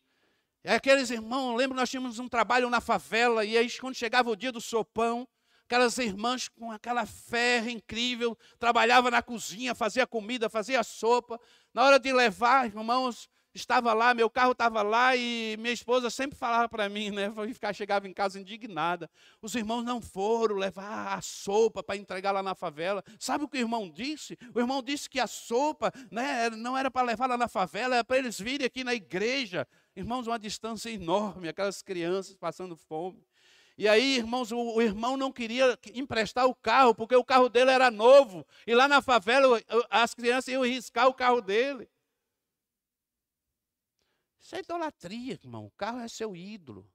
aqueles 0.64 1.10
irmãos, 1.10 1.56
lembro 1.56 1.76
nós 1.76 1.88
tínhamos 1.88 2.18
um 2.18 2.28
trabalho 2.28 2.68
na 2.68 2.80
favela, 2.80 3.44
e 3.44 3.56
aí 3.56 3.70
quando 3.78 3.94
chegava 3.94 4.30
o 4.30 4.36
dia 4.36 4.52
do 4.52 4.60
sopão, 4.60 5.26
aquelas 5.64 5.98
irmãs 5.98 6.48
com 6.48 6.72
aquela 6.72 7.04
fé 7.04 7.58
incrível, 7.70 8.36
trabalhava 8.58 9.10
na 9.10 9.22
cozinha, 9.22 9.74
fazia 9.74 10.06
comida, 10.06 10.48
fazia 10.48 10.82
sopa. 10.82 11.38
Na 11.74 11.84
hora 11.84 12.00
de 12.00 12.10
levar, 12.10 12.66
irmãos, 12.66 13.28
estava 13.54 13.92
lá, 13.92 14.14
meu 14.14 14.30
carro 14.30 14.52
estava 14.52 14.82
lá 14.82 15.16
e 15.16 15.56
minha 15.58 15.72
esposa 15.72 16.10
sempre 16.10 16.38
falava 16.38 16.68
para 16.68 16.88
mim, 16.88 17.10
né? 17.10 17.30
Ficar, 17.52 17.74
chegava 17.74 18.08
em 18.08 18.12
casa 18.12 18.40
indignada. 18.40 19.10
Os 19.42 19.54
irmãos 19.54 19.82
não 19.82 20.00
foram 20.00 20.56
levar 20.56 21.18
a 21.18 21.20
sopa 21.20 21.82
para 21.82 21.96
entregar 21.96 22.32
lá 22.32 22.42
na 22.42 22.54
favela. 22.54 23.02
Sabe 23.18 23.44
o 23.44 23.48
que 23.48 23.58
o 23.58 23.60
irmão 23.60 23.90
disse? 23.90 24.38
O 24.54 24.60
irmão 24.60 24.82
disse 24.82 25.08
que 25.08 25.20
a 25.20 25.26
sopa 25.26 25.92
né, 26.10 26.50
não 26.50 26.76
era 26.76 26.90
para 26.90 27.06
levar 27.06 27.26
lá 27.26 27.36
na 27.36 27.48
favela, 27.48 27.96
era 27.96 28.04
para 28.04 28.18
eles 28.18 28.38
virem 28.40 28.66
aqui 28.66 28.84
na 28.84 28.94
igreja. 28.94 29.66
Irmãos, 29.98 30.28
uma 30.28 30.38
distância 30.38 30.90
enorme, 30.90 31.48
aquelas 31.48 31.82
crianças 31.82 32.36
passando 32.36 32.76
fome. 32.76 33.20
E 33.76 33.88
aí, 33.88 34.18
irmãos, 34.18 34.52
o, 34.52 34.76
o, 34.76 34.80
irmão 34.80 35.16
não 35.16 35.32
queria 35.32 35.76
emprestar 35.92 36.46
o 36.46 36.54
carro, 36.54 36.94
porque 36.94 37.16
o 37.16 37.24
carro 37.24 37.48
dele 37.48 37.72
era 37.72 37.90
novo. 37.90 38.46
E 38.64 38.76
lá 38.76 38.86
na 38.86 39.02
favela, 39.02 39.60
as 39.90 40.14
crianças 40.14 40.54
iam 40.54 40.64
riscar 40.64 41.08
o 41.08 41.14
carro 41.14 41.40
dele. 41.40 41.90
Isso 44.38 44.54
é 44.54 44.60
idolatria, 44.60 45.32
irmão. 45.32 45.66
O 45.66 45.70
carro 45.72 45.98
é 45.98 46.06
seu 46.06 46.36
ídolo. 46.36 46.88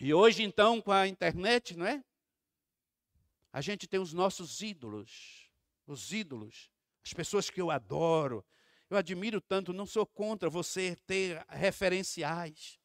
E 0.00 0.14
hoje, 0.14 0.44
então, 0.44 0.80
com 0.80 0.92
a 0.92 1.08
internet, 1.08 1.76
não 1.76 1.86
é? 1.86 2.04
A 3.52 3.60
gente 3.60 3.88
tem 3.88 3.98
os 3.98 4.12
nossos 4.12 4.60
ídolos. 4.60 5.50
Os 5.88 6.12
ídolos. 6.12 6.70
As 7.04 7.12
pessoas 7.12 7.50
que 7.50 7.60
eu 7.60 7.68
adoro. 7.68 8.46
Eu 8.88 8.96
admiro 8.96 9.40
tanto, 9.40 9.72
não 9.72 9.86
sou 9.86 10.06
contra 10.06 10.48
você 10.48 10.96
ter 11.06 11.44
referenciais. 11.48 12.78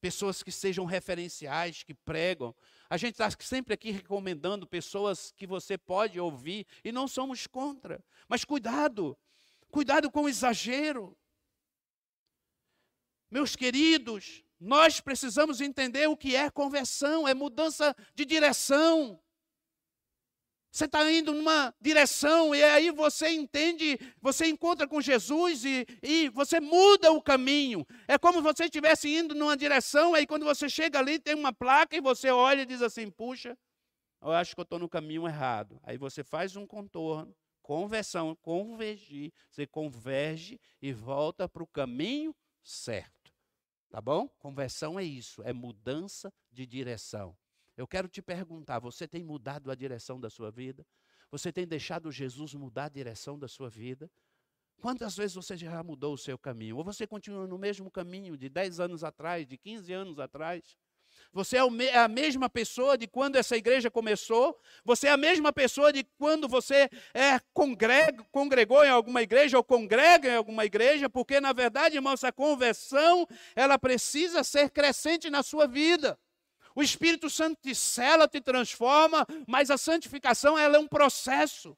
Pessoas 0.00 0.42
que 0.42 0.52
sejam 0.52 0.84
referenciais, 0.84 1.82
que 1.82 1.94
pregam. 1.94 2.54
A 2.88 2.96
gente 2.96 3.12
está 3.12 3.30
sempre 3.40 3.72
aqui 3.72 3.90
recomendando 3.90 4.66
pessoas 4.66 5.32
que 5.36 5.46
você 5.46 5.78
pode 5.78 6.20
ouvir 6.20 6.66
e 6.84 6.92
não 6.92 7.08
somos 7.08 7.46
contra. 7.46 8.04
Mas 8.28 8.44
cuidado, 8.44 9.16
cuidado 9.70 10.10
com 10.10 10.24
o 10.24 10.28
exagero. 10.28 11.16
Meus 13.30 13.56
queridos, 13.56 14.44
nós 14.60 15.00
precisamos 15.00 15.60
entender 15.60 16.06
o 16.06 16.16
que 16.16 16.36
é 16.36 16.50
conversão, 16.50 17.26
é 17.26 17.34
mudança 17.34 17.96
de 18.14 18.24
direção. 18.24 19.20
Você 20.76 20.84
está 20.84 21.10
indo 21.10 21.32
numa 21.32 21.74
direção 21.80 22.54
e 22.54 22.62
aí 22.62 22.90
você 22.90 23.30
entende, 23.30 23.98
você 24.20 24.46
encontra 24.46 24.86
com 24.86 25.00
Jesus 25.00 25.64
e, 25.64 25.86
e 26.02 26.28
você 26.28 26.60
muda 26.60 27.10
o 27.12 27.22
caminho. 27.22 27.86
É 28.06 28.18
como 28.18 28.42
você 28.42 28.64
estivesse 28.64 29.08
indo 29.08 29.34
numa 29.34 29.56
direção, 29.56 30.12
aí 30.12 30.26
quando 30.26 30.44
você 30.44 30.68
chega 30.68 30.98
ali 30.98 31.18
tem 31.18 31.34
uma 31.34 31.50
placa 31.50 31.96
e 31.96 32.00
você 32.02 32.30
olha 32.30 32.60
e 32.60 32.66
diz 32.66 32.82
assim: 32.82 33.10
puxa, 33.10 33.56
eu 34.20 34.32
acho 34.32 34.54
que 34.54 34.60
eu 34.60 34.64
estou 34.64 34.78
no 34.78 34.86
caminho 34.86 35.26
errado. 35.26 35.80
Aí 35.82 35.96
você 35.96 36.22
faz 36.22 36.56
um 36.56 36.66
contorno, 36.66 37.34
conversão, 37.62 38.36
convergir, 38.42 39.32
você 39.50 39.66
converge 39.66 40.60
e 40.82 40.92
volta 40.92 41.48
para 41.48 41.62
o 41.62 41.66
caminho 41.66 42.36
certo. 42.62 43.32
Tá 43.88 43.98
bom? 44.02 44.28
Conversão 44.38 45.00
é 45.00 45.04
isso, 45.04 45.42
é 45.42 45.54
mudança 45.54 46.30
de 46.52 46.66
direção. 46.66 47.34
Eu 47.76 47.86
quero 47.86 48.08
te 48.08 48.22
perguntar: 48.22 48.78
você 48.78 49.06
tem 49.06 49.22
mudado 49.22 49.70
a 49.70 49.74
direção 49.74 50.18
da 50.18 50.30
sua 50.30 50.50
vida? 50.50 50.86
Você 51.30 51.52
tem 51.52 51.66
deixado 51.66 52.10
Jesus 52.10 52.54
mudar 52.54 52.84
a 52.84 52.88
direção 52.88 53.38
da 53.38 53.48
sua 53.48 53.68
vida? 53.68 54.10
Quantas 54.80 55.16
vezes 55.16 55.34
você 55.34 55.56
já 55.56 55.82
mudou 55.82 56.14
o 56.14 56.18
seu 56.18 56.38
caminho? 56.38 56.76
Ou 56.76 56.84
você 56.84 57.06
continua 57.06 57.46
no 57.46 57.58
mesmo 57.58 57.90
caminho 57.90 58.36
de 58.36 58.48
10 58.48 58.80
anos 58.80 59.02
atrás, 59.02 59.46
de 59.46 59.56
15 59.56 59.92
anos 59.92 60.18
atrás? 60.18 60.76
Você 61.32 61.56
é, 61.56 61.60
é 61.86 61.98
a 61.98 62.08
mesma 62.08 62.48
pessoa 62.48 62.96
de 62.96 63.06
quando 63.06 63.36
essa 63.36 63.56
igreja 63.56 63.90
começou. 63.90 64.58
Você 64.84 65.08
é 65.08 65.10
a 65.10 65.16
mesma 65.16 65.52
pessoa 65.52 65.92
de 65.92 66.04
quando 66.18 66.48
você 66.48 66.88
é, 67.12 67.38
congrega, 67.52 68.24
congregou 68.30 68.84
em 68.84 68.88
alguma 68.88 69.22
igreja 69.22 69.56
ou 69.56 69.64
congrega 69.64 70.28
em 70.28 70.36
alguma 70.36 70.64
igreja, 70.64 71.08
porque 71.08 71.40
na 71.40 71.52
verdade, 71.52 71.96
irmão, 71.96 72.12
essa 72.12 72.32
conversão, 72.32 73.26
ela 73.54 73.78
precisa 73.78 74.44
ser 74.44 74.70
crescente 74.70 75.28
na 75.30 75.42
sua 75.42 75.66
vida. 75.66 76.18
O 76.76 76.82
Espírito 76.82 77.30
Santo 77.30 77.58
te 77.62 77.74
cela, 77.74 78.28
te 78.28 78.38
transforma, 78.38 79.26
mas 79.48 79.70
a 79.70 79.78
santificação 79.78 80.58
ela 80.58 80.76
é 80.76 80.78
um 80.78 80.86
processo. 80.86 81.74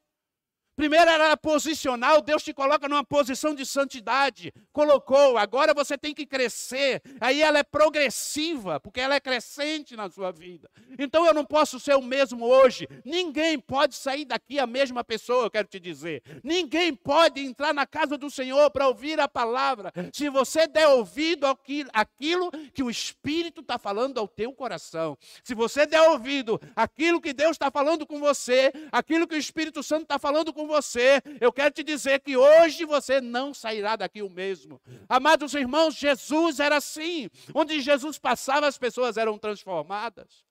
Primeiro 0.79 1.11
era 1.11 1.35
posicional, 1.35 2.21
Deus 2.21 2.41
te 2.41 2.53
coloca 2.53 2.87
numa 2.87 3.03
posição 3.03 3.53
de 3.53 3.65
santidade. 3.65 4.53
Colocou, 4.71 5.37
agora 5.37 5.73
você 5.73 5.97
tem 5.97 6.13
que 6.13 6.25
crescer. 6.25 7.01
Aí 7.19 7.41
ela 7.41 7.59
é 7.59 7.63
progressiva, 7.63 8.79
porque 8.79 9.01
ela 9.01 9.15
é 9.15 9.19
crescente 9.19 9.97
na 9.97 10.09
sua 10.09 10.31
vida. 10.31 10.71
Então 10.97 11.25
eu 11.25 11.33
não 11.33 11.43
posso 11.43 11.81
ser 11.81 11.95
o 11.95 12.01
mesmo 12.01 12.45
hoje. 12.45 12.87
Ninguém 13.03 13.59
pode 13.59 13.93
sair 13.93 14.23
daqui 14.23 14.57
a 14.57 14.65
mesma 14.65 15.03
pessoa, 15.03 15.43
eu 15.43 15.51
quero 15.51 15.67
te 15.67 15.81
dizer. 15.81 16.23
Ninguém 16.41 16.95
pode 16.95 17.41
entrar 17.41 17.73
na 17.73 17.85
casa 17.85 18.17
do 18.17 18.29
Senhor 18.29 18.71
para 18.71 18.87
ouvir 18.87 19.19
a 19.19 19.27
palavra. 19.27 19.91
Se 20.13 20.29
você 20.29 20.65
der 20.65 20.87
ouvido 20.87 21.45
àquilo 21.91 22.49
que 22.73 22.83
o 22.83 22.89
Espírito 22.89 23.59
está 23.59 23.77
falando 23.77 24.17
ao 24.17 24.29
teu 24.29 24.53
coração. 24.53 25.17
Se 25.43 25.53
você 25.53 25.85
der 25.85 26.03
ouvido 26.03 26.57
àquilo 26.73 27.19
que 27.19 27.33
Deus 27.33 27.51
está 27.51 27.69
falando 27.69 28.07
com 28.07 28.17
você, 28.17 28.71
aquilo 28.93 29.27
que 29.27 29.35
o 29.35 29.37
Espírito 29.37 29.83
Santo 29.83 30.03
está 30.03 30.17
falando 30.17 30.53
com 30.53 30.68
você, 30.69 31.21
eu 31.41 31.51
quero 31.51 31.73
te 31.73 31.83
dizer 31.83 32.19
que 32.21 32.37
hoje 32.37 32.85
você 32.85 33.19
não 33.19 33.53
sairá 33.53 33.95
daqui 33.95 34.21
o 34.21 34.29
mesmo. 34.29 34.79
Amados 35.09 35.55
irmãos, 35.55 35.95
Jesus 35.95 36.59
era 36.59 36.77
assim. 36.77 37.29
Onde 37.53 37.81
Jesus 37.81 38.19
passava, 38.19 38.67
as 38.67 38.77
pessoas 38.77 39.17
eram 39.17 39.37
transformadas. 39.37 40.45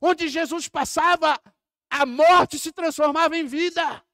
Onde 0.00 0.28
Jesus 0.28 0.68
passava, 0.68 1.40
a 1.88 2.04
morte 2.04 2.58
se 2.58 2.70
transformava 2.70 3.36
em 3.36 3.46
vida. 3.46 4.04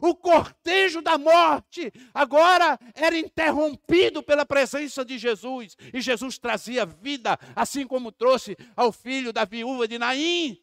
O 0.00 0.14
cortejo 0.14 1.00
da 1.00 1.16
morte 1.16 1.92
agora 2.12 2.78
era 2.94 3.16
interrompido 3.16 4.22
pela 4.22 4.44
presença 4.44 5.04
de 5.04 5.16
Jesus. 5.18 5.76
E 5.94 6.00
Jesus 6.00 6.38
trazia 6.38 6.84
vida, 6.84 7.38
assim 7.54 7.86
como 7.86 8.12
trouxe 8.12 8.56
ao 8.76 8.92
filho 8.92 9.32
da 9.32 9.44
viúva 9.44 9.88
de 9.88 9.98
Naim. 9.98 10.60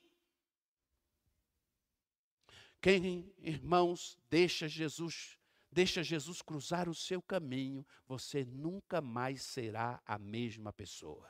Quem, 2.86 3.34
irmãos, 3.40 4.16
deixa 4.30 4.68
Jesus, 4.68 5.40
deixa 5.72 6.04
Jesus 6.04 6.44
cruzar 6.44 6.88
o 6.88 6.94
seu 6.94 7.20
caminho, 7.20 7.84
você 8.08 8.46
nunca 8.46 9.02
mais 9.02 9.42
será 9.42 10.00
a 10.06 10.20
mesma 10.20 10.72
pessoa. 10.72 11.28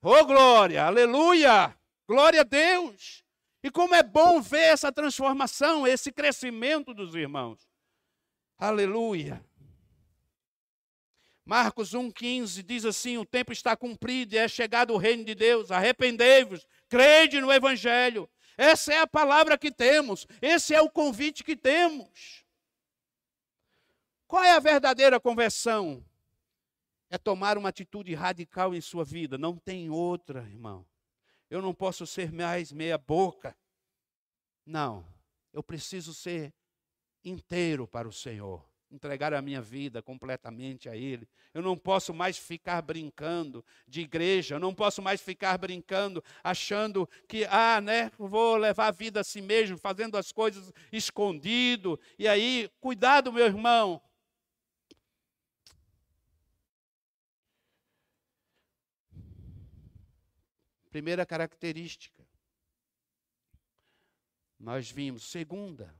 Oh 0.00 0.24
glória, 0.24 0.84
aleluia! 0.84 1.76
Glória 2.06 2.42
a 2.42 2.44
Deus! 2.44 3.24
E 3.64 3.68
como 3.68 3.96
é 3.96 4.02
bom 4.04 4.40
ver 4.40 4.60
essa 4.60 4.92
transformação, 4.92 5.84
esse 5.84 6.12
crescimento 6.12 6.94
dos 6.94 7.16
irmãos. 7.16 7.68
Aleluia! 8.56 9.44
Marcos 11.44 11.94
1,15 11.94 12.62
diz 12.62 12.84
assim: 12.84 13.18
O 13.18 13.26
tempo 13.26 13.52
está 13.52 13.76
cumprido 13.76 14.36
e 14.36 14.38
é 14.38 14.46
chegado 14.46 14.94
o 14.94 14.98
reino 14.98 15.24
de 15.24 15.34
Deus. 15.34 15.72
Arrependei-vos, 15.72 16.64
crede 16.88 17.40
no 17.40 17.52
Evangelho. 17.52 18.30
Essa 18.58 18.92
é 18.92 19.00
a 19.00 19.06
palavra 19.06 19.56
que 19.56 19.70
temos, 19.70 20.26
esse 20.42 20.74
é 20.74 20.82
o 20.82 20.90
convite 20.90 21.44
que 21.44 21.56
temos. 21.56 22.44
Qual 24.26 24.42
é 24.42 24.50
a 24.50 24.58
verdadeira 24.58 25.20
conversão? 25.20 26.04
É 27.08 27.16
tomar 27.16 27.56
uma 27.56 27.68
atitude 27.68 28.12
radical 28.14 28.74
em 28.74 28.80
sua 28.80 29.04
vida, 29.04 29.38
não 29.38 29.56
tem 29.56 29.88
outra, 29.88 30.40
irmão. 30.40 30.84
Eu 31.48 31.62
não 31.62 31.72
posso 31.72 32.04
ser 32.04 32.32
mais 32.32 32.72
meia-boca. 32.72 33.56
Não, 34.66 35.06
eu 35.52 35.62
preciso 35.62 36.12
ser 36.12 36.52
inteiro 37.24 37.86
para 37.86 38.08
o 38.08 38.12
Senhor 38.12 38.67
entregar 38.90 39.34
a 39.34 39.42
minha 39.42 39.60
vida 39.60 40.02
completamente 40.02 40.88
a 40.88 40.96
Ele. 40.96 41.28
Eu 41.52 41.62
não 41.62 41.76
posso 41.76 42.14
mais 42.14 42.38
ficar 42.38 42.80
brincando 42.82 43.64
de 43.86 44.00
igreja, 44.00 44.54
eu 44.54 44.58
não 44.58 44.74
posso 44.74 45.02
mais 45.02 45.20
ficar 45.20 45.56
brincando 45.58 46.22
achando 46.42 47.08
que, 47.26 47.44
ah, 47.46 47.80
né, 47.80 48.10
vou 48.18 48.56
levar 48.56 48.86
a 48.86 48.90
vida 48.90 49.20
a 49.20 49.24
si 49.24 49.40
mesmo, 49.40 49.76
fazendo 49.76 50.16
as 50.16 50.32
coisas 50.32 50.72
escondido. 50.92 51.98
E 52.18 52.26
aí, 52.26 52.70
cuidado, 52.80 53.32
meu 53.32 53.44
irmão. 53.44 54.00
Primeira 60.90 61.26
característica. 61.26 62.26
Nós 64.58 64.90
vimos. 64.90 65.30
Segunda, 65.30 65.94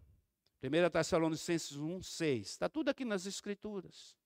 1 0.63 0.91
Tessalonicenses 0.91 1.77
1, 1.77 2.03
6. 2.03 2.49
Está 2.49 2.69
tudo 2.69 2.89
aqui 2.89 3.05
nas 3.05 3.27
Escrituras. 3.27 4.17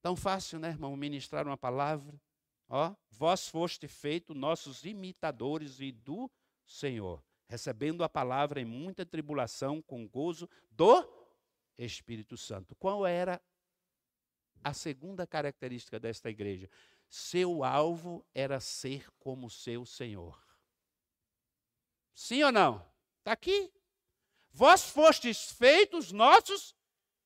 Tão 0.00 0.16
fácil, 0.16 0.58
né, 0.58 0.68
irmão, 0.68 0.96
ministrar 0.96 1.46
uma 1.46 1.56
palavra. 1.56 2.20
Ó, 2.68 2.94
vós 3.10 3.48
foste 3.48 3.86
feito 3.86 4.34
nossos 4.34 4.84
imitadores 4.84 5.80
e 5.80 5.92
do 5.92 6.30
Senhor, 6.64 7.22
recebendo 7.48 8.02
a 8.02 8.08
palavra 8.08 8.60
em 8.60 8.64
muita 8.64 9.04
tribulação 9.04 9.82
com 9.82 10.08
gozo 10.08 10.48
do 10.70 11.06
Espírito 11.76 12.36
Santo. 12.36 12.74
Qual 12.76 13.06
era 13.06 13.40
a 14.64 14.72
segunda 14.72 15.26
característica 15.26 15.98
desta 15.98 16.30
igreja? 16.30 16.70
Seu 17.08 17.62
alvo 17.62 18.24
era 18.34 18.58
ser 18.58 19.10
como 19.18 19.50
seu 19.50 19.84
Senhor. 19.84 20.40
Sim 22.14 22.42
ou 22.44 22.52
não? 22.52 22.86
Está 23.18 23.32
aqui. 23.32 23.70
Vós 24.52 24.82
fostes 24.82 25.52
feitos 25.52 26.12
nossos 26.12 26.76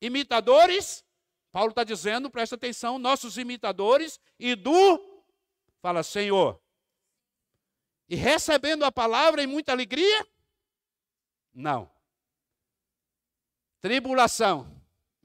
imitadores. 0.00 1.04
Paulo 1.50 1.70
está 1.70 1.82
dizendo, 1.82 2.30
presta 2.30 2.54
atenção, 2.54 2.98
nossos 2.98 3.36
imitadores 3.36 4.20
e 4.38 4.54
do, 4.54 5.24
fala 5.80 6.02
Senhor. 6.02 6.60
E 8.08 8.14
recebendo 8.14 8.84
a 8.84 8.92
palavra 8.92 9.42
em 9.42 9.46
muita 9.46 9.72
alegria? 9.72 10.26
Não. 11.52 11.90
Tribulação. 13.80 14.70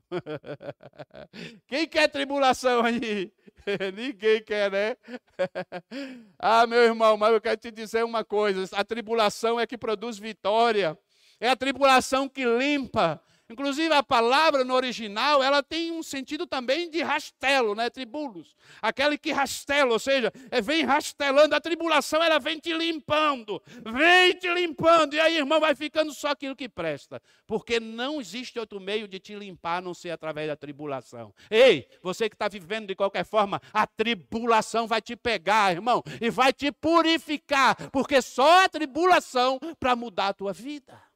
Quem 1.68 1.88
quer 1.88 2.08
tribulação 2.08 2.84
aí? 2.84 3.32
Ninguém 3.94 4.44
quer, 4.44 4.72
né? 4.72 4.98
ah, 6.40 6.66
meu 6.66 6.82
irmão, 6.82 7.18
mas 7.18 7.34
eu 7.34 7.42
quero 7.42 7.58
te 7.58 7.72
dizer 7.72 8.04
uma 8.04 8.24
coisa: 8.24 8.68
a 8.76 8.84
tribulação 8.84 9.60
é 9.60 9.68
que 9.68 9.78
produz 9.78 10.18
vitória. 10.18 10.98
É 11.42 11.50
a 11.50 11.56
tribulação 11.56 12.30
que 12.30 12.46
limpa. 12.46 13.20
Inclusive 13.52 13.94
a 13.94 14.02
palavra 14.02 14.64
no 14.64 14.74
original, 14.74 15.44
ela 15.44 15.62
tem 15.62 15.92
um 15.92 16.02
sentido 16.02 16.48
também 16.48 16.90
de 16.90 17.02
rastelo, 17.02 17.76
né? 17.76 17.90
Tribulos. 17.90 18.56
Aquele 18.82 19.18
que 19.18 19.34
rastela, 19.34 19.92
ou 19.92 20.00
seja, 20.00 20.32
é, 20.50 20.62
vem 20.62 20.86
rastelando. 20.86 21.54
A 21.54 21.60
tribulação, 21.60 22.24
ela 22.24 22.40
vem 22.40 22.60
te 22.60 22.72
limpando. 22.72 23.62
Vem 23.84 24.34
te 24.36 24.50
limpando. 24.54 25.16
E 25.16 25.20
aí, 25.20 25.36
irmão, 25.36 25.60
vai 25.60 25.76
ficando 25.76 26.14
só 26.14 26.30
aquilo 26.30 26.56
que 26.56 26.70
presta. 26.70 27.22
Porque 27.46 27.78
não 27.78 28.22
existe 28.22 28.58
outro 28.58 28.80
meio 28.80 29.06
de 29.06 29.20
te 29.20 29.36
limpar 29.36 29.80
a 29.80 29.82
não 29.82 29.94
ser 29.94 30.12
através 30.12 30.48
da 30.48 30.56
tribulação. 30.56 31.34
Ei, 31.50 31.90
você 32.02 32.30
que 32.30 32.36
está 32.36 32.48
vivendo 32.48 32.88
de 32.88 32.96
qualquer 32.96 33.26
forma, 33.26 33.62
a 33.74 33.86
tribulação 33.86 34.88
vai 34.88 35.02
te 35.02 35.18
pegar, 35.18 35.74
irmão, 35.74 36.02
e 36.22 36.30
vai 36.30 36.54
te 36.54 36.72
purificar. 36.72 37.76
Porque 37.92 38.22
só 38.22 38.64
a 38.64 38.70
tribulação 38.70 39.60
para 39.78 39.94
mudar 39.94 40.30
a 40.30 40.34
tua 40.34 40.54
vida 40.54 41.11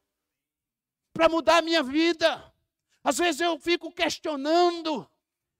para 1.16 1.28
mudar 1.28 1.58
a 1.58 1.62
minha 1.62 1.82
vida. 1.82 2.52
Às 3.02 3.18
vezes 3.18 3.40
eu 3.40 3.58
fico 3.58 3.90
questionando, 3.90 5.08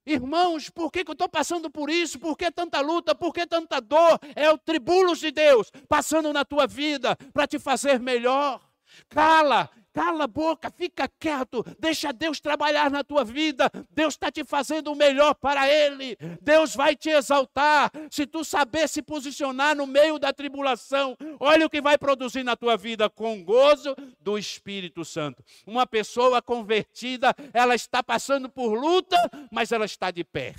irmãos, 0.05 0.69
por 0.69 0.91
que, 0.91 1.05
que 1.05 1.11
eu 1.11 1.15
estou 1.15 1.29
passando 1.29 1.71
por 1.71 1.89
isso? 1.89 2.19
Por 2.19 2.37
que 2.37 2.51
tanta 2.51 2.81
luta? 2.81 3.15
Por 3.15 3.33
que 3.33 3.47
tanta 3.47 3.81
dor? 3.81 4.19
É 4.35 4.51
o 4.51 4.59
tribulos 4.59 5.21
de 5.21 5.31
Deus 5.31 5.71
passando 5.89 6.33
na 6.33 6.45
tua 6.45 6.67
vida 6.67 7.17
para 7.33 7.47
te 7.47 7.59
fazer 7.59 7.99
melhor. 8.01 8.61
Cala, 9.09 9.71
Cala 9.97 10.25
a 10.25 10.27
boca, 10.27 10.71
fica 10.71 11.09
quieto, 11.09 11.65
deixa 11.79 12.13
Deus 12.13 12.39
trabalhar 12.39 12.91
na 12.91 13.03
tua 13.03 13.25
vida. 13.25 13.73
Deus 13.91 14.13
está 14.13 14.31
te 14.31 14.45
fazendo 14.45 14.93
o 14.93 14.95
melhor 14.95 15.35
para 15.35 15.67
Ele. 15.73 16.19
Deus 16.43 16.77
vai 16.77 16.95
te 16.95 17.09
exaltar. 17.09 17.91
Se 18.11 18.27
tu 18.27 18.45
saber 18.45 18.91
se 18.91 19.01
posicionar 19.01 19.75
no 19.75 19.87
meio 19.87 20.19
da 20.19 20.35
tribulação, 20.35 21.17
olha 21.41 21.65
o 21.65 21.71
que 21.71 21.81
vai 21.81 21.97
produzir 21.97 22.43
na 22.43 22.55
tua 22.55 22.77
vida 22.77 23.09
com 23.09 23.43
gozo 23.43 23.97
do 24.21 24.37
Espírito 24.37 25.03
Santo. 25.03 25.43
Uma 25.67 25.87
pessoa 25.87 26.43
convertida, 26.43 27.35
ela 27.55 27.75
está 27.75 28.03
passando 28.03 28.51
por 28.51 28.75
luta, 28.75 29.17
mas 29.51 29.73
ela 29.73 29.87
está 29.87 30.11
de 30.11 30.25
pé. 30.25 30.55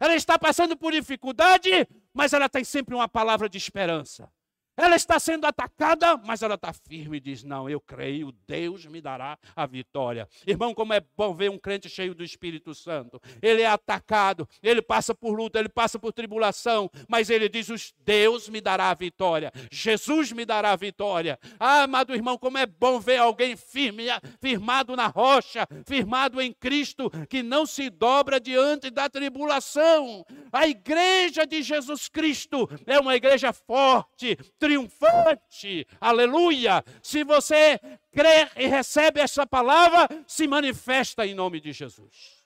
Ela 0.00 0.16
está 0.16 0.36
passando 0.36 0.76
por 0.76 0.90
dificuldade, 0.90 1.86
mas 2.12 2.32
ela 2.32 2.48
tem 2.48 2.64
sempre 2.64 2.92
uma 2.92 3.08
palavra 3.08 3.48
de 3.48 3.56
esperança. 3.56 4.28
Ela 4.76 4.96
está 4.96 5.20
sendo 5.20 5.46
atacada, 5.46 6.16
mas 6.16 6.42
ela 6.42 6.56
está 6.56 6.72
firme 6.72 7.18
e 7.18 7.20
diz: 7.20 7.44
Não, 7.44 7.68
eu 7.68 7.80
creio, 7.80 8.32
Deus 8.46 8.84
me 8.86 9.00
dará 9.00 9.38
a 9.54 9.66
vitória. 9.66 10.28
Irmão, 10.46 10.74
como 10.74 10.92
é 10.92 11.00
bom 11.16 11.32
ver 11.32 11.50
um 11.50 11.58
crente 11.58 11.88
cheio 11.88 12.14
do 12.14 12.24
Espírito 12.24 12.74
Santo. 12.74 13.20
Ele 13.40 13.62
é 13.62 13.66
atacado, 13.66 14.48
ele 14.62 14.82
passa 14.82 15.14
por 15.14 15.34
luta, 15.34 15.58
ele 15.58 15.68
passa 15.68 15.98
por 15.98 16.12
tribulação, 16.12 16.90
mas 17.08 17.30
ele 17.30 17.48
diz: 17.48 17.94
Deus 18.00 18.48
me 18.48 18.60
dará 18.60 18.90
a 18.90 18.94
vitória, 18.94 19.52
Jesus 19.70 20.32
me 20.32 20.44
dará 20.44 20.72
a 20.72 20.76
vitória. 20.76 21.38
Ah, 21.58 21.82
amado 21.84 22.14
irmão, 22.14 22.36
como 22.36 22.58
é 22.58 22.66
bom 22.66 22.98
ver 22.98 23.18
alguém 23.18 23.56
firme, 23.56 24.06
firmado 24.40 24.96
na 24.96 25.06
rocha, 25.06 25.68
firmado 25.86 26.40
em 26.40 26.52
Cristo, 26.52 27.10
que 27.28 27.42
não 27.42 27.64
se 27.64 27.88
dobra 27.90 28.40
diante 28.40 28.90
da 28.90 29.08
tribulação. 29.08 30.24
A 30.52 30.66
igreja 30.66 31.46
de 31.46 31.62
Jesus 31.62 32.08
Cristo 32.08 32.68
é 32.86 32.98
uma 32.98 33.14
igreja 33.14 33.52
forte 33.52 34.36
triunfante. 34.64 35.86
Aleluia! 36.00 36.82
Se 37.02 37.22
você 37.22 37.78
crê 38.10 38.48
e 38.56 38.66
recebe 38.66 39.20
essa 39.20 39.46
palavra, 39.46 40.08
se 40.26 40.48
manifesta 40.48 41.26
em 41.26 41.34
nome 41.34 41.60
de 41.60 41.72
Jesus. 41.72 42.42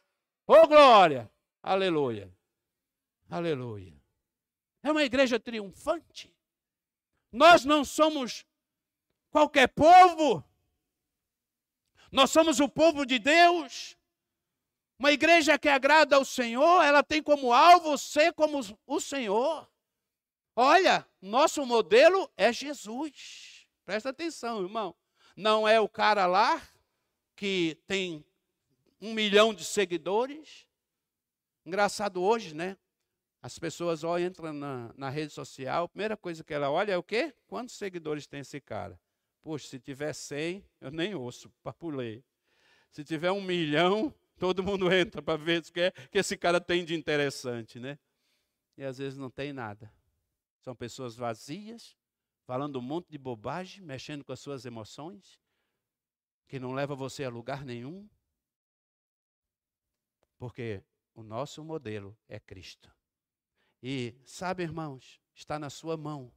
Oh 0.47 0.67
glória! 0.67 1.31
Aleluia! 1.63 2.29
Aleluia! 3.31 3.95
É 4.83 4.91
uma 4.91 5.05
igreja 5.05 5.39
triunfante. 5.39 6.35
Nós 7.31 7.65
não 7.65 7.85
somos 7.85 8.45
qualquer 9.31 9.69
povo. 9.69 10.45
Nós 12.11 12.31
somos 12.31 12.59
o 12.59 12.69
povo 12.69 13.07
de 13.07 13.21
Deus. 13.21 13.97
Uma 14.99 15.13
igreja 15.13 15.57
que 15.57 15.69
agrada 15.69 16.17
ao 16.17 16.25
Senhor, 16.25 16.83
ela 16.83 17.05
tem 17.05 17.23
como 17.23 17.53
alvo 17.53 17.97
ser 17.97 18.33
como 18.33 18.59
o 18.87 19.01
Senhor. 19.01 19.69
Olha, 20.61 21.07
nosso 21.23 21.65
modelo 21.65 22.29
é 22.37 22.53
Jesus. 22.53 23.65
Presta 23.87 24.09
atenção, 24.09 24.61
irmão. 24.61 24.93
Não 25.37 25.69
é 25.69 25.81
o 25.81 25.89
cara 25.89 26.27
lá 26.27 26.61
que 27.37 27.81
tem 27.87 28.25
um 29.01 29.15
milhão 29.15 29.55
de 29.55 29.65
seguidores. 29.65 30.67
Engraçado 31.65 32.21
hoje, 32.21 32.57
né? 32.57 32.77
As 33.41 33.57
pessoas 33.57 34.03
ó, 34.03 34.19
entram 34.19 34.53
na, 34.53 34.93
na 34.97 35.09
rede 35.09 35.33
social, 35.33 35.85
a 35.85 35.89
primeira 35.89 36.17
coisa 36.17 36.43
que 36.43 36.53
ela 36.53 36.69
olha 36.69 36.91
é 36.91 36.99
o 36.99 37.05
quê? 37.05 37.33
Quantos 37.47 37.77
seguidores 37.77 38.27
tem 38.27 38.41
esse 38.41 38.61
cara? 38.61 39.01
Poxa, 39.41 39.69
se 39.69 39.79
tiver 39.79 40.13
100, 40.13 40.65
eu 40.81 40.91
nem 40.91 41.15
ouço, 41.15 41.49
papulei. 41.63 42.25
Se 42.91 43.05
tiver 43.05 43.31
um 43.31 43.41
milhão, 43.41 44.13
todo 44.37 44.65
mundo 44.65 44.91
entra 44.93 45.23
para 45.23 45.39
ver 45.39 45.61
o 45.61 45.73
que, 45.73 45.83
é, 45.83 45.93
que 45.93 46.19
esse 46.19 46.37
cara 46.37 46.61
tem 46.61 46.85
de 46.85 46.97
interessante, 46.97 47.79
né? 47.79 47.97
E 48.77 48.83
às 48.83 48.99
vezes 48.99 49.17
não 49.17 49.31
tem 49.31 49.53
nada. 49.53 49.97
São 50.61 50.75
pessoas 50.75 51.17
vazias, 51.17 51.97
falando 52.45 52.79
um 52.79 52.83
monte 52.83 53.09
de 53.11 53.19
bobagem, 53.19 53.83
mexendo 53.83 54.25
com 54.25 54.33
as 54.33 54.41
suas 54.41 54.65
emoções, 54.65 55.39
que 56.47 56.59
não 56.59 56.73
leva 56.73 56.95
você 56.95 57.25
a 57.25 57.31
lugar 57.31 57.65
nenhum. 57.65 58.09
Porque 60.37 60.83
o 61.15 61.23
nosso 61.23 61.65
modelo 61.65 62.17
é 62.29 62.39
Cristo. 62.41 62.91
E, 63.83 64.15
sabe, 64.25 64.63
irmãos, 64.63 65.21
está 65.35 65.59
na 65.59 65.71
sua 65.71 65.97
mão 65.97 66.33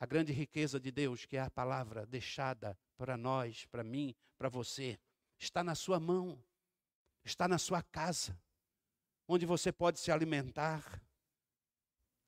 a 0.00 0.06
grande 0.06 0.32
riqueza 0.32 0.80
de 0.80 0.90
Deus, 0.90 1.26
que 1.26 1.36
é 1.36 1.40
a 1.40 1.50
palavra 1.50 2.06
deixada 2.06 2.76
para 2.96 3.18
nós, 3.18 3.66
para 3.66 3.84
mim, 3.84 4.14
para 4.38 4.48
você, 4.48 4.98
está 5.38 5.62
na 5.62 5.74
sua 5.74 6.00
mão, 6.00 6.42
está 7.22 7.46
na 7.46 7.58
sua 7.58 7.82
casa, 7.82 8.40
onde 9.28 9.44
você 9.44 9.70
pode 9.70 10.00
se 10.00 10.10
alimentar. 10.10 11.02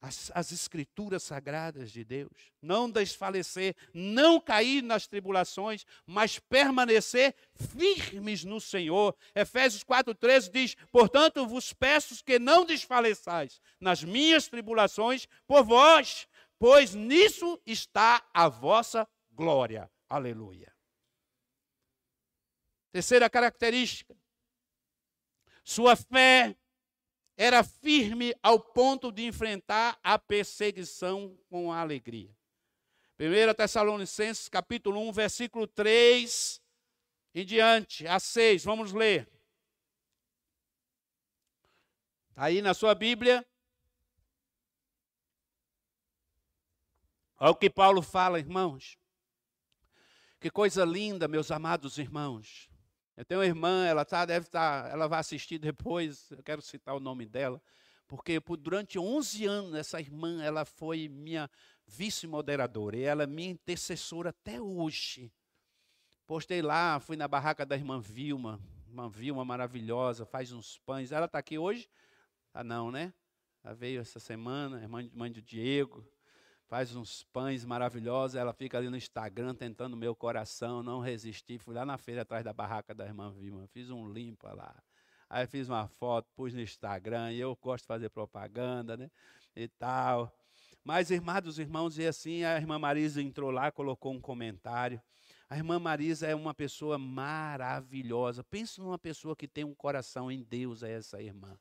As, 0.04 0.32
as, 0.34 0.50
escrituras 0.50 1.22
sagradas 1.22 1.92
de 1.92 2.02
Deus, 2.02 2.32
não 2.60 2.90
desfalecer, 2.90 3.76
não 3.94 4.40
cair 4.40 4.82
nas 4.82 5.06
tribulações, 5.06 5.86
mas 6.04 6.40
permanecer 6.40 7.36
firmes 7.54 8.42
no 8.42 8.60
Senhor. 8.60 9.16
Efésios 9.32 9.84
4,13 9.84 10.50
diz: 10.50 10.74
Portanto, 10.90 11.46
vos 11.46 11.72
peço 11.72 12.24
que 12.24 12.36
não 12.40 12.66
desfaleçais 12.66 13.60
nas 13.78 14.02
minhas 14.02 14.48
tribulações 14.48 15.28
por 15.46 15.62
vós, 15.62 16.26
pois 16.58 16.96
nisso 16.96 17.62
está 17.64 18.28
a 18.34 18.48
vossa 18.48 19.08
glória. 19.30 19.88
Aleluia. 20.08 20.74
Terceira 22.90 23.30
característica: 23.30 24.16
sua 25.62 25.94
fé 25.94 26.56
era 27.42 27.64
firme 27.64 28.32
ao 28.40 28.60
ponto 28.60 29.10
de 29.10 29.24
enfrentar 29.24 29.98
a 30.00 30.16
perseguição 30.16 31.36
com 31.48 31.72
alegria. 31.72 32.32
1 33.18 33.54
Tessalonicenses 33.54 34.48
capítulo 34.48 35.00
1, 35.08 35.12
versículo 35.12 35.66
3 35.66 36.62
em 37.34 37.44
diante, 37.44 38.06
a 38.06 38.20
6, 38.20 38.64
vamos 38.64 38.92
ler. 38.92 39.28
Tá 42.32 42.44
aí 42.44 42.62
na 42.62 42.74
sua 42.74 42.94
Bíblia, 42.94 43.44
Olha 47.40 47.50
o 47.50 47.56
que 47.56 47.68
Paulo 47.68 48.02
fala, 48.02 48.38
irmãos. 48.38 48.96
Que 50.38 50.48
coisa 50.48 50.84
linda, 50.84 51.26
meus 51.26 51.50
amados 51.50 51.98
irmãos. 51.98 52.71
Eu 53.16 53.24
tenho 53.24 53.40
uma 53.40 53.46
irmã, 53.46 53.84
ela 53.84 54.04
tá, 54.04 54.24
deve 54.24 54.46
estar, 54.46 54.84
tá, 54.84 54.88
ela 54.88 55.06
vai 55.06 55.20
assistir 55.20 55.58
depois, 55.58 56.30
eu 56.30 56.42
quero 56.42 56.62
citar 56.62 56.96
o 56.96 57.00
nome 57.00 57.26
dela, 57.26 57.60
porque 58.08 58.40
por, 58.40 58.56
durante 58.56 58.98
11 58.98 59.44
anos 59.44 59.74
essa 59.74 60.00
irmã, 60.00 60.42
ela 60.42 60.64
foi 60.64 61.08
minha 61.08 61.50
vice-moderadora 61.86 62.96
e 62.96 63.02
ela 63.02 63.24
é 63.24 63.26
minha 63.26 63.50
intercessora 63.50 64.30
até 64.30 64.60
hoje. 64.60 65.32
Postei 66.26 66.62
lá, 66.62 66.98
fui 67.00 67.16
na 67.16 67.28
barraca 67.28 67.66
da 67.66 67.76
irmã 67.76 68.00
Vilma, 68.00 68.58
irmã 68.86 69.08
Vilma 69.10 69.44
maravilhosa, 69.44 70.24
faz 70.24 70.52
uns 70.52 70.78
pães. 70.78 71.12
Ela 71.12 71.26
está 71.26 71.38
aqui 71.38 71.58
hoje? 71.58 71.88
Ah, 72.54 72.64
não, 72.64 72.90
né? 72.90 73.12
Ela 73.62 73.74
veio 73.74 74.00
essa 74.00 74.18
semana, 74.18 74.80
irmã, 74.80 75.08
mãe 75.12 75.30
do 75.30 75.42
Diego 75.42 76.06
faz 76.72 76.96
uns 76.96 77.22
pães 77.24 77.66
maravilhosos. 77.66 78.34
Ela 78.34 78.54
fica 78.54 78.78
ali 78.78 78.88
no 78.88 78.96
Instagram 78.96 79.54
tentando 79.54 79.94
meu 79.94 80.16
coração, 80.16 80.82
não 80.82 81.00
resisti. 81.00 81.58
Fui 81.58 81.74
lá 81.74 81.84
na 81.84 81.98
feira 81.98 82.22
atrás 82.22 82.42
da 82.42 82.50
barraca 82.54 82.94
da 82.94 83.04
irmã 83.04 83.30
Vilma, 83.30 83.66
fiz 83.66 83.90
um 83.90 84.10
limpa 84.10 84.54
lá. 84.54 84.74
Aí 85.28 85.46
fiz 85.46 85.68
uma 85.68 85.86
foto, 85.86 86.30
pus 86.34 86.54
no 86.54 86.62
Instagram, 86.62 87.30
e 87.30 87.40
eu 87.40 87.54
gosto 87.60 87.82
de 87.82 87.88
fazer 87.88 88.08
propaganda, 88.08 88.96
né? 88.96 89.10
E 89.54 89.68
tal. 89.68 90.34
Mas, 90.82 91.10
irmãos, 91.10 91.58
irmãos, 91.58 91.98
e 91.98 92.06
assim 92.06 92.42
a 92.42 92.56
irmã 92.56 92.78
Marisa 92.78 93.20
entrou 93.20 93.50
lá, 93.50 93.70
colocou 93.70 94.14
um 94.14 94.20
comentário. 94.20 94.98
A 95.50 95.58
irmã 95.58 95.78
Marisa 95.78 96.26
é 96.26 96.34
uma 96.34 96.54
pessoa 96.54 96.96
maravilhosa. 96.96 98.42
Pense 98.42 98.80
numa 98.80 98.98
pessoa 98.98 99.36
que 99.36 99.46
tem 99.46 99.62
um 99.62 99.74
coração 99.74 100.32
em 100.32 100.42
Deus, 100.42 100.82
é 100.82 100.92
essa 100.92 101.20
irmã. 101.20 101.54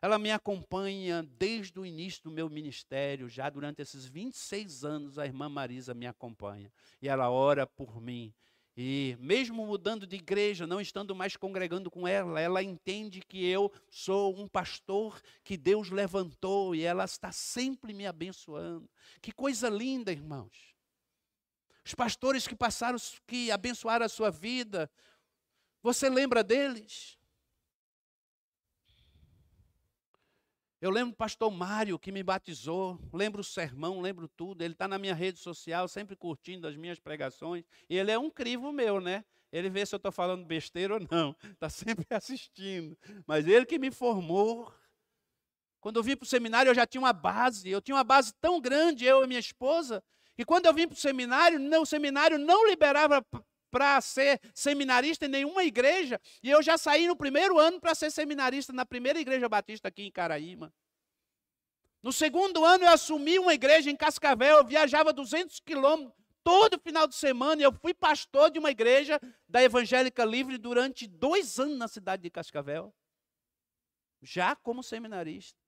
Ela 0.00 0.18
me 0.18 0.30
acompanha 0.30 1.22
desde 1.38 1.78
o 1.78 1.84
início 1.84 2.22
do 2.22 2.30
meu 2.30 2.48
ministério, 2.48 3.28
já 3.28 3.50
durante 3.50 3.82
esses 3.82 4.06
26 4.06 4.84
anos, 4.84 5.18
a 5.18 5.26
irmã 5.26 5.48
Marisa 5.48 5.94
me 5.94 6.06
acompanha. 6.06 6.72
E 7.02 7.08
ela 7.08 7.30
ora 7.30 7.66
por 7.66 8.00
mim. 8.00 8.32
E 8.80 9.16
mesmo 9.18 9.66
mudando 9.66 10.06
de 10.06 10.14
igreja, 10.14 10.64
não 10.64 10.80
estando 10.80 11.12
mais 11.12 11.36
congregando 11.36 11.90
com 11.90 12.06
ela, 12.06 12.40
ela 12.40 12.62
entende 12.62 13.20
que 13.20 13.44
eu 13.44 13.72
sou 13.90 14.38
um 14.38 14.46
pastor 14.46 15.20
que 15.42 15.56
Deus 15.56 15.90
levantou 15.90 16.76
e 16.76 16.84
ela 16.84 17.04
está 17.04 17.32
sempre 17.32 17.92
me 17.92 18.06
abençoando. 18.06 18.88
Que 19.20 19.32
coisa 19.32 19.68
linda, 19.68 20.12
irmãos. 20.12 20.76
Os 21.84 21.92
pastores 21.92 22.46
que 22.46 22.54
passaram, 22.54 22.98
que 23.26 23.50
abençoaram 23.50 24.06
a 24.06 24.08
sua 24.08 24.30
vida, 24.30 24.88
você 25.82 26.08
lembra 26.08 26.44
deles? 26.44 27.17
Eu 30.80 30.90
lembro 30.90 31.12
o 31.12 31.16
pastor 31.16 31.50
Mário 31.50 31.98
que 31.98 32.12
me 32.12 32.22
batizou, 32.22 33.00
lembro 33.12 33.40
o 33.40 33.44
sermão, 33.44 34.00
lembro 34.00 34.28
tudo. 34.28 34.62
Ele 34.62 34.74
está 34.74 34.86
na 34.86 34.96
minha 34.96 35.14
rede 35.14 35.40
social, 35.40 35.88
sempre 35.88 36.14
curtindo 36.14 36.68
as 36.68 36.76
minhas 36.76 37.00
pregações. 37.00 37.64
E 37.90 37.96
ele 37.96 38.12
é 38.12 38.18
um 38.18 38.30
crivo 38.30 38.70
meu, 38.70 39.00
né? 39.00 39.24
Ele 39.50 39.68
vê 39.68 39.84
se 39.84 39.94
eu 39.94 39.96
estou 39.96 40.12
falando 40.12 40.44
besteira 40.44 40.94
ou 40.94 41.00
não. 41.10 41.34
Está 41.42 41.68
sempre 41.70 42.06
assistindo. 42.10 42.96
Mas 43.26 43.46
ele 43.48 43.66
que 43.66 43.78
me 43.78 43.90
formou. 43.90 44.72
Quando 45.80 45.96
eu 45.96 46.02
vim 46.02 46.16
para 46.16 46.24
o 46.24 46.28
seminário, 46.28 46.70
eu 46.70 46.74
já 46.74 46.86
tinha 46.86 47.00
uma 47.00 47.12
base. 47.12 47.68
Eu 47.68 47.80
tinha 47.80 47.96
uma 47.96 48.04
base 48.04 48.32
tão 48.40 48.60
grande, 48.60 49.04
eu 49.04 49.24
e 49.24 49.26
minha 49.26 49.40
esposa. 49.40 50.02
E 50.36 50.44
quando 50.44 50.66
eu 50.66 50.74
vim 50.74 50.86
para 50.86 50.94
o 50.94 50.98
seminário, 50.98 51.58
o 51.80 51.86
seminário 51.86 52.38
não 52.38 52.68
liberava 52.68 53.24
para 53.70 54.00
ser 54.00 54.40
seminarista 54.54 55.26
em 55.26 55.28
nenhuma 55.28 55.64
igreja. 55.64 56.20
E 56.42 56.50
eu 56.50 56.62
já 56.62 56.78
saí 56.78 57.06
no 57.06 57.16
primeiro 57.16 57.58
ano 57.58 57.80
para 57.80 57.94
ser 57.94 58.10
seminarista 58.10 58.72
na 58.72 58.86
primeira 58.86 59.20
igreja 59.20 59.48
batista 59.48 59.88
aqui 59.88 60.02
em 60.02 60.10
Caraíma. 60.10 60.72
No 62.02 62.12
segundo 62.12 62.64
ano 62.64 62.84
eu 62.84 62.90
assumi 62.90 63.38
uma 63.38 63.54
igreja 63.54 63.90
em 63.90 63.96
Cascavel, 63.96 64.58
eu 64.58 64.66
viajava 64.66 65.12
200 65.12 65.60
quilômetros 65.60 66.18
todo 66.48 66.80
final 66.80 67.06
de 67.06 67.14
semana. 67.14 67.60
Eu 67.60 67.72
fui 67.72 67.92
pastor 67.92 68.50
de 68.50 68.58
uma 68.58 68.70
igreja 68.70 69.20
da 69.46 69.62
Evangélica 69.62 70.24
Livre 70.24 70.56
durante 70.56 71.06
dois 71.06 71.58
anos 71.58 71.76
na 71.76 71.86
cidade 71.86 72.22
de 72.22 72.30
Cascavel. 72.30 72.94
Já 74.22 74.56
como 74.56 74.82
seminarista. 74.82 75.60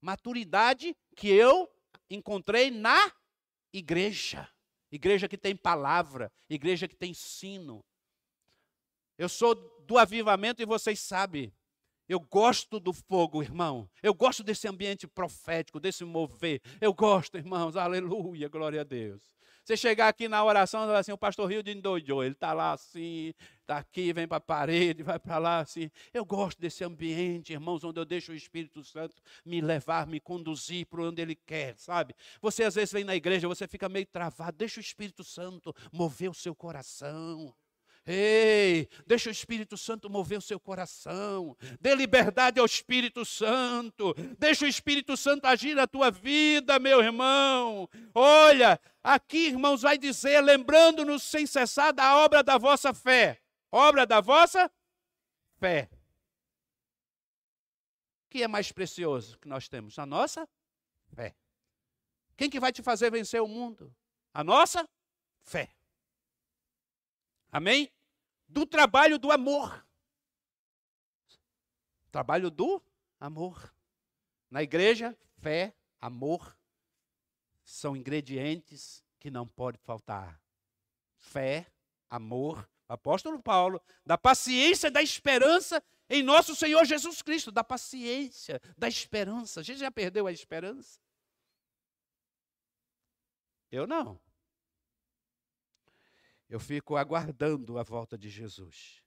Maturidade 0.00 0.96
que 1.14 1.28
eu 1.28 1.70
encontrei 2.08 2.70
na 2.70 3.12
igreja. 3.70 4.48
Igreja 4.94 5.28
que 5.28 5.36
tem 5.36 5.56
palavra, 5.56 6.30
igreja 6.48 6.86
que 6.86 6.94
tem 6.94 7.10
ensino. 7.10 7.84
Eu 9.18 9.28
sou 9.28 9.56
do 9.84 9.98
avivamento 9.98 10.62
e 10.62 10.64
vocês 10.64 11.00
sabem. 11.00 11.52
Eu 12.08 12.20
gosto 12.20 12.78
do 12.78 12.92
fogo, 12.92 13.42
irmão. 13.42 13.90
Eu 14.00 14.14
gosto 14.14 14.44
desse 14.44 14.68
ambiente 14.68 15.08
profético, 15.08 15.80
desse 15.80 16.04
mover. 16.04 16.62
Eu 16.80 16.94
gosto, 16.94 17.36
irmãos. 17.36 17.76
Aleluia, 17.76 18.48
glória 18.48 18.82
a 18.82 18.84
Deus. 18.84 19.34
Você 19.64 19.78
chegar 19.78 20.08
aqui 20.08 20.28
na 20.28 20.44
oração, 20.44 20.80
fala 20.80 20.98
assim, 20.98 21.12
o 21.12 21.16
pastor 21.16 21.50
Rio 21.50 21.62
de 21.62 21.72
endoidou. 21.72 22.22
Ele 22.22 22.34
está 22.34 22.52
lá 22.52 22.72
assim, 22.72 23.32
está 23.62 23.78
aqui, 23.78 24.12
vem 24.12 24.28
para 24.28 24.36
a 24.36 24.40
parede, 24.40 25.02
vai 25.02 25.18
para 25.18 25.38
lá 25.38 25.60
assim. 25.60 25.90
Eu 26.12 26.22
gosto 26.22 26.60
desse 26.60 26.84
ambiente, 26.84 27.54
irmãos, 27.54 27.82
onde 27.82 27.98
eu 27.98 28.04
deixo 28.04 28.32
o 28.32 28.34
Espírito 28.34 28.84
Santo 28.84 29.22
me 29.42 29.62
levar, 29.62 30.06
me 30.06 30.20
conduzir 30.20 30.84
para 30.86 31.02
onde 31.02 31.22
Ele 31.22 31.34
quer, 31.34 31.74
sabe? 31.78 32.14
Você 32.42 32.64
às 32.64 32.74
vezes 32.74 32.92
vem 32.92 33.04
na 33.04 33.16
igreja, 33.16 33.48
você 33.48 33.66
fica 33.66 33.88
meio 33.88 34.06
travado. 34.06 34.58
Deixa 34.58 34.78
o 34.78 34.82
Espírito 34.82 35.24
Santo 35.24 35.74
mover 35.90 36.30
o 36.30 36.34
seu 36.34 36.54
coração. 36.54 37.54
Ei, 38.06 38.86
deixa 39.06 39.30
o 39.30 39.32
Espírito 39.32 39.78
Santo 39.78 40.10
mover 40.10 40.38
o 40.38 40.42
seu 40.42 40.60
coração. 40.60 41.56
Dê 41.80 41.94
liberdade 41.94 42.60
ao 42.60 42.66
Espírito 42.66 43.24
Santo. 43.24 44.12
Deixa 44.38 44.66
o 44.66 44.68
Espírito 44.68 45.16
Santo 45.16 45.46
agir 45.46 45.74
na 45.74 45.86
tua 45.86 46.10
vida, 46.10 46.78
meu 46.78 47.02
irmão. 47.02 47.88
Olha, 48.14 48.78
aqui, 49.02 49.46
irmãos, 49.46 49.80
vai 49.80 49.96
dizer, 49.96 50.40
lembrando-nos 50.42 51.22
sem 51.22 51.46
cessar 51.46 51.94
da 51.94 52.18
obra 52.18 52.42
da 52.42 52.58
vossa 52.58 52.92
fé. 52.92 53.40
Obra 53.72 54.06
da 54.06 54.20
vossa 54.20 54.70
fé. 55.58 55.88
O 58.26 58.30
que 58.30 58.42
é 58.42 58.48
mais 58.48 58.70
precioso 58.70 59.38
que 59.38 59.48
nós 59.48 59.66
temos? 59.66 59.98
A 59.98 60.04
nossa 60.04 60.46
fé. 61.14 61.34
Quem 62.36 62.50
que 62.50 62.60
vai 62.60 62.70
te 62.70 62.82
fazer 62.82 63.10
vencer 63.10 63.40
o 63.40 63.48
mundo? 63.48 63.94
A 64.34 64.44
nossa 64.44 64.86
fé. 65.42 65.74
Amém? 67.54 67.88
Do 68.48 68.66
trabalho 68.66 69.16
do 69.16 69.30
amor. 69.30 69.86
Trabalho 72.10 72.50
do 72.50 72.82
amor. 73.20 73.72
Na 74.50 74.60
igreja, 74.60 75.16
fé, 75.38 75.72
amor 76.00 76.58
são 77.64 77.96
ingredientes 77.96 79.04
que 79.20 79.30
não 79.30 79.46
pode 79.46 79.78
faltar. 79.78 80.42
Fé, 81.16 81.70
amor, 82.10 82.68
apóstolo 82.88 83.40
Paulo, 83.40 83.80
da 84.04 84.18
paciência, 84.18 84.90
da 84.90 85.00
esperança 85.00 85.80
em 86.10 86.24
nosso 86.24 86.56
Senhor 86.56 86.84
Jesus 86.84 87.22
Cristo, 87.22 87.52
da 87.52 87.62
paciência, 87.62 88.60
da 88.76 88.88
esperança. 88.88 89.60
A 89.60 89.62
gente 89.62 89.78
já 89.78 89.92
perdeu 89.92 90.26
a 90.26 90.32
esperança? 90.32 90.98
Eu 93.70 93.86
não 93.86 94.23
eu 96.48 96.60
fico 96.60 96.96
aguardando 96.96 97.78
a 97.78 97.82
volta 97.82 98.16
de 98.16 98.28
Jesus. 98.28 99.02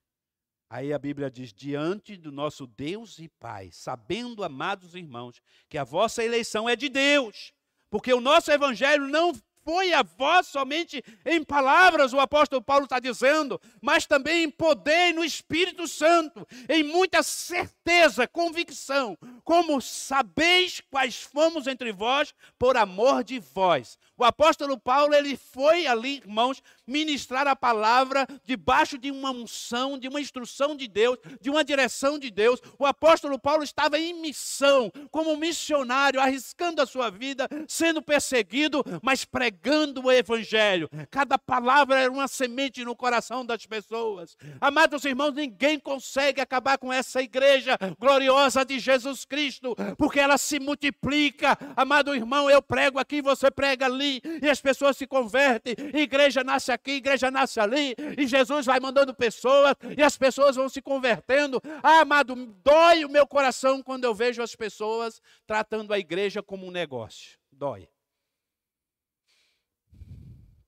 Aí 0.70 0.92
a 0.92 1.00
Bíblia 1.00 1.32
diz: 1.32 1.54
diante 1.54 2.18
do 2.18 2.32
nosso 2.32 2.68
Deus 2.68 3.20
e 3.20 3.30
Pai, 3.30 3.70
sabendo, 3.72 4.44
amados 4.44 4.96
irmãos, 4.96 5.42
que 5.70 5.78
a 5.78 5.84
vossa 5.84 6.24
eleição 6.24 6.68
é 6.68 6.76
de 6.76 6.90
Deus, 6.90 7.54
porque 7.90 8.14
o 8.14 8.22
nosso 8.22 8.52
evangelho 8.52 9.08
não 9.08 9.34
foi 9.68 9.92
a 9.92 10.02
voz 10.02 10.48
somente 10.48 11.04
em 11.26 11.44
palavras, 11.44 12.14
o 12.14 12.22
apóstolo 12.22 12.62
Paulo 12.62 12.86
está 12.86 13.00
dizendo, 13.00 13.60
mas 13.82 14.06
também 14.06 14.46
em 14.46 14.50
poder 14.50 15.14
no 15.14 15.26
Espírito 15.26 15.90
Santo, 15.90 16.48
em 16.70 16.84
muita 16.84 17.22
certeza, 17.22 18.26
convicção, 18.26 19.18
como 19.44 19.82
sabeis 19.82 20.82
quais 20.90 21.22
fomos 21.22 21.68
entre 21.68 21.92
vós 21.92 22.34
por 22.58 22.78
amor 22.78 23.26
de 23.26 23.40
vós. 23.40 24.00
O 24.18 24.24
apóstolo 24.24 24.80
Paulo, 24.80 25.14
ele 25.14 25.38
foi 25.38 25.86
ali, 25.86 26.18
irmãos, 26.18 26.64
ministrar 26.88 27.46
a 27.46 27.56
palavra 27.56 28.26
debaixo 28.44 28.98
de 28.98 29.12
uma 29.12 29.30
unção, 29.30 29.96
de 29.96 30.08
uma 30.08 30.20
instrução 30.20 30.76
de 30.76 30.88
Deus, 30.88 31.20
de 31.40 31.52
uma 31.52 31.64
direção 31.64 32.18
de 32.18 32.32
Deus. 32.32 32.60
O 32.80 32.86
apóstolo 32.88 33.38
Paulo 33.38 33.62
estava 33.62 34.00
em 34.00 34.20
missão, 34.20 34.92
como 35.12 35.38
missionário, 35.38 36.20
arriscando 36.20 36.82
a 36.82 36.88
sua 36.88 37.12
vida, 37.12 37.48
sendo 37.68 38.02
perseguido, 38.02 38.84
mas 39.04 39.24
pregando 39.24 40.06
o 40.06 40.12
evangelho. 40.12 40.90
Cada 41.12 41.38
palavra 41.38 42.00
era 42.00 42.12
uma 42.12 42.28
semente 42.28 42.84
no 42.84 42.96
coração 42.96 43.46
das 43.46 43.68
pessoas. 43.68 44.36
Amados 44.60 45.06
irmãos, 45.06 45.34
ninguém 45.36 45.80
consegue 45.80 46.42
acabar 46.42 46.80
com 46.80 46.92
essa 46.92 47.22
igreja 47.22 47.78
gloriosa 48.00 48.66
de 48.66 48.80
Jesus 48.80 49.26
Cristo, 49.26 49.76
porque 49.96 50.20
ela 50.20 50.40
se 50.40 50.60
multiplica. 50.60 51.56
Amado 51.76 52.16
irmão, 52.16 52.50
eu 52.50 52.64
prego 52.64 52.98
aqui, 52.98 53.22
você 53.22 53.52
prega 53.52 53.86
ali 53.86 54.07
e 54.42 54.50
as 54.50 54.62
pessoas 54.62 54.98
se 54.98 55.06
convertem, 55.06 55.76
igreja 55.94 56.44
nasce 56.44 56.72
aqui, 56.72 56.92
igreja 56.92 57.30
nasce 57.30 57.60
ali, 57.60 57.96
e 58.18 58.26
Jesus 58.26 58.66
vai 58.66 58.80
mandando 58.80 59.14
pessoas, 59.14 59.76
e 59.98 60.02
as 60.02 60.18
pessoas 60.18 60.56
vão 60.56 60.70
se 60.70 60.82
convertendo. 60.82 61.62
Ah, 61.84 62.02
amado, 62.02 62.36
dói 62.64 63.06
o 63.06 63.10
meu 63.10 63.28
coração 63.28 63.84
quando 63.84 64.04
eu 64.04 64.14
vejo 64.14 64.42
as 64.42 64.56
pessoas 64.56 65.22
tratando 65.46 65.94
a 65.94 66.00
igreja 66.00 66.42
como 66.42 66.66
um 66.66 66.72
negócio. 66.72 67.38
Dói. 67.52 67.88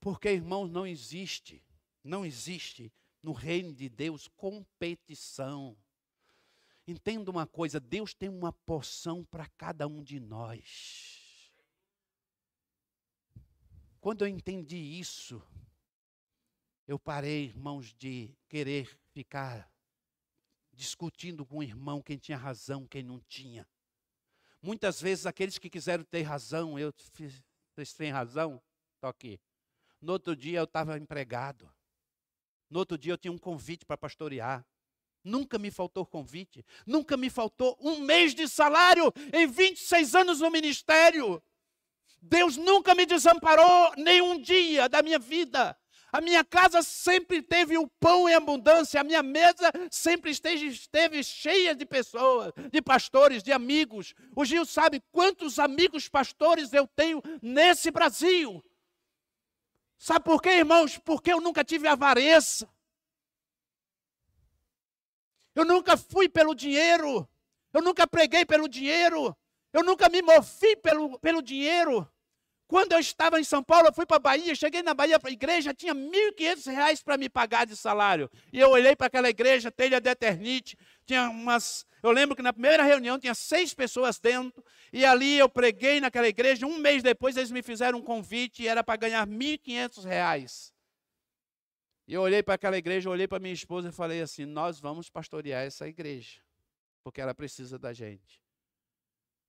Porque, 0.00 0.30
irmãos, 0.30 0.70
não 0.70 0.86
existe, 0.86 1.62
não 2.02 2.24
existe 2.24 2.90
no 3.22 3.32
reino 3.32 3.72
de 3.74 3.88
Deus 3.88 4.28
competição. 4.28 5.76
Entenda 6.86 7.30
uma 7.30 7.46
coisa: 7.46 7.78
Deus 7.78 8.14
tem 8.14 8.28
uma 8.28 8.52
porção 8.52 9.24
para 9.24 9.46
cada 9.58 9.86
um 9.86 10.02
de 10.02 10.18
nós. 10.18 11.19
Quando 14.00 14.22
eu 14.22 14.28
entendi 14.28 14.76
isso, 14.76 15.42
eu 16.88 16.98
parei, 16.98 17.44
irmãos, 17.44 17.92
de 17.92 18.34
querer 18.48 18.98
ficar 19.12 19.70
discutindo 20.72 21.44
com 21.44 21.58
o 21.58 21.62
irmão 21.62 22.00
quem 22.00 22.16
tinha 22.16 22.38
razão, 22.38 22.86
quem 22.86 23.02
não 23.02 23.20
tinha. 23.20 23.68
Muitas 24.62 25.00
vezes 25.00 25.26
aqueles 25.26 25.58
que 25.58 25.68
quiseram 25.68 26.02
ter 26.02 26.22
razão, 26.22 26.78
eu 26.78 26.92
fiz, 27.12 27.42
vocês 27.74 27.92
têm 27.92 28.10
razão, 28.10 28.62
aqui. 29.02 29.38
No 30.00 30.12
outro 30.12 30.34
dia 30.34 30.60
eu 30.60 30.64
estava 30.64 30.96
empregado. 30.98 31.70
No 32.70 32.78
outro 32.78 32.96
dia 32.96 33.12
eu 33.12 33.18
tinha 33.18 33.32
um 33.32 33.38
convite 33.38 33.84
para 33.84 33.98
pastorear. 33.98 34.66
Nunca 35.22 35.58
me 35.58 35.70
faltou 35.70 36.06
convite. 36.06 36.64
Nunca 36.86 37.16
me 37.16 37.28
faltou 37.28 37.76
um 37.80 38.00
mês 38.00 38.34
de 38.34 38.48
salário 38.48 39.12
em 39.32 39.46
26 39.46 40.14
anos 40.14 40.40
no 40.40 40.50
ministério. 40.50 41.42
Deus 42.22 42.56
nunca 42.56 42.94
me 42.94 43.06
desamparou 43.06 43.92
nenhum 43.96 44.40
dia 44.40 44.88
da 44.88 45.02
minha 45.02 45.18
vida. 45.18 45.76
A 46.12 46.20
minha 46.20 46.44
casa 46.44 46.82
sempre 46.82 47.40
teve 47.40 47.78
o 47.78 47.86
pão 47.86 48.28
em 48.28 48.34
abundância, 48.34 49.00
a 49.00 49.04
minha 49.04 49.22
mesa 49.22 49.70
sempre 49.90 50.32
esteve, 50.32 50.66
esteve 50.66 51.22
cheia 51.22 51.74
de 51.74 51.86
pessoas, 51.86 52.52
de 52.70 52.82
pastores, 52.82 53.42
de 53.42 53.52
amigos. 53.52 54.12
O 54.34 54.44
Gil 54.44 54.64
sabe 54.64 55.00
quantos 55.12 55.58
amigos 55.58 56.08
pastores 56.08 56.72
eu 56.72 56.86
tenho 56.88 57.22
nesse 57.40 57.92
Brasil. 57.92 58.62
Sabe 59.96 60.24
por 60.24 60.42
quê, 60.42 60.50
irmãos? 60.50 60.98
Porque 60.98 61.32
eu 61.32 61.40
nunca 61.40 61.62
tive 61.62 61.86
avareza. 61.86 62.68
Eu 65.54 65.64
nunca 65.64 65.96
fui 65.96 66.28
pelo 66.28 66.54
dinheiro. 66.54 67.28
Eu 67.72 67.82
nunca 67.82 68.06
preguei 68.06 68.44
pelo 68.44 68.66
dinheiro. 68.66 69.36
Eu 69.72 69.84
nunca 69.84 70.08
me 70.08 70.22
movi 70.22 70.76
pelo, 70.76 71.18
pelo 71.18 71.42
dinheiro. 71.42 72.08
Quando 72.70 72.92
eu 72.92 73.00
estava 73.00 73.40
em 73.40 73.42
São 73.42 73.64
Paulo, 73.64 73.88
eu 73.88 73.92
fui 73.92 74.06
para 74.06 74.16
a 74.16 74.20
Bahia, 74.20 74.54
cheguei 74.54 74.80
na 74.80 74.94
Bahia, 74.94 75.18
a 75.20 75.30
igreja 75.30 75.74
tinha 75.74 75.92
R$ 75.92 75.98
1.500 76.38 77.02
para 77.02 77.16
me 77.16 77.28
pagar 77.28 77.66
de 77.66 77.76
salário. 77.76 78.30
E 78.52 78.60
eu 78.60 78.70
olhei 78.70 78.94
para 78.94 79.08
aquela 79.08 79.28
igreja, 79.28 79.72
telha 79.72 80.00
de 80.00 80.08
eternite, 80.08 80.78
tinha 81.04 81.28
umas... 81.28 81.84
Eu 82.00 82.12
lembro 82.12 82.36
que 82.36 82.42
na 82.42 82.52
primeira 82.52 82.84
reunião 82.84 83.18
tinha 83.18 83.34
seis 83.34 83.74
pessoas 83.74 84.20
dentro, 84.20 84.64
e 84.92 85.04
ali 85.04 85.36
eu 85.36 85.48
preguei 85.48 86.00
naquela 86.00 86.28
igreja. 86.28 86.64
Um 86.64 86.78
mês 86.78 87.02
depois 87.02 87.36
eles 87.36 87.50
me 87.50 87.60
fizeram 87.60 87.98
um 87.98 88.02
convite 88.02 88.62
e 88.62 88.68
era 88.68 88.84
para 88.84 88.96
ganhar 88.96 89.26
R$ 89.26 89.34
1.500. 89.34 90.72
E 92.06 92.14
eu 92.14 92.22
olhei 92.22 92.42
para 92.42 92.54
aquela 92.54 92.78
igreja, 92.78 93.10
olhei 93.10 93.26
para 93.26 93.38
minha 93.40 93.52
esposa 93.52 93.88
e 93.88 93.92
falei 93.92 94.20
assim: 94.20 94.44
Nós 94.44 94.80
vamos 94.80 95.10
pastorear 95.10 95.64
essa 95.64 95.86
igreja, 95.86 96.40
porque 97.04 97.20
ela 97.20 97.34
precisa 97.34 97.78
da 97.78 97.92
gente. 97.92 98.39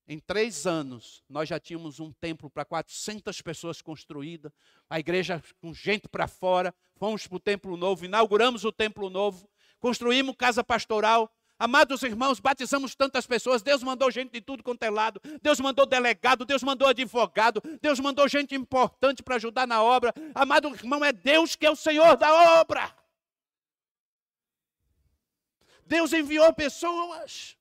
Em 0.08 0.20
três 0.20 0.66
anos, 0.66 1.24
nós 1.30 1.48
já 1.48 1.60
tínhamos 1.60 2.00
um 2.00 2.12
templo 2.12 2.50
para 2.50 2.66
400 2.66 3.42
pessoas 3.42 3.82
construída, 3.82 4.54
a 4.90 5.00
igreja 5.00 5.42
com 5.62 5.74
gente 5.74 6.08
para 6.10 6.28
fora. 6.28 6.74
Fomos 6.98 7.28
para 7.28 7.38
o 7.38 7.40
templo 7.40 7.78
novo, 7.78 8.06
inauguramos 8.06 8.66
o 8.66 8.72
templo 8.72 9.10
novo, 9.10 9.50
construímos 9.80 10.36
casa 10.36 10.64
pastoral. 10.64 11.32
Amados 11.58 12.02
irmãos, 12.02 12.40
batizamos 12.40 12.96
tantas 12.96 13.28
pessoas. 13.28 13.62
Deus 13.62 13.84
mandou 13.84 14.10
gente 14.10 14.32
de 14.32 14.42
tudo 14.42 14.64
quanto 14.64 14.82
é 14.82 14.90
lado. 14.90 15.22
Deus 15.44 15.60
mandou 15.60 15.86
delegado, 15.86 16.44
Deus 16.44 16.64
mandou 16.64 16.88
advogado, 16.88 17.62
Deus 17.80 18.00
mandou 18.00 18.28
gente 18.28 18.56
importante 18.56 19.22
para 19.22 19.36
ajudar 19.36 19.68
na 19.68 19.84
obra. 19.84 20.12
Amado 20.34 20.70
irmão, 20.70 21.06
é 21.06 21.14
Deus 21.14 21.56
que 21.56 21.66
é 21.66 21.70
o 21.70 21.76
Senhor 21.76 22.18
da 22.18 22.60
obra. 22.60 22.94
Deus 25.86 26.12
enviou 26.14 26.52
pessoas 26.54 27.56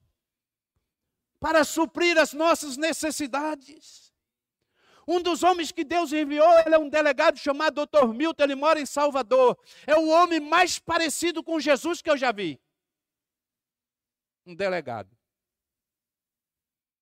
para 1.40 1.64
suprir 1.64 2.18
as 2.18 2.34
nossas 2.34 2.76
necessidades. 2.76 4.12
Um 5.08 5.20
dos 5.20 5.42
homens 5.42 5.72
que 5.72 5.82
Deus 5.82 6.12
enviou, 6.12 6.46
ele 6.60 6.74
é 6.74 6.78
um 6.78 6.88
delegado 6.88 7.38
chamado 7.38 7.84
Dr. 7.84 8.06
Milton, 8.14 8.44
ele 8.44 8.54
mora 8.54 8.78
em 8.78 8.86
Salvador. 8.86 9.58
É 9.86 9.96
o 9.96 10.08
homem 10.08 10.38
mais 10.38 10.78
parecido 10.78 11.42
com 11.42 11.58
Jesus 11.58 12.02
que 12.02 12.10
eu 12.10 12.16
já 12.16 12.30
vi. 12.30 12.60
Um 14.46 14.54
delegado. 14.54 15.16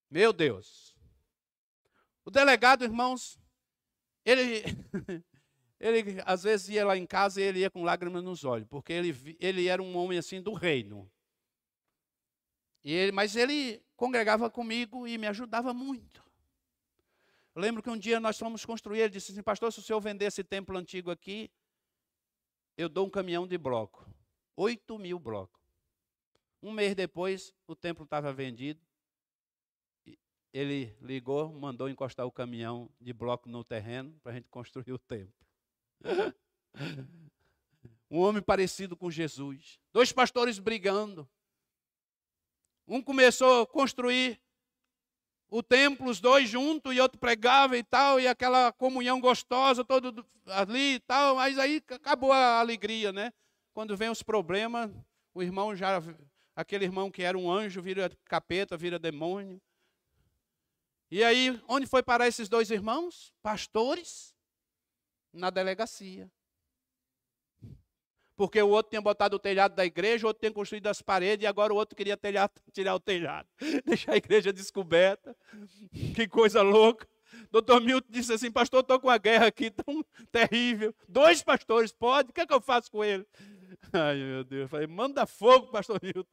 Meu 0.09 0.33
Deus. 0.33 0.97
O 2.25 2.31
delegado, 2.31 2.85
irmãos, 2.85 3.39
ele, 4.25 4.63
ele 5.81 6.23
às 6.25 6.45
vezes 6.45 6.69
ia 6.69 6.87
lá 6.87 6.97
em 6.97 7.07
casa 7.07 7.41
e 7.41 7.45
ele 7.45 7.61
ia 7.61 7.71
com 7.71 7.83
lágrimas 7.83 8.23
nos 8.23 8.45
olhos, 8.45 8.69
porque 8.69 8.93
ele, 8.93 9.37
ele 9.41 9.67
era 9.67 9.83
um 9.83 9.97
homem 9.97 10.19
assim 10.19 10.41
do 10.41 10.53
reino. 10.53 11.11
E 12.85 12.93
ele, 12.93 13.13
mas 13.13 13.37
ele 13.37 13.83
congregava 13.99 14.49
comigo 14.49 15.09
e 15.09 15.19
me 15.19 15.27
ajudava 15.27 15.75
muito. 15.75 16.25
Lembro 17.55 17.83
que 17.83 17.91
um 17.91 17.99
dia 17.99 18.21
nós 18.21 18.39
fomos 18.39 18.65
construir, 18.65 19.01
ele 19.01 19.11
disse 19.11 19.33
assim, 19.33 19.43
pastor, 19.43 19.73
se 19.73 19.81
o 19.81 19.83
senhor 19.83 20.01
vender 20.01 20.27
esse 20.27 20.45
templo 20.45 20.79
antigo 20.79 21.11
aqui, 21.11 21.51
eu 22.77 22.89
dou 22.89 23.05
um 23.07 23.11
caminhão 23.11 23.45
de 23.45 23.59
bloco. 23.59 24.09
Oito 24.57 24.97
mil 24.99 25.19
blocos. 25.19 25.61
Um 26.63 26.71
mês 26.71 26.95
depois, 26.95 27.53
o 27.67 27.75
templo 27.75 28.05
estava 28.05 28.33
vendido. 28.33 28.81
Ele 30.53 30.97
ligou, 31.03 31.53
mandou 31.53 31.89
encostar 31.89 32.25
o 32.25 32.33
caminhão 32.33 32.89
de 33.01 33.13
bloco 33.13 33.49
no 33.49 33.65
terreno 33.65 34.17
para 34.23 34.31
a 34.31 34.35
gente 34.37 34.49
construir 34.49 34.93
o 34.93 34.99
templo. 34.99 35.35
um 38.09 38.21
homem 38.21 38.41
parecido 38.43 38.97
com 38.97 39.11
Jesus. 39.11 39.81
Dois 39.93 40.13
pastores 40.13 40.61
brigando. 40.61 41.29
Um 42.89 43.03
começou 43.03 43.63
a 43.63 43.67
construir 43.67 44.41
o 45.51 45.63
templo, 45.63 46.09
os 46.09 46.21
dois 46.21 46.49
juntos, 46.49 46.95
e 46.95 47.01
outro 47.01 47.19
pregava 47.19 47.77
e 47.77 47.83
tal, 47.83 48.19
e 48.19 48.27
aquela 48.27 48.73
comunhão 48.73 49.21
gostosa, 49.21 49.85
todo 49.85 50.25
ali 50.47 50.95
e 50.95 51.01
tal, 51.01 51.37
mas 51.37 51.59
aí 51.59 51.83
acabou 51.91 52.33
a 52.33 52.59
alegria, 52.59 53.13
né? 53.13 53.31
Quando 53.75 53.95
vem 53.95 54.09
os 54.09 54.23
problemas, 54.23 54.91
o 55.35 55.43
irmão 55.43 55.77
já, 55.77 56.03
aquele 56.57 56.87
irmão 56.87 57.11
que 57.11 57.23
era 57.23 57.37
um 57.37 57.51
anjo, 57.51 57.83
vira 57.83 58.11
capeta, 58.25 58.75
vira 58.75 58.99
demônio. 58.99 59.61
E 61.11 61.23
aí, 61.23 61.63
onde 61.69 61.87
foi 61.87 62.03
parar 62.03 62.27
esses 62.27 62.49
dois 62.49 62.71
irmãos? 62.71 63.35
Pastores? 63.43 64.35
Na 65.31 65.51
delegacia 65.51 66.31
porque 68.39 68.63
o 68.63 68.69
outro 68.69 68.91
tinha 68.91 69.03
botado 69.03 69.35
o 69.35 69.39
telhado 69.39 69.75
da 69.75 69.85
igreja, 69.85 70.25
o 70.25 70.29
outro 70.29 70.39
tinha 70.39 70.53
construído 70.53 70.87
as 70.87 71.03
paredes, 71.03 71.43
e 71.43 71.47
agora 71.47 71.75
o 71.75 71.77
outro 71.77 71.97
queria 71.97 72.17
telhado, 72.17 72.53
tirar 72.73 72.95
o 72.95 73.01
telhado, 73.01 73.49
deixar 73.85 74.13
a 74.13 74.17
igreja 74.17 74.53
descoberta. 74.53 75.37
Que 76.15 76.29
coisa 76.29 76.63
louca. 76.63 77.07
Doutor 77.51 77.81
Milton 77.81 78.07
disse 78.09 78.33
assim, 78.33 78.49
pastor, 78.49 78.83
estou 78.83 79.01
com 79.01 79.11
a 79.11 79.19
guerra 79.19 79.49
aqui 79.49 79.73
tão 79.73 80.05
terrível. 80.31 80.95
Dois 81.09 81.43
pastores, 81.43 81.91
pode? 81.91 82.31
O 82.31 82.33
que 82.33 82.41
é 82.41 82.47
que 82.47 82.55
eu 82.55 82.61
faço 82.61 82.89
com 82.93 83.03
ele? 83.05 83.27
Ai, 83.93 84.17
meu 84.19 84.45
Deus. 84.45 84.63
Eu 84.63 84.69
falei, 84.69 84.87
manda 84.87 85.27
fogo, 85.27 85.67
pastor 85.67 85.99
Milton. 86.01 86.31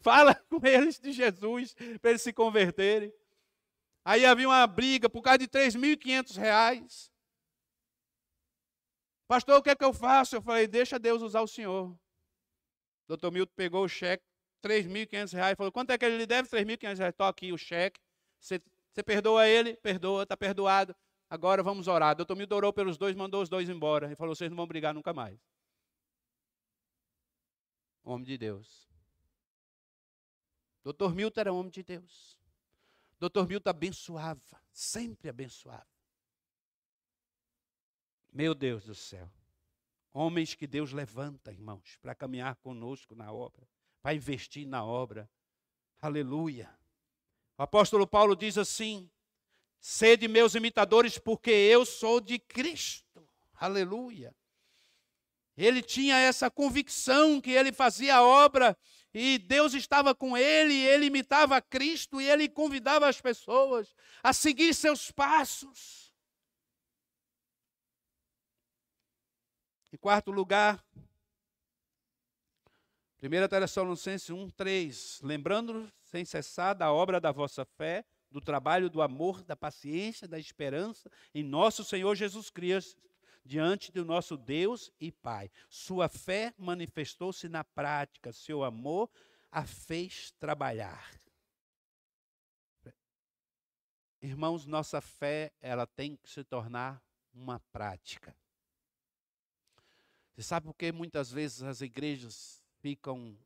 Fala 0.00 0.34
com 0.48 0.66
eles 0.66 0.98
de 0.98 1.12
Jesus, 1.12 1.74
para 2.00 2.10
eles 2.10 2.22
se 2.22 2.32
converterem. 2.32 3.12
Aí 4.02 4.24
havia 4.24 4.48
uma 4.48 4.66
briga 4.66 5.10
por 5.10 5.20
causa 5.20 5.38
de 5.38 5.48
3.500 5.48 6.36
reais. 6.38 7.11
Pastor, 9.32 9.56
o 9.56 9.62
que 9.62 9.70
é 9.70 9.74
que 9.74 9.82
eu 9.82 9.94
faço? 9.94 10.36
Eu 10.36 10.42
falei, 10.42 10.68
deixa 10.68 10.98
Deus 10.98 11.22
usar 11.22 11.40
o 11.40 11.48
senhor. 11.48 11.98
Doutor 13.08 13.32
Milton 13.32 13.54
pegou 13.56 13.82
o 13.82 13.88
cheque, 13.88 14.22
3.500 14.62 15.32
reais, 15.32 15.56
falou, 15.56 15.72
quanto 15.72 15.90
é 15.90 15.96
que 15.96 16.04
ele 16.04 16.18
lhe 16.18 16.26
deve? 16.26 16.50
3.500 16.50 16.98
reais. 16.98 17.14
Toca 17.16 17.30
aqui 17.30 17.50
o 17.50 17.56
cheque. 17.56 17.98
Você, 18.38 18.60
você 18.92 19.02
perdoa 19.02 19.48
ele? 19.48 19.74
Perdoa, 19.78 20.24
está 20.24 20.36
perdoado. 20.36 20.94
Agora 21.30 21.62
vamos 21.62 21.88
orar. 21.88 22.14
Doutor 22.14 22.36
Milton 22.36 22.56
orou 22.56 22.74
pelos 22.74 22.98
dois, 22.98 23.16
mandou 23.16 23.40
os 23.40 23.48
dois 23.48 23.70
embora. 23.70 24.04
Ele 24.04 24.16
falou, 24.16 24.34
vocês 24.34 24.50
não 24.50 24.56
vão 24.58 24.66
brigar 24.66 24.92
nunca 24.92 25.14
mais. 25.14 25.40
Homem 28.04 28.26
de 28.26 28.36
Deus. 28.36 28.86
Doutor 30.84 31.14
Milton 31.14 31.40
era 31.40 31.52
homem 31.54 31.70
de 31.70 31.82
Deus. 31.82 32.38
Doutor 33.18 33.48
Milton 33.48 33.70
abençoava, 33.70 34.60
sempre 34.74 35.30
abençoava. 35.30 35.91
Meu 38.32 38.54
Deus 38.54 38.84
do 38.84 38.94
céu. 38.94 39.30
Homens 40.10 40.54
que 40.54 40.66
Deus 40.66 40.92
levanta, 40.92 41.52
irmãos, 41.52 41.98
para 42.00 42.14
caminhar 42.14 42.56
conosco 42.56 43.14
na 43.14 43.30
obra, 43.30 43.68
para 44.00 44.14
investir 44.14 44.66
na 44.66 44.84
obra. 44.84 45.30
Aleluia. 46.00 46.70
O 47.58 47.62
apóstolo 47.62 48.06
Paulo 48.06 48.34
diz 48.34 48.56
assim: 48.56 49.10
sede 49.78 50.28
meus 50.28 50.54
imitadores, 50.54 51.18
porque 51.18 51.50
eu 51.50 51.84
sou 51.84 52.20
de 52.20 52.38
Cristo. 52.38 53.28
Aleluia. 53.54 54.34
Ele 55.54 55.82
tinha 55.82 56.16
essa 56.16 56.50
convicção 56.50 57.38
que 57.38 57.50
ele 57.50 57.70
fazia 57.72 58.16
a 58.16 58.22
obra 58.22 58.76
e 59.12 59.38
Deus 59.38 59.74
estava 59.74 60.14
com 60.14 60.36
ele, 60.36 60.72
e 60.72 60.86
ele 60.86 61.06
imitava 61.06 61.60
Cristo 61.60 62.18
e 62.18 62.28
ele 62.28 62.48
convidava 62.48 63.06
as 63.06 63.20
pessoas 63.20 63.94
a 64.22 64.32
seguir 64.32 64.72
seus 64.74 65.10
passos. 65.10 66.11
Em 69.92 69.98
quarto 69.98 70.30
lugar, 70.30 70.82
1 73.22 73.46
Tessalonicenses 73.46 74.30
1, 74.30 74.48
3. 74.48 75.20
Lembrando 75.22 75.92
sem 76.02 76.24
cessar 76.24 76.74
da 76.74 76.90
obra 76.90 77.20
da 77.20 77.30
vossa 77.30 77.62
fé, 77.66 78.02
do 78.30 78.40
trabalho, 78.40 78.88
do 78.88 79.02
amor, 79.02 79.42
da 79.42 79.54
paciência, 79.54 80.26
da 80.26 80.38
esperança 80.38 81.10
em 81.34 81.44
nosso 81.44 81.84
Senhor 81.84 82.14
Jesus 82.14 82.48
Cristo, 82.48 83.06
diante 83.44 83.92
do 83.92 84.02
nosso 84.02 84.34
Deus 84.38 84.90
e 84.98 85.12
Pai. 85.12 85.50
Sua 85.68 86.08
fé 86.08 86.54
manifestou-se 86.56 87.46
na 87.46 87.62
prática, 87.62 88.32
seu 88.32 88.64
amor 88.64 89.10
a 89.50 89.66
fez 89.66 90.30
trabalhar. 90.40 91.14
Irmãos, 94.22 94.64
nossa 94.64 95.02
fé, 95.02 95.52
ela 95.60 95.86
tem 95.86 96.16
que 96.16 96.30
se 96.30 96.42
tornar 96.42 97.04
uma 97.34 97.60
prática. 97.70 98.34
Você 100.34 100.42
sabe 100.42 100.66
por 100.66 100.74
que 100.74 100.90
muitas 100.90 101.30
vezes 101.30 101.62
as 101.62 101.80
igrejas 101.80 102.62
ficam 102.80 103.36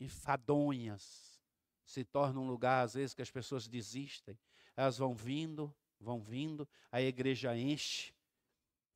enfadonhas, 0.00 1.40
se 1.84 2.04
tornam 2.04 2.42
um 2.42 2.46
lugar, 2.46 2.84
às 2.84 2.94
vezes, 2.94 3.14
que 3.14 3.22
as 3.22 3.30
pessoas 3.30 3.68
desistem. 3.68 4.38
Elas 4.76 4.98
vão 4.98 5.14
vindo, 5.14 5.74
vão 5.98 6.20
vindo, 6.20 6.68
a 6.90 7.00
igreja 7.00 7.56
enche. 7.56 8.12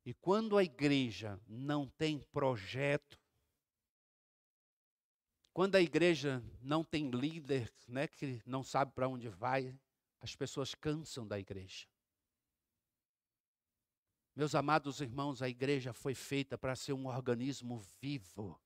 E 0.05 0.13
quando 0.13 0.57
a 0.57 0.63
igreja 0.63 1.39
não 1.47 1.87
tem 1.87 2.19
projeto, 2.19 3.19
quando 5.53 5.75
a 5.75 5.81
igreja 5.81 6.43
não 6.61 6.83
tem 6.83 7.09
líder, 7.09 7.71
né, 7.87 8.07
que 8.07 8.41
não 8.45 8.63
sabe 8.63 8.91
para 8.91 9.07
onde 9.07 9.29
vai, 9.29 9.73
as 10.19 10.35
pessoas 10.35 10.75
cansam 10.75 11.27
da 11.27 11.39
igreja. 11.39 11.87
Meus 14.35 14.55
amados 14.55 14.99
irmãos, 14.99 15.43
a 15.43 15.49
igreja 15.49 15.93
foi 15.93 16.15
feita 16.15 16.57
para 16.57 16.75
ser 16.75 16.93
um 16.93 17.05
organismo 17.05 17.79
vivo. 18.01 18.59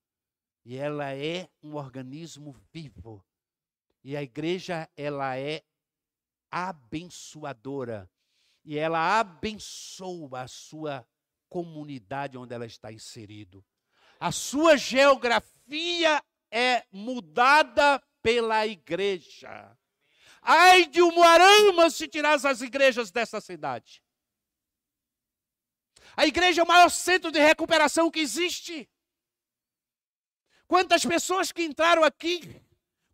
E 0.63 0.77
ela 0.77 1.13
é 1.13 1.49
um 1.61 1.75
organismo 1.75 2.55
vivo. 2.71 3.25
E 4.01 4.15
a 4.15 4.23
igreja, 4.23 4.89
ela 4.95 5.37
é 5.37 5.63
abençoadora. 6.49 8.09
E 8.63 8.77
ela 8.77 9.19
abençoa 9.19 10.41
a 10.41 10.47
sua 10.47 11.05
comunidade 11.49 12.37
onde 12.37 12.53
ela 12.53 12.65
está 12.65 12.91
inserido. 12.91 13.63
A 14.21 14.31
sua 14.31 14.77
geografia 14.77 16.23
é 16.49 16.85
mudada 16.93 18.01
pela 18.21 18.65
igreja. 18.65 19.77
Ai 20.41 20.85
de 20.85 21.01
Umuarama 21.01 21.89
se 21.89 22.07
tirar 22.07 22.33
as 22.35 22.61
igrejas 22.61 23.11
dessa 23.11 23.41
cidade. 23.41 24.01
A 26.15 26.25
igreja 26.25 26.61
é 26.61 26.63
o 26.63 26.67
maior 26.67 26.89
centro 26.89 27.31
de 27.31 27.39
recuperação 27.39 28.09
que 28.09 28.19
existe. 28.19 28.89
Quantas 30.67 31.05
pessoas 31.05 31.51
que 31.51 31.63
entraram 31.63 32.03
aqui, 32.03 32.61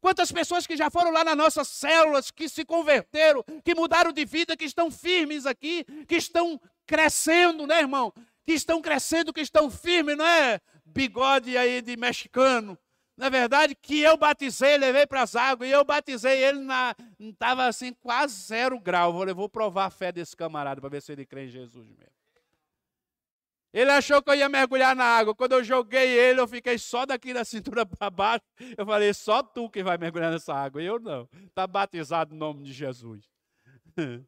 quantas 0.02 0.32
pessoas 0.32 0.66
que 0.66 0.76
já 0.76 0.90
foram 0.90 1.12
lá 1.12 1.24
nas 1.24 1.38
nossas 1.38 1.68
células, 1.68 2.32
que 2.32 2.50
se 2.50 2.66
converteram, 2.66 3.44
que 3.64 3.76
mudaram 3.76 4.12
de 4.12 4.26
vida, 4.26 4.58
que 4.58 4.66
estão 4.66 4.90
firmes 4.90 5.46
aqui, 5.46 5.86
que 6.08 6.16
estão 6.16 6.60
crescendo, 6.86 7.68
né, 7.68 7.80
irmão? 7.80 8.12
Que 8.44 8.54
estão 8.54 8.82
crescendo, 8.82 9.32
que 9.32 9.42
estão 9.42 9.70
firmes, 9.70 10.18
não 10.18 10.26
é? 10.26 10.60
Bigode 10.86 11.58
aí 11.58 11.82
de 11.82 11.96
mexicano. 11.96 12.78
Na 13.16 13.30
verdade, 13.30 13.76
que 13.76 14.02
eu 14.02 14.18
batizei, 14.18 14.76
levei 14.78 15.06
para 15.06 15.22
as 15.22 15.36
águas, 15.36 15.70
e 15.70 15.72
eu 15.72 15.86
batizei 15.86 16.44
ele 16.44 16.60
na. 16.60 16.96
Estava 17.20 17.68
assim, 17.68 17.94
quase 17.94 18.34
zero 18.34 18.80
grau. 18.80 19.14
Vou, 19.14 19.36
vou 19.36 19.48
provar 19.48 19.86
a 19.86 19.90
fé 19.92 20.12
desse 20.12 20.36
camarada 20.36 20.82
para 20.82 20.90
ver 20.90 21.02
se 21.02 21.12
ele 21.12 21.26
crê 21.26 21.46
em 21.46 21.50
Jesus 21.50 21.88
mesmo. 21.90 22.13
Ele 23.74 23.90
achou 23.90 24.22
que 24.22 24.30
eu 24.30 24.36
ia 24.36 24.48
mergulhar 24.48 24.96
na 24.96 25.04
água. 25.04 25.34
Quando 25.34 25.54
eu 25.54 25.64
joguei 25.64 26.08
ele, 26.08 26.40
eu 26.40 26.48
fiquei 26.48 26.78
só 26.78 27.06
daqui 27.06 27.34
da 27.34 27.44
cintura 27.44 27.86
para 27.86 28.10
baixo. 28.10 28.44
Eu 28.78 28.86
falei, 28.86 29.12
só 29.14 29.42
tu 29.42 29.68
que 29.70 29.84
vai 29.84 29.98
mergulhar 29.98 30.32
nessa 30.32 30.54
água. 30.54 30.82
Eu 30.82 31.00
não. 31.00 31.28
Está 31.48 31.66
batizado 31.66 32.34
no 32.34 32.40
nome 32.40 32.64
de 32.64 32.72
Jesus. 32.72 33.26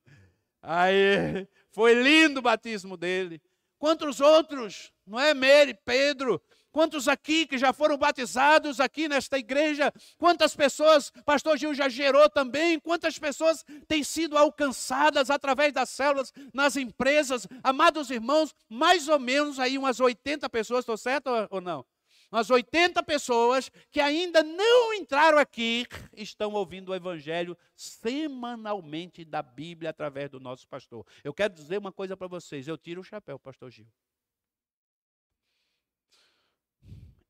Aí, 0.64 1.48
foi 1.72 1.94
lindo 1.94 2.40
o 2.40 2.44
batismo 2.44 2.98
dele. 2.98 3.40
Quantos 3.78 4.20
outros? 4.20 4.92
Não 5.06 5.20
é 5.20 5.34
Mary, 5.36 5.78
Pedro, 5.86 6.42
Quantos 6.76 7.08
aqui 7.08 7.48
que 7.48 7.58
já 7.58 7.72
foram 7.72 7.98
batizados 7.98 8.82
aqui 8.82 9.08
nesta 9.08 9.40
igreja? 9.40 9.94
Quantas 10.18 10.54
pessoas, 10.58 11.10
pastor 11.24 11.58
Gil 11.58 11.74
já 11.74 11.88
gerou 11.88 12.30
também? 12.30 12.82
Quantas 12.82 13.18
pessoas 13.18 13.64
têm 13.88 14.04
sido 14.04 14.38
alcançadas 14.38 15.30
através 15.30 15.72
das 15.72 15.88
células 15.88 16.34
nas 16.54 16.76
empresas? 16.76 17.48
Amados 17.64 18.10
irmãos, 18.10 18.54
mais 18.68 19.08
ou 19.08 19.18
menos 19.18 19.58
aí 19.58 19.78
umas 19.78 20.02
80 20.02 20.50
pessoas, 20.50 20.82
estou 20.82 20.98
certo 20.98 21.30
ou 21.50 21.62
não? 21.62 21.86
Umas 22.30 22.50
80 22.50 23.02
pessoas 23.04 23.72
que 23.90 24.02
ainda 24.02 24.44
não 24.44 24.94
entraram 24.96 25.38
aqui 25.38 25.88
estão 26.12 26.52
ouvindo 26.52 26.90
o 26.90 26.96
evangelho 26.96 27.58
semanalmente 27.74 29.24
da 29.24 29.42
Bíblia 29.42 29.92
através 29.92 30.30
do 30.30 30.42
nosso 30.42 30.68
pastor. 30.68 31.06
Eu 31.24 31.34
quero 31.34 31.54
dizer 31.54 31.78
uma 31.78 31.94
coisa 31.94 32.18
para 32.18 32.28
vocês, 32.28 32.68
eu 32.68 32.78
tiro 32.78 33.00
o 33.00 33.04
chapéu, 33.06 33.40
pastor 33.40 33.72
Gil. 33.72 33.88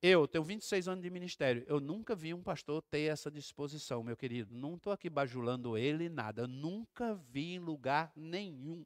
Eu 0.07 0.27
tenho 0.27 0.43
26 0.43 0.87
anos 0.87 1.01
de 1.01 1.09
ministério. 1.09 1.65
Eu 1.67 1.79
nunca 1.79 2.13
vi 2.15 2.31
um 2.31 2.43
pastor 2.43 2.79
ter 2.83 3.11
essa 3.11 3.31
disposição, 3.31 4.03
meu 4.03 4.15
querido. 4.15 4.53
Não 4.53 4.75
estou 4.75 4.93
aqui 4.93 5.09
bajulando 5.09 5.75
ele, 5.75 6.09
nada. 6.09 6.43
Eu 6.43 6.47
nunca 6.47 7.15
vi 7.15 7.55
em 7.55 7.59
lugar 7.59 8.13
nenhum 8.15 8.85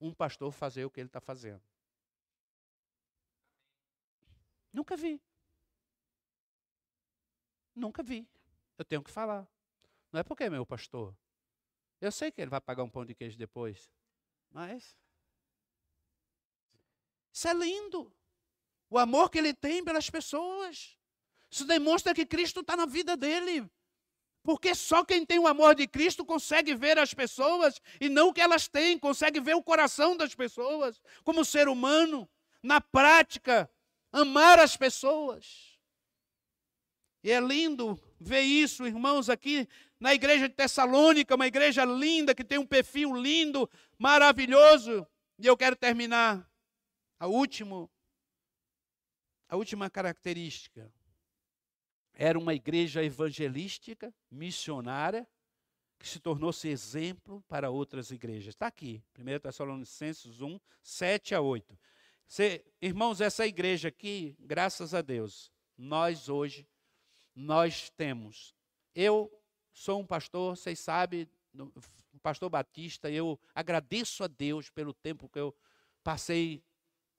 um 0.00 0.14
pastor 0.14 0.52
fazer 0.52 0.84
o 0.84 0.90
que 0.90 1.00
ele 1.00 1.08
está 1.08 1.20
fazendo. 1.20 1.60
Nunca 4.72 4.96
vi. 4.96 5.20
Nunca 7.74 8.00
vi. 8.04 8.24
Eu 8.78 8.84
tenho 8.84 9.02
que 9.02 9.10
falar. 9.10 9.44
Não 10.12 10.20
é 10.20 10.22
porque 10.22 10.44
é 10.44 10.50
meu 10.50 10.64
pastor. 10.64 11.12
Eu 12.00 12.12
sei 12.12 12.30
que 12.30 12.40
ele 12.40 12.52
vai 12.52 12.60
pagar 12.60 12.84
um 12.84 12.88
pão 12.88 13.04
de 13.04 13.16
queijo 13.16 13.36
depois. 13.36 13.90
Mas. 14.48 14.96
Isso 17.32 17.48
é 17.48 17.52
lindo 17.52 18.14
o 18.92 18.98
amor 18.98 19.30
que 19.30 19.38
ele 19.38 19.54
tem 19.54 19.82
pelas 19.82 20.10
pessoas. 20.10 20.98
Isso 21.50 21.64
demonstra 21.64 22.12
que 22.12 22.26
Cristo 22.26 22.60
está 22.60 22.76
na 22.76 22.84
vida 22.84 23.16
dele. 23.16 23.66
Porque 24.42 24.74
só 24.74 25.02
quem 25.02 25.24
tem 25.24 25.38
o 25.38 25.46
amor 25.46 25.74
de 25.74 25.86
Cristo 25.86 26.26
consegue 26.26 26.74
ver 26.74 26.98
as 26.98 27.14
pessoas 27.14 27.80
e 27.98 28.10
não 28.10 28.28
o 28.28 28.34
que 28.34 28.40
elas 28.42 28.68
têm, 28.68 28.98
consegue 28.98 29.40
ver 29.40 29.56
o 29.56 29.62
coração 29.62 30.14
das 30.14 30.34
pessoas, 30.34 31.00
como 31.24 31.42
ser 31.42 31.68
humano, 31.68 32.28
na 32.62 32.82
prática, 32.82 33.70
amar 34.12 34.58
as 34.58 34.76
pessoas. 34.76 35.78
E 37.24 37.30
é 37.30 37.40
lindo 37.40 37.98
ver 38.20 38.42
isso, 38.42 38.86
irmãos, 38.86 39.30
aqui 39.30 39.66
na 39.98 40.12
igreja 40.12 40.50
de 40.50 40.54
Tessalônica, 40.54 41.34
uma 41.34 41.46
igreja 41.46 41.82
linda, 41.86 42.34
que 42.34 42.44
tem 42.44 42.58
um 42.58 42.66
perfil 42.66 43.14
lindo, 43.14 43.70
maravilhoso. 43.98 45.06
E 45.38 45.46
eu 45.46 45.56
quero 45.56 45.76
terminar. 45.76 46.46
A 47.18 47.26
último 47.26 47.88
a 49.52 49.56
última 49.56 49.90
característica 49.90 50.90
era 52.14 52.38
uma 52.38 52.54
igreja 52.54 53.04
evangelística, 53.04 54.10
missionária, 54.30 55.28
que 55.98 56.08
se 56.08 56.18
tornou-se 56.18 56.66
exemplo 56.68 57.44
para 57.46 57.68
outras 57.68 58.10
igrejas. 58.10 58.54
Está 58.54 58.68
aqui, 58.68 59.04
1 59.14 59.40
Tessalonicenses 59.40 60.40
1, 60.40 60.58
7 60.82 61.34
a 61.34 61.42
8. 61.42 61.78
Cê, 62.26 62.64
irmãos, 62.80 63.20
essa 63.20 63.46
igreja 63.46 63.88
aqui, 63.88 64.34
graças 64.40 64.94
a 64.94 65.02
Deus, 65.02 65.52
nós 65.76 66.30
hoje, 66.30 66.66
nós 67.34 67.90
temos. 67.90 68.54
Eu 68.94 69.30
sou 69.70 70.00
um 70.00 70.06
pastor, 70.06 70.56
vocês 70.56 70.80
sabem, 70.80 71.28
um 71.54 72.18
pastor 72.22 72.48
batista, 72.48 73.10
eu 73.10 73.38
agradeço 73.54 74.24
a 74.24 74.28
Deus 74.28 74.70
pelo 74.70 74.94
tempo 74.94 75.28
que 75.28 75.38
eu 75.38 75.54
passei 76.02 76.64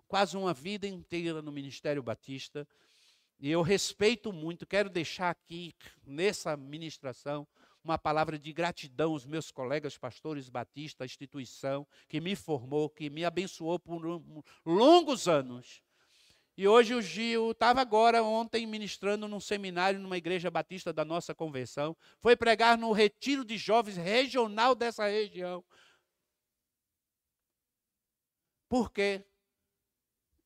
quase 0.08 0.38
uma 0.38 0.54
vida 0.54 0.88
inteira 0.88 1.42
no 1.42 1.52
Ministério 1.52 2.04
Batista. 2.04 2.68
E 3.40 3.50
eu 3.50 3.62
respeito 3.62 4.32
muito, 4.32 4.66
quero 4.66 4.90
deixar 4.90 5.30
aqui 5.30 5.76
nessa 6.06 6.56
ministração 6.56 7.48
uma 7.84 7.98
palavra 7.98 8.40
de 8.40 8.54
gratidão 8.54 9.12
aos 9.12 9.26
meus 9.26 9.52
colegas 9.52 9.98
pastores 9.98 10.48
batistas, 10.48 11.04
a 11.04 11.06
instituição 11.06 11.86
que 12.08 12.22
me 12.22 12.36
formou, 12.36 12.90
que 12.90 13.10
me 13.10 13.26
abençoou 13.26 13.78
por 13.78 14.02
longos 14.66 15.28
anos. 15.28 15.84
E 16.56 16.68
hoje 16.68 16.94
o 16.94 17.02
Gil 17.02 17.52
estava 17.52 17.82
agora 17.82 18.24
ontem 18.24 18.66
ministrando 18.66 19.28
num 19.28 19.40
seminário 19.40 20.00
numa 20.00 20.18
igreja 20.18 20.52
batista 20.52 20.94
da 20.94 21.04
nossa 21.04 21.34
convenção, 21.34 21.98
foi 22.20 22.36
pregar 22.36 22.78
no 22.78 22.92
retiro 22.92 23.44
de 23.44 23.58
jovens 23.58 23.98
regional 23.98 24.76
dessa 24.76 25.08
região. 25.08 25.64
Por 28.70 28.92
quê? 28.92 29.26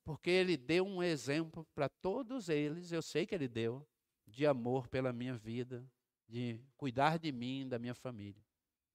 Porque 0.07 0.29
ele 0.29 0.55
deu 0.55 0.87
um 0.87 1.03
exemplo 1.03 1.67
para 1.75 1.89
todos 1.89 2.47
eles, 2.47 2.93
eu 2.93 3.01
sei 3.01 3.25
que 3.25 3.35
ele 3.35 3.49
deu, 3.49 3.85
de 4.25 4.47
amor 4.47 4.87
pela 4.87 5.11
minha 5.11 5.35
vida, 5.35 5.85
de 6.25 6.61
cuidar 6.77 7.19
de 7.19 7.29
mim, 7.29 7.67
da 7.67 7.77
minha 7.77 7.93
família, 7.93 8.41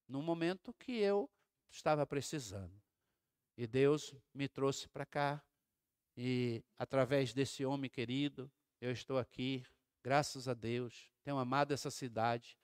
num 0.09 0.23
momento 0.23 0.73
que 0.73 0.93
eu 0.93 1.31
estava 1.71 2.07
precisando. 2.07 2.73
E 3.59 3.67
Deus 3.67 4.15
me 4.33 4.49
trouxe 4.49 4.89
para 4.89 5.05
cá, 5.05 5.45
e 6.17 6.65
através 6.79 7.35
desse 7.35 7.63
homem 7.63 7.91
querido, 7.91 8.51
eu 8.81 8.91
estou 8.91 9.19
aqui, 9.19 9.63
graças 10.03 10.49
a 10.49 10.55
Deus. 10.55 11.11
Tenho 11.23 11.37
amado 11.37 11.75
essa 11.75 11.91
cidade, 11.91 12.57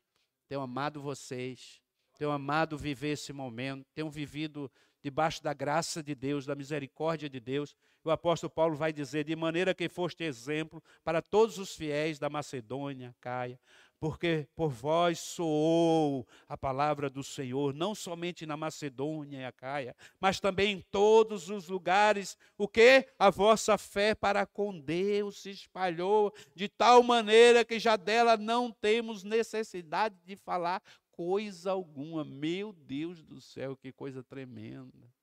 tenho 0.48 0.62
amado 0.62 1.02
vocês, 1.02 1.82
tenho 2.16 2.30
amado 2.30 2.78
viver 2.78 3.10
esse 3.10 3.30
momento, 3.30 3.86
tenho 3.94 4.08
vivido 4.08 4.72
debaixo 5.02 5.42
da 5.42 5.52
graça 5.52 6.02
de 6.02 6.14
Deus, 6.14 6.46
da 6.46 6.54
misericórdia 6.54 7.28
de 7.28 7.40
Deus. 7.40 7.76
O 8.04 8.10
apóstolo 8.10 8.50
Paulo 8.50 8.76
vai 8.76 8.92
dizer: 8.92 9.24
de 9.24 9.34
maneira 9.34 9.74
que 9.74 9.88
foste 9.88 10.24
exemplo 10.24 10.82
para 11.04 11.20
todos 11.20 11.58
os 11.58 11.74
fiéis 11.74 12.18
da 12.18 12.30
Macedônia, 12.30 13.14
Caia, 13.20 13.58
porque 14.00 14.46
por 14.54 14.70
vós 14.70 15.18
soou 15.18 16.26
a 16.48 16.56
palavra 16.56 17.10
do 17.10 17.22
Senhor, 17.22 17.74
não 17.74 17.94
somente 17.94 18.46
na 18.46 18.56
Macedônia 18.56 19.40
e 19.40 19.44
Acaia, 19.44 19.96
mas 20.20 20.38
também 20.38 20.76
em 20.76 20.80
todos 20.80 21.50
os 21.50 21.68
lugares, 21.68 22.36
o 22.56 22.68
que? 22.68 23.06
A 23.18 23.30
vossa 23.30 23.76
fé 23.76 24.14
para 24.14 24.46
com 24.46 24.78
Deus 24.78 25.42
se 25.42 25.50
espalhou 25.50 26.32
de 26.54 26.68
tal 26.68 27.02
maneira 27.02 27.64
que 27.64 27.78
já 27.78 27.96
dela 27.96 28.36
não 28.36 28.70
temos 28.70 29.24
necessidade 29.24 30.16
de 30.24 30.36
falar 30.36 30.82
coisa 31.10 31.72
alguma. 31.72 32.24
Meu 32.24 32.72
Deus 32.72 33.24
do 33.24 33.40
céu, 33.40 33.76
que 33.76 33.90
coisa 33.90 34.22
tremenda. 34.22 35.17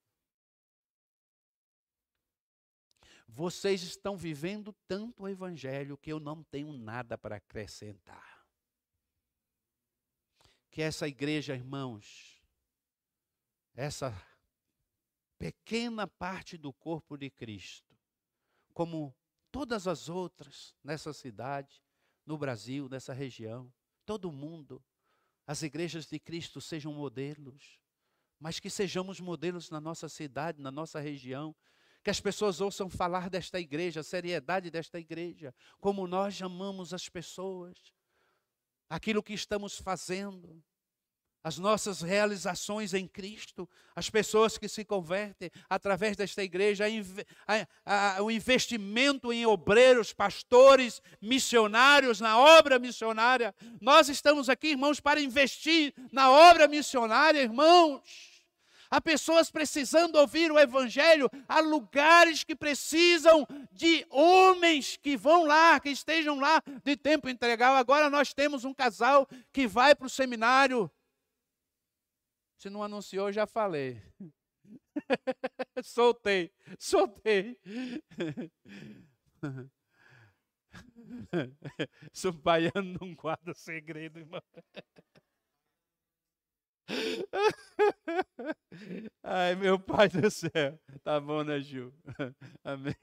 Vocês 3.35 3.83
estão 3.83 4.15
vivendo 4.15 4.71
tanto 4.87 5.23
o 5.23 5.27
evangelho 5.27 5.97
que 5.97 6.09
eu 6.09 6.21
não 6.21 6.41
tenho 6.41 6.71
nada 6.71 7.17
para 7.17 7.35
acrescentar. 7.35 8.47
Que 10.71 10.81
essa 10.81 11.05
igreja, 11.05 11.53
irmãos, 11.53 12.41
essa 13.73 14.15
pequena 15.37 16.07
parte 16.07 16.57
do 16.57 16.71
corpo 16.71 17.17
de 17.17 17.29
Cristo, 17.29 17.93
como 18.73 19.13
todas 19.51 19.85
as 19.85 20.07
outras 20.07 20.73
nessa 20.81 21.11
cidade, 21.11 21.83
no 22.25 22.37
Brasil, 22.37 22.87
nessa 22.87 23.11
região, 23.11 23.69
todo 24.05 24.31
mundo, 24.31 24.81
as 25.45 25.61
igrejas 25.61 26.05
de 26.05 26.21
Cristo 26.21 26.61
sejam 26.61 26.93
modelos, 26.93 27.81
mas 28.39 28.61
que 28.61 28.69
sejamos 28.69 29.19
modelos 29.19 29.69
na 29.69 29.81
nossa 29.81 30.07
cidade, 30.07 30.61
na 30.61 30.71
nossa 30.71 31.01
região, 31.01 31.53
que 32.05 32.11
as 32.11 32.21
pessoas 32.21 32.61
ouçam 32.61 32.87
falar 32.87 33.31
desta 33.31 33.59
igreja, 33.59 34.01
a 34.01 34.03
seriedade 34.03 34.69
desta 34.69 34.99
igreja, 34.99 35.51
como 35.81 36.05
nós 36.05 36.39
amamos 36.39 36.93
as 36.93 37.09
pessoas, 37.09 37.73
aquilo 38.87 39.23
que 39.23 39.33
estamos 39.33 39.79
fazendo, 39.79 40.63
as 41.43 41.57
nossas 41.57 42.01
realizações 42.01 42.93
em 42.93 43.07
Cristo, 43.07 43.67
as 43.95 44.07
pessoas 44.07 44.55
que 44.55 44.67
se 44.67 44.85
convertem 44.85 45.49
através 45.67 46.15
desta 46.15 46.43
igreja, 46.43 46.85
a, 47.47 48.17
a, 48.17 48.21
o 48.21 48.29
investimento 48.29 49.33
em 49.33 49.47
obreiros, 49.47 50.13
pastores, 50.13 51.01
missionários, 51.19 52.21
na 52.21 52.37
obra 52.37 52.77
missionária. 52.77 53.53
Nós 53.81 54.09
estamos 54.09 54.47
aqui, 54.47 54.67
irmãos, 54.69 54.99
para 54.99 55.19
investir 55.19 55.91
na 56.11 56.29
obra 56.29 56.67
missionária, 56.67 57.41
irmãos. 57.41 58.34
Há 58.95 59.01
pessoas 59.01 59.51
precisando 59.51 60.15
ouvir 60.15 60.49
o 60.53 60.57
Evangelho, 60.57 61.29
há 61.49 61.59
lugares 61.59 62.45
que 62.45 62.55
precisam 62.55 63.45
de 63.69 64.07
homens 64.09 64.95
que 64.95 65.17
vão 65.17 65.43
lá, 65.43 65.77
que 65.81 65.89
estejam 65.89 66.39
lá 66.39 66.63
de 66.81 66.95
tempo 66.95 67.27
integral. 67.27 67.75
Agora 67.75 68.09
nós 68.09 68.33
temos 68.33 68.63
um 68.63 68.73
casal 68.73 69.27
que 69.51 69.67
vai 69.67 69.93
para 69.93 70.07
o 70.07 70.09
seminário. 70.09 70.89
Se 72.55 72.69
não 72.69 72.81
anunciou, 72.81 73.33
já 73.33 73.45
falei. 73.45 74.01
soltei, 75.83 76.53
soltei. 76.79 77.59
Sumpaiano 82.13 82.97
não 83.01 83.13
guarda 83.13 83.53
segredo, 83.53 84.19
irmão. 84.19 84.41
Ai, 89.23 89.55
meu 89.55 89.79
Pai 89.79 90.09
do 90.09 90.29
céu. 90.29 90.79
Tá 91.03 91.19
bom, 91.19 91.43
né, 91.43 91.59
Gil? 91.59 91.93
Amém. 92.63 92.95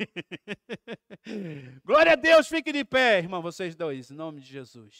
Glória 1.85 2.13
a 2.13 2.17
Deus, 2.17 2.49
fique 2.49 2.73
de 2.73 2.85
pé, 2.85 3.19
irmão, 3.19 3.43
vocês 3.43 3.75
dois, 3.75 4.11
em 4.11 4.15
nome 4.15 4.41
de 4.41 4.47
Jesus. 4.47 4.95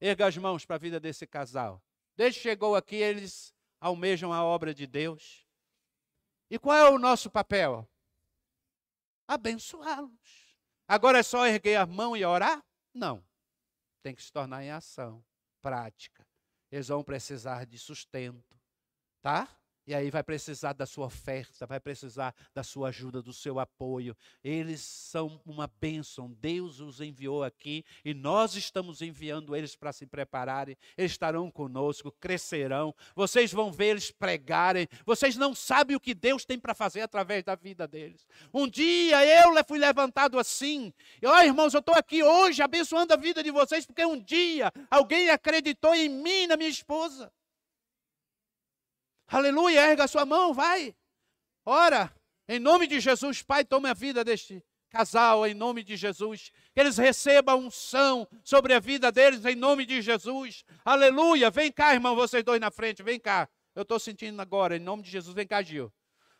Erga 0.00 0.26
as 0.26 0.36
mãos 0.36 0.64
para 0.64 0.76
a 0.76 0.78
vida 0.78 1.00
desse 1.00 1.26
casal. 1.26 1.82
Desde 2.16 2.40
que 2.40 2.48
chegou 2.48 2.76
aqui, 2.76 2.96
eles 2.96 3.54
almejam 3.80 4.32
a 4.32 4.44
obra 4.44 4.74
de 4.74 4.86
Deus. 4.86 5.46
E 6.50 6.58
qual 6.58 6.76
é 6.76 6.90
o 6.90 6.98
nosso 6.98 7.30
papel? 7.30 7.88
Abençoá-los. 9.26 10.56
Agora 10.86 11.18
é 11.18 11.22
só 11.22 11.46
erguer 11.46 11.76
a 11.76 11.86
mão 11.86 12.16
e 12.16 12.24
orar? 12.24 12.64
Não 12.94 13.27
tem 14.02 14.14
que 14.14 14.22
se 14.22 14.32
tornar 14.32 14.62
em 14.62 14.70
ação, 14.70 15.24
prática. 15.60 16.26
Eles 16.70 16.88
vão 16.88 17.02
precisar 17.02 17.64
de 17.66 17.78
sustento, 17.78 18.58
tá? 19.20 19.57
E 19.88 19.94
aí 19.94 20.10
vai 20.10 20.22
precisar 20.22 20.74
da 20.74 20.84
sua 20.84 21.06
oferta, 21.06 21.64
vai 21.64 21.80
precisar 21.80 22.34
da 22.54 22.62
sua 22.62 22.90
ajuda, 22.90 23.22
do 23.22 23.32
seu 23.32 23.58
apoio. 23.58 24.14
Eles 24.44 24.82
são 24.82 25.40
uma 25.46 25.66
bênção. 25.66 26.30
Deus 26.42 26.78
os 26.78 27.00
enviou 27.00 27.42
aqui 27.42 27.82
e 28.04 28.12
nós 28.12 28.54
estamos 28.54 29.00
enviando 29.00 29.56
eles 29.56 29.74
para 29.74 29.90
se 29.90 30.06
prepararem. 30.06 30.76
Eles 30.94 31.12
estarão 31.12 31.50
conosco, 31.50 32.12
crescerão. 32.20 32.94
Vocês 33.16 33.50
vão 33.50 33.72
ver 33.72 33.86
eles 33.86 34.10
pregarem. 34.10 34.86
Vocês 35.06 35.36
não 35.36 35.54
sabem 35.54 35.96
o 35.96 36.00
que 36.00 36.12
Deus 36.12 36.44
tem 36.44 36.58
para 36.58 36.74
fazer 36.74 37.00
através 37.00 37.42
da 37.42 37.54
vida 37.54 37.88
deles. 37.88 38.28
Um 38.52 38.68
dia 38.68 39.24
eu 39.24 39.54
fui 39.66 39.78
levantado 39.78 40.38
assim. 40.38 40.92
E 41.22 41.26
ó, 41.26 41.42
irmãos, 41.42 41.72
eu 41.72 41.80
estou 41.80 41.94
aqui 41.94 42.22
hoje 42.22 42.60
abençoando 42.60 43.14
a 43.14 43.16
vida 43.16 43.42
de 43.42 43.50
vocês 43.50 43.86
porque 43.86 44.04
um 44.04 44.20
dia 44.20 44.70
alguém 44.90 45.30
acreditou 45.30 45.94
em 45.94 46.10
mim, 46.10 46.46
na 46.46 46.58
minha 46.58 46.68
esposa. 46.68 47.32
Aleluia, 49.28 49.80
erga 49.80 50.04
a 50.04 50.08
sua 50.08 50.24
mão, 50.24 50.54
vai. 50.54 50.94
Ora, 51.64 52.10
em 52.48 52.58
nome 52.58 52.86
de 52.86 52.98
Jesus, 52.98 53.42
Pai, 53.42 53.62
tome 53.62 53.88
a 53.88 53.92
vida 53.92 54.24
deste 54.24 54.64
casal, 54.88 55.46
em 55.46 55.52
nome 55.52 55.84
de 55.84 55.96
Jesus. 55.96 56.50
Que 56.72 56.80
eles 56.80 56.96
recebam 56.96 57.66
unção 57.66 58.26
sobre 58.42 58.72
a 58.72 58.80
vida 58.80 59.12
deles, 59.12 59.44
em 59.44 59.54
nome 59.54 59.84
de 59.84 60.00
Jesus. 60.00 60.64
Aleluia. 60.82 61.50
Vem 61.50 61.70
cá, 61.70 61.92
irmão, 61.92 62.16
vocês 62.16 62.42
dois 62.42 62.58
na 62.58 62.70
frente, 62.70 63.02
vem 63.02 63.20
cá. 63.20 63.48
Eu 63.74 63.82
estou 63.82 63.98
sentindo 63.98 64.40
agora, 64.40 64.76
em 64.76 64.80
nome 64.80 65.02
de 65.02 65.10
Jesus, 65.10 65.34
vem 65.34 65.46
cá, 65.46 65.62
Gil. 65.62 65.92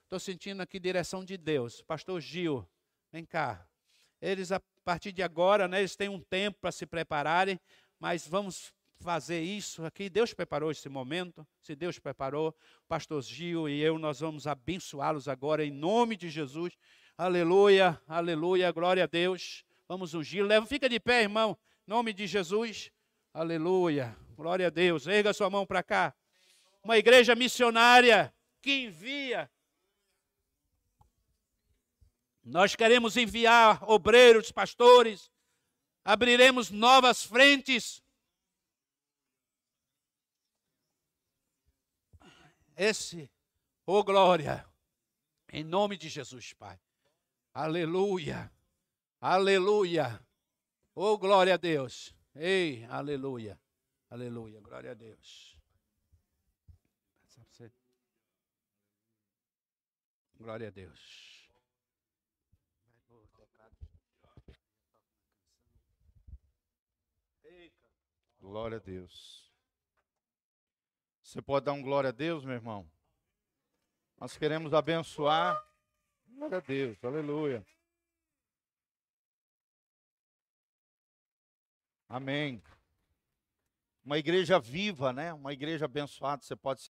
Estou 0.04 0.18
sentindo 0.18 0.62
aqui 0.62 0.80
direção 0.80 1.22
de 1.22 1.36
Deus. 1.36 1.82
Pastor 1.82 2.20
Gil, 2.22 2.66
vem 3.12 3.26
cá. 3.26 3.66
Eles, 4.20 4.50
a 4.50 4.60
partir 4.82 5.12
de 5.12 5.22
agora, 5.22 5.68
né, 5.68 5.80
eles 5.80 5.94
têm 5.94 6.08
um 6.08 6.20
tempo 6.20 6.58
para 6.58 6.72
se 6.72 6.86
prepararem, 6.86 7.60
mas 8.00 8.26
vamos 8.26 8.72
fazer 9.00 9.40
isso 9.40 9.84
aqui. 9.84 10.08
Deus 10.08 10.34
preparou 10.34 10.70
esse 10.70 10.88
momento. 10.88 11.46
Se 11.60 11.74
Deus 11.74 11.98
preparou, 11.98 12.54
pastor 12.88 13.22
Gil 13.22 13.68
e 13.68 13.80
eu, 13.80 13.98
nós 13.98 14.20
vamos 14.20 14.46
abençoá-los 14.46 15.28
agora 15.28 15.64
em 15.64 15.70
nome 15.70 16.16
de 16.16 16.28
Jesus. 16.28 16.76
Aleluia, 17.16 18.00
aleluia, 18.06 18.70
glória 18.70 19.04
a 19.04 19.06
Deus. 19.06 19.64
Vamos 19.88 20.14
ungir. 20.14 20.44
Leva, 20.44 20.66
fica 20.66 20.88
de 20.88 21.00
pé, 21.00 21.22
irmão. 21.22 21.56
nome 21.86 22.12
de 22.12 22.26
Jesus. 22.26 22.90
Aleluia. 23.32 24.16
Glória 24.36 24.66
a 24.66 24.70
Deus. 24.70 25.06
Erga 25.06 25.32
sua 25.32 25.48
mão 25.48 25.66
para 25.66 25.82
cá. 25.82 26.14
Uma 26.82 26.98
igreja 26.98 27.34
missionária 27.34 28.32
que 28.60 28.84
envia. 28.84 29.50
Nós 32.44 32.74
queremos 32.74 33.16
enviar 33.16 33.82
obreiros, 33.88 34.50
pastores. 34.50 35.30
Abriremos 36.04 36.70
novas 36.70 37.24
frentes. 37.24 38.02
Esse, 42.78 43.28
oh 43.84 44.04
glória, 44.04 44.64
em 45.52 45.64
nome 45.64 45.96
de 45.96 46.08
Jesus, 46.08 46.52
Pai. 46.52 46.80
Aleluia. 47.52 48.52
Aleluia. 49.20 50.24
Oh, 50.94 51.18
glória 51.18 51.54
a 51.54 51.56
Deus. 51.56 52.14
Ei, 52.36 52.84
aleluia. 52.84 53.60
Aleluia. 54.08 54.60
Glória 54.60 54.92
a 54.92 54.94
Deus. 54.94 55.58
Glória 60.36 60.68
a 60.68 60.70
Deus. 60.70 61.50
Glória 68.38 68.76
a 68.76 68.80
Deus. 68.80 69.47
Você 71.28 71.42
pode 71.42 71.66
dar 71.66 71.74
um 71.74 71.82
glória 71.82 72.08
a 72.08 72.10
Deus, 72.10 72.42
meu 72.42 72.54
irmão? 72.54 72.90
Nós 74.16 74.38
queremos 74.38 74.72
abençoar. 74.72 75.62
Glória 76.26 76.56
a 76.56 76.60
Deus, 76.62 77.04
aleluia. 77.04 77.66
Amém. 82.08 82.62
Uma 84.02 84.16
igreja 84.16 84.58
viva, 84.58 85.12
né? 85.12 85.34
Uma 85.34 85.52
igreja 85.52 85.84
abençoada, 85.84 86.42
você 86.42 86.56
pode 86.56 86.90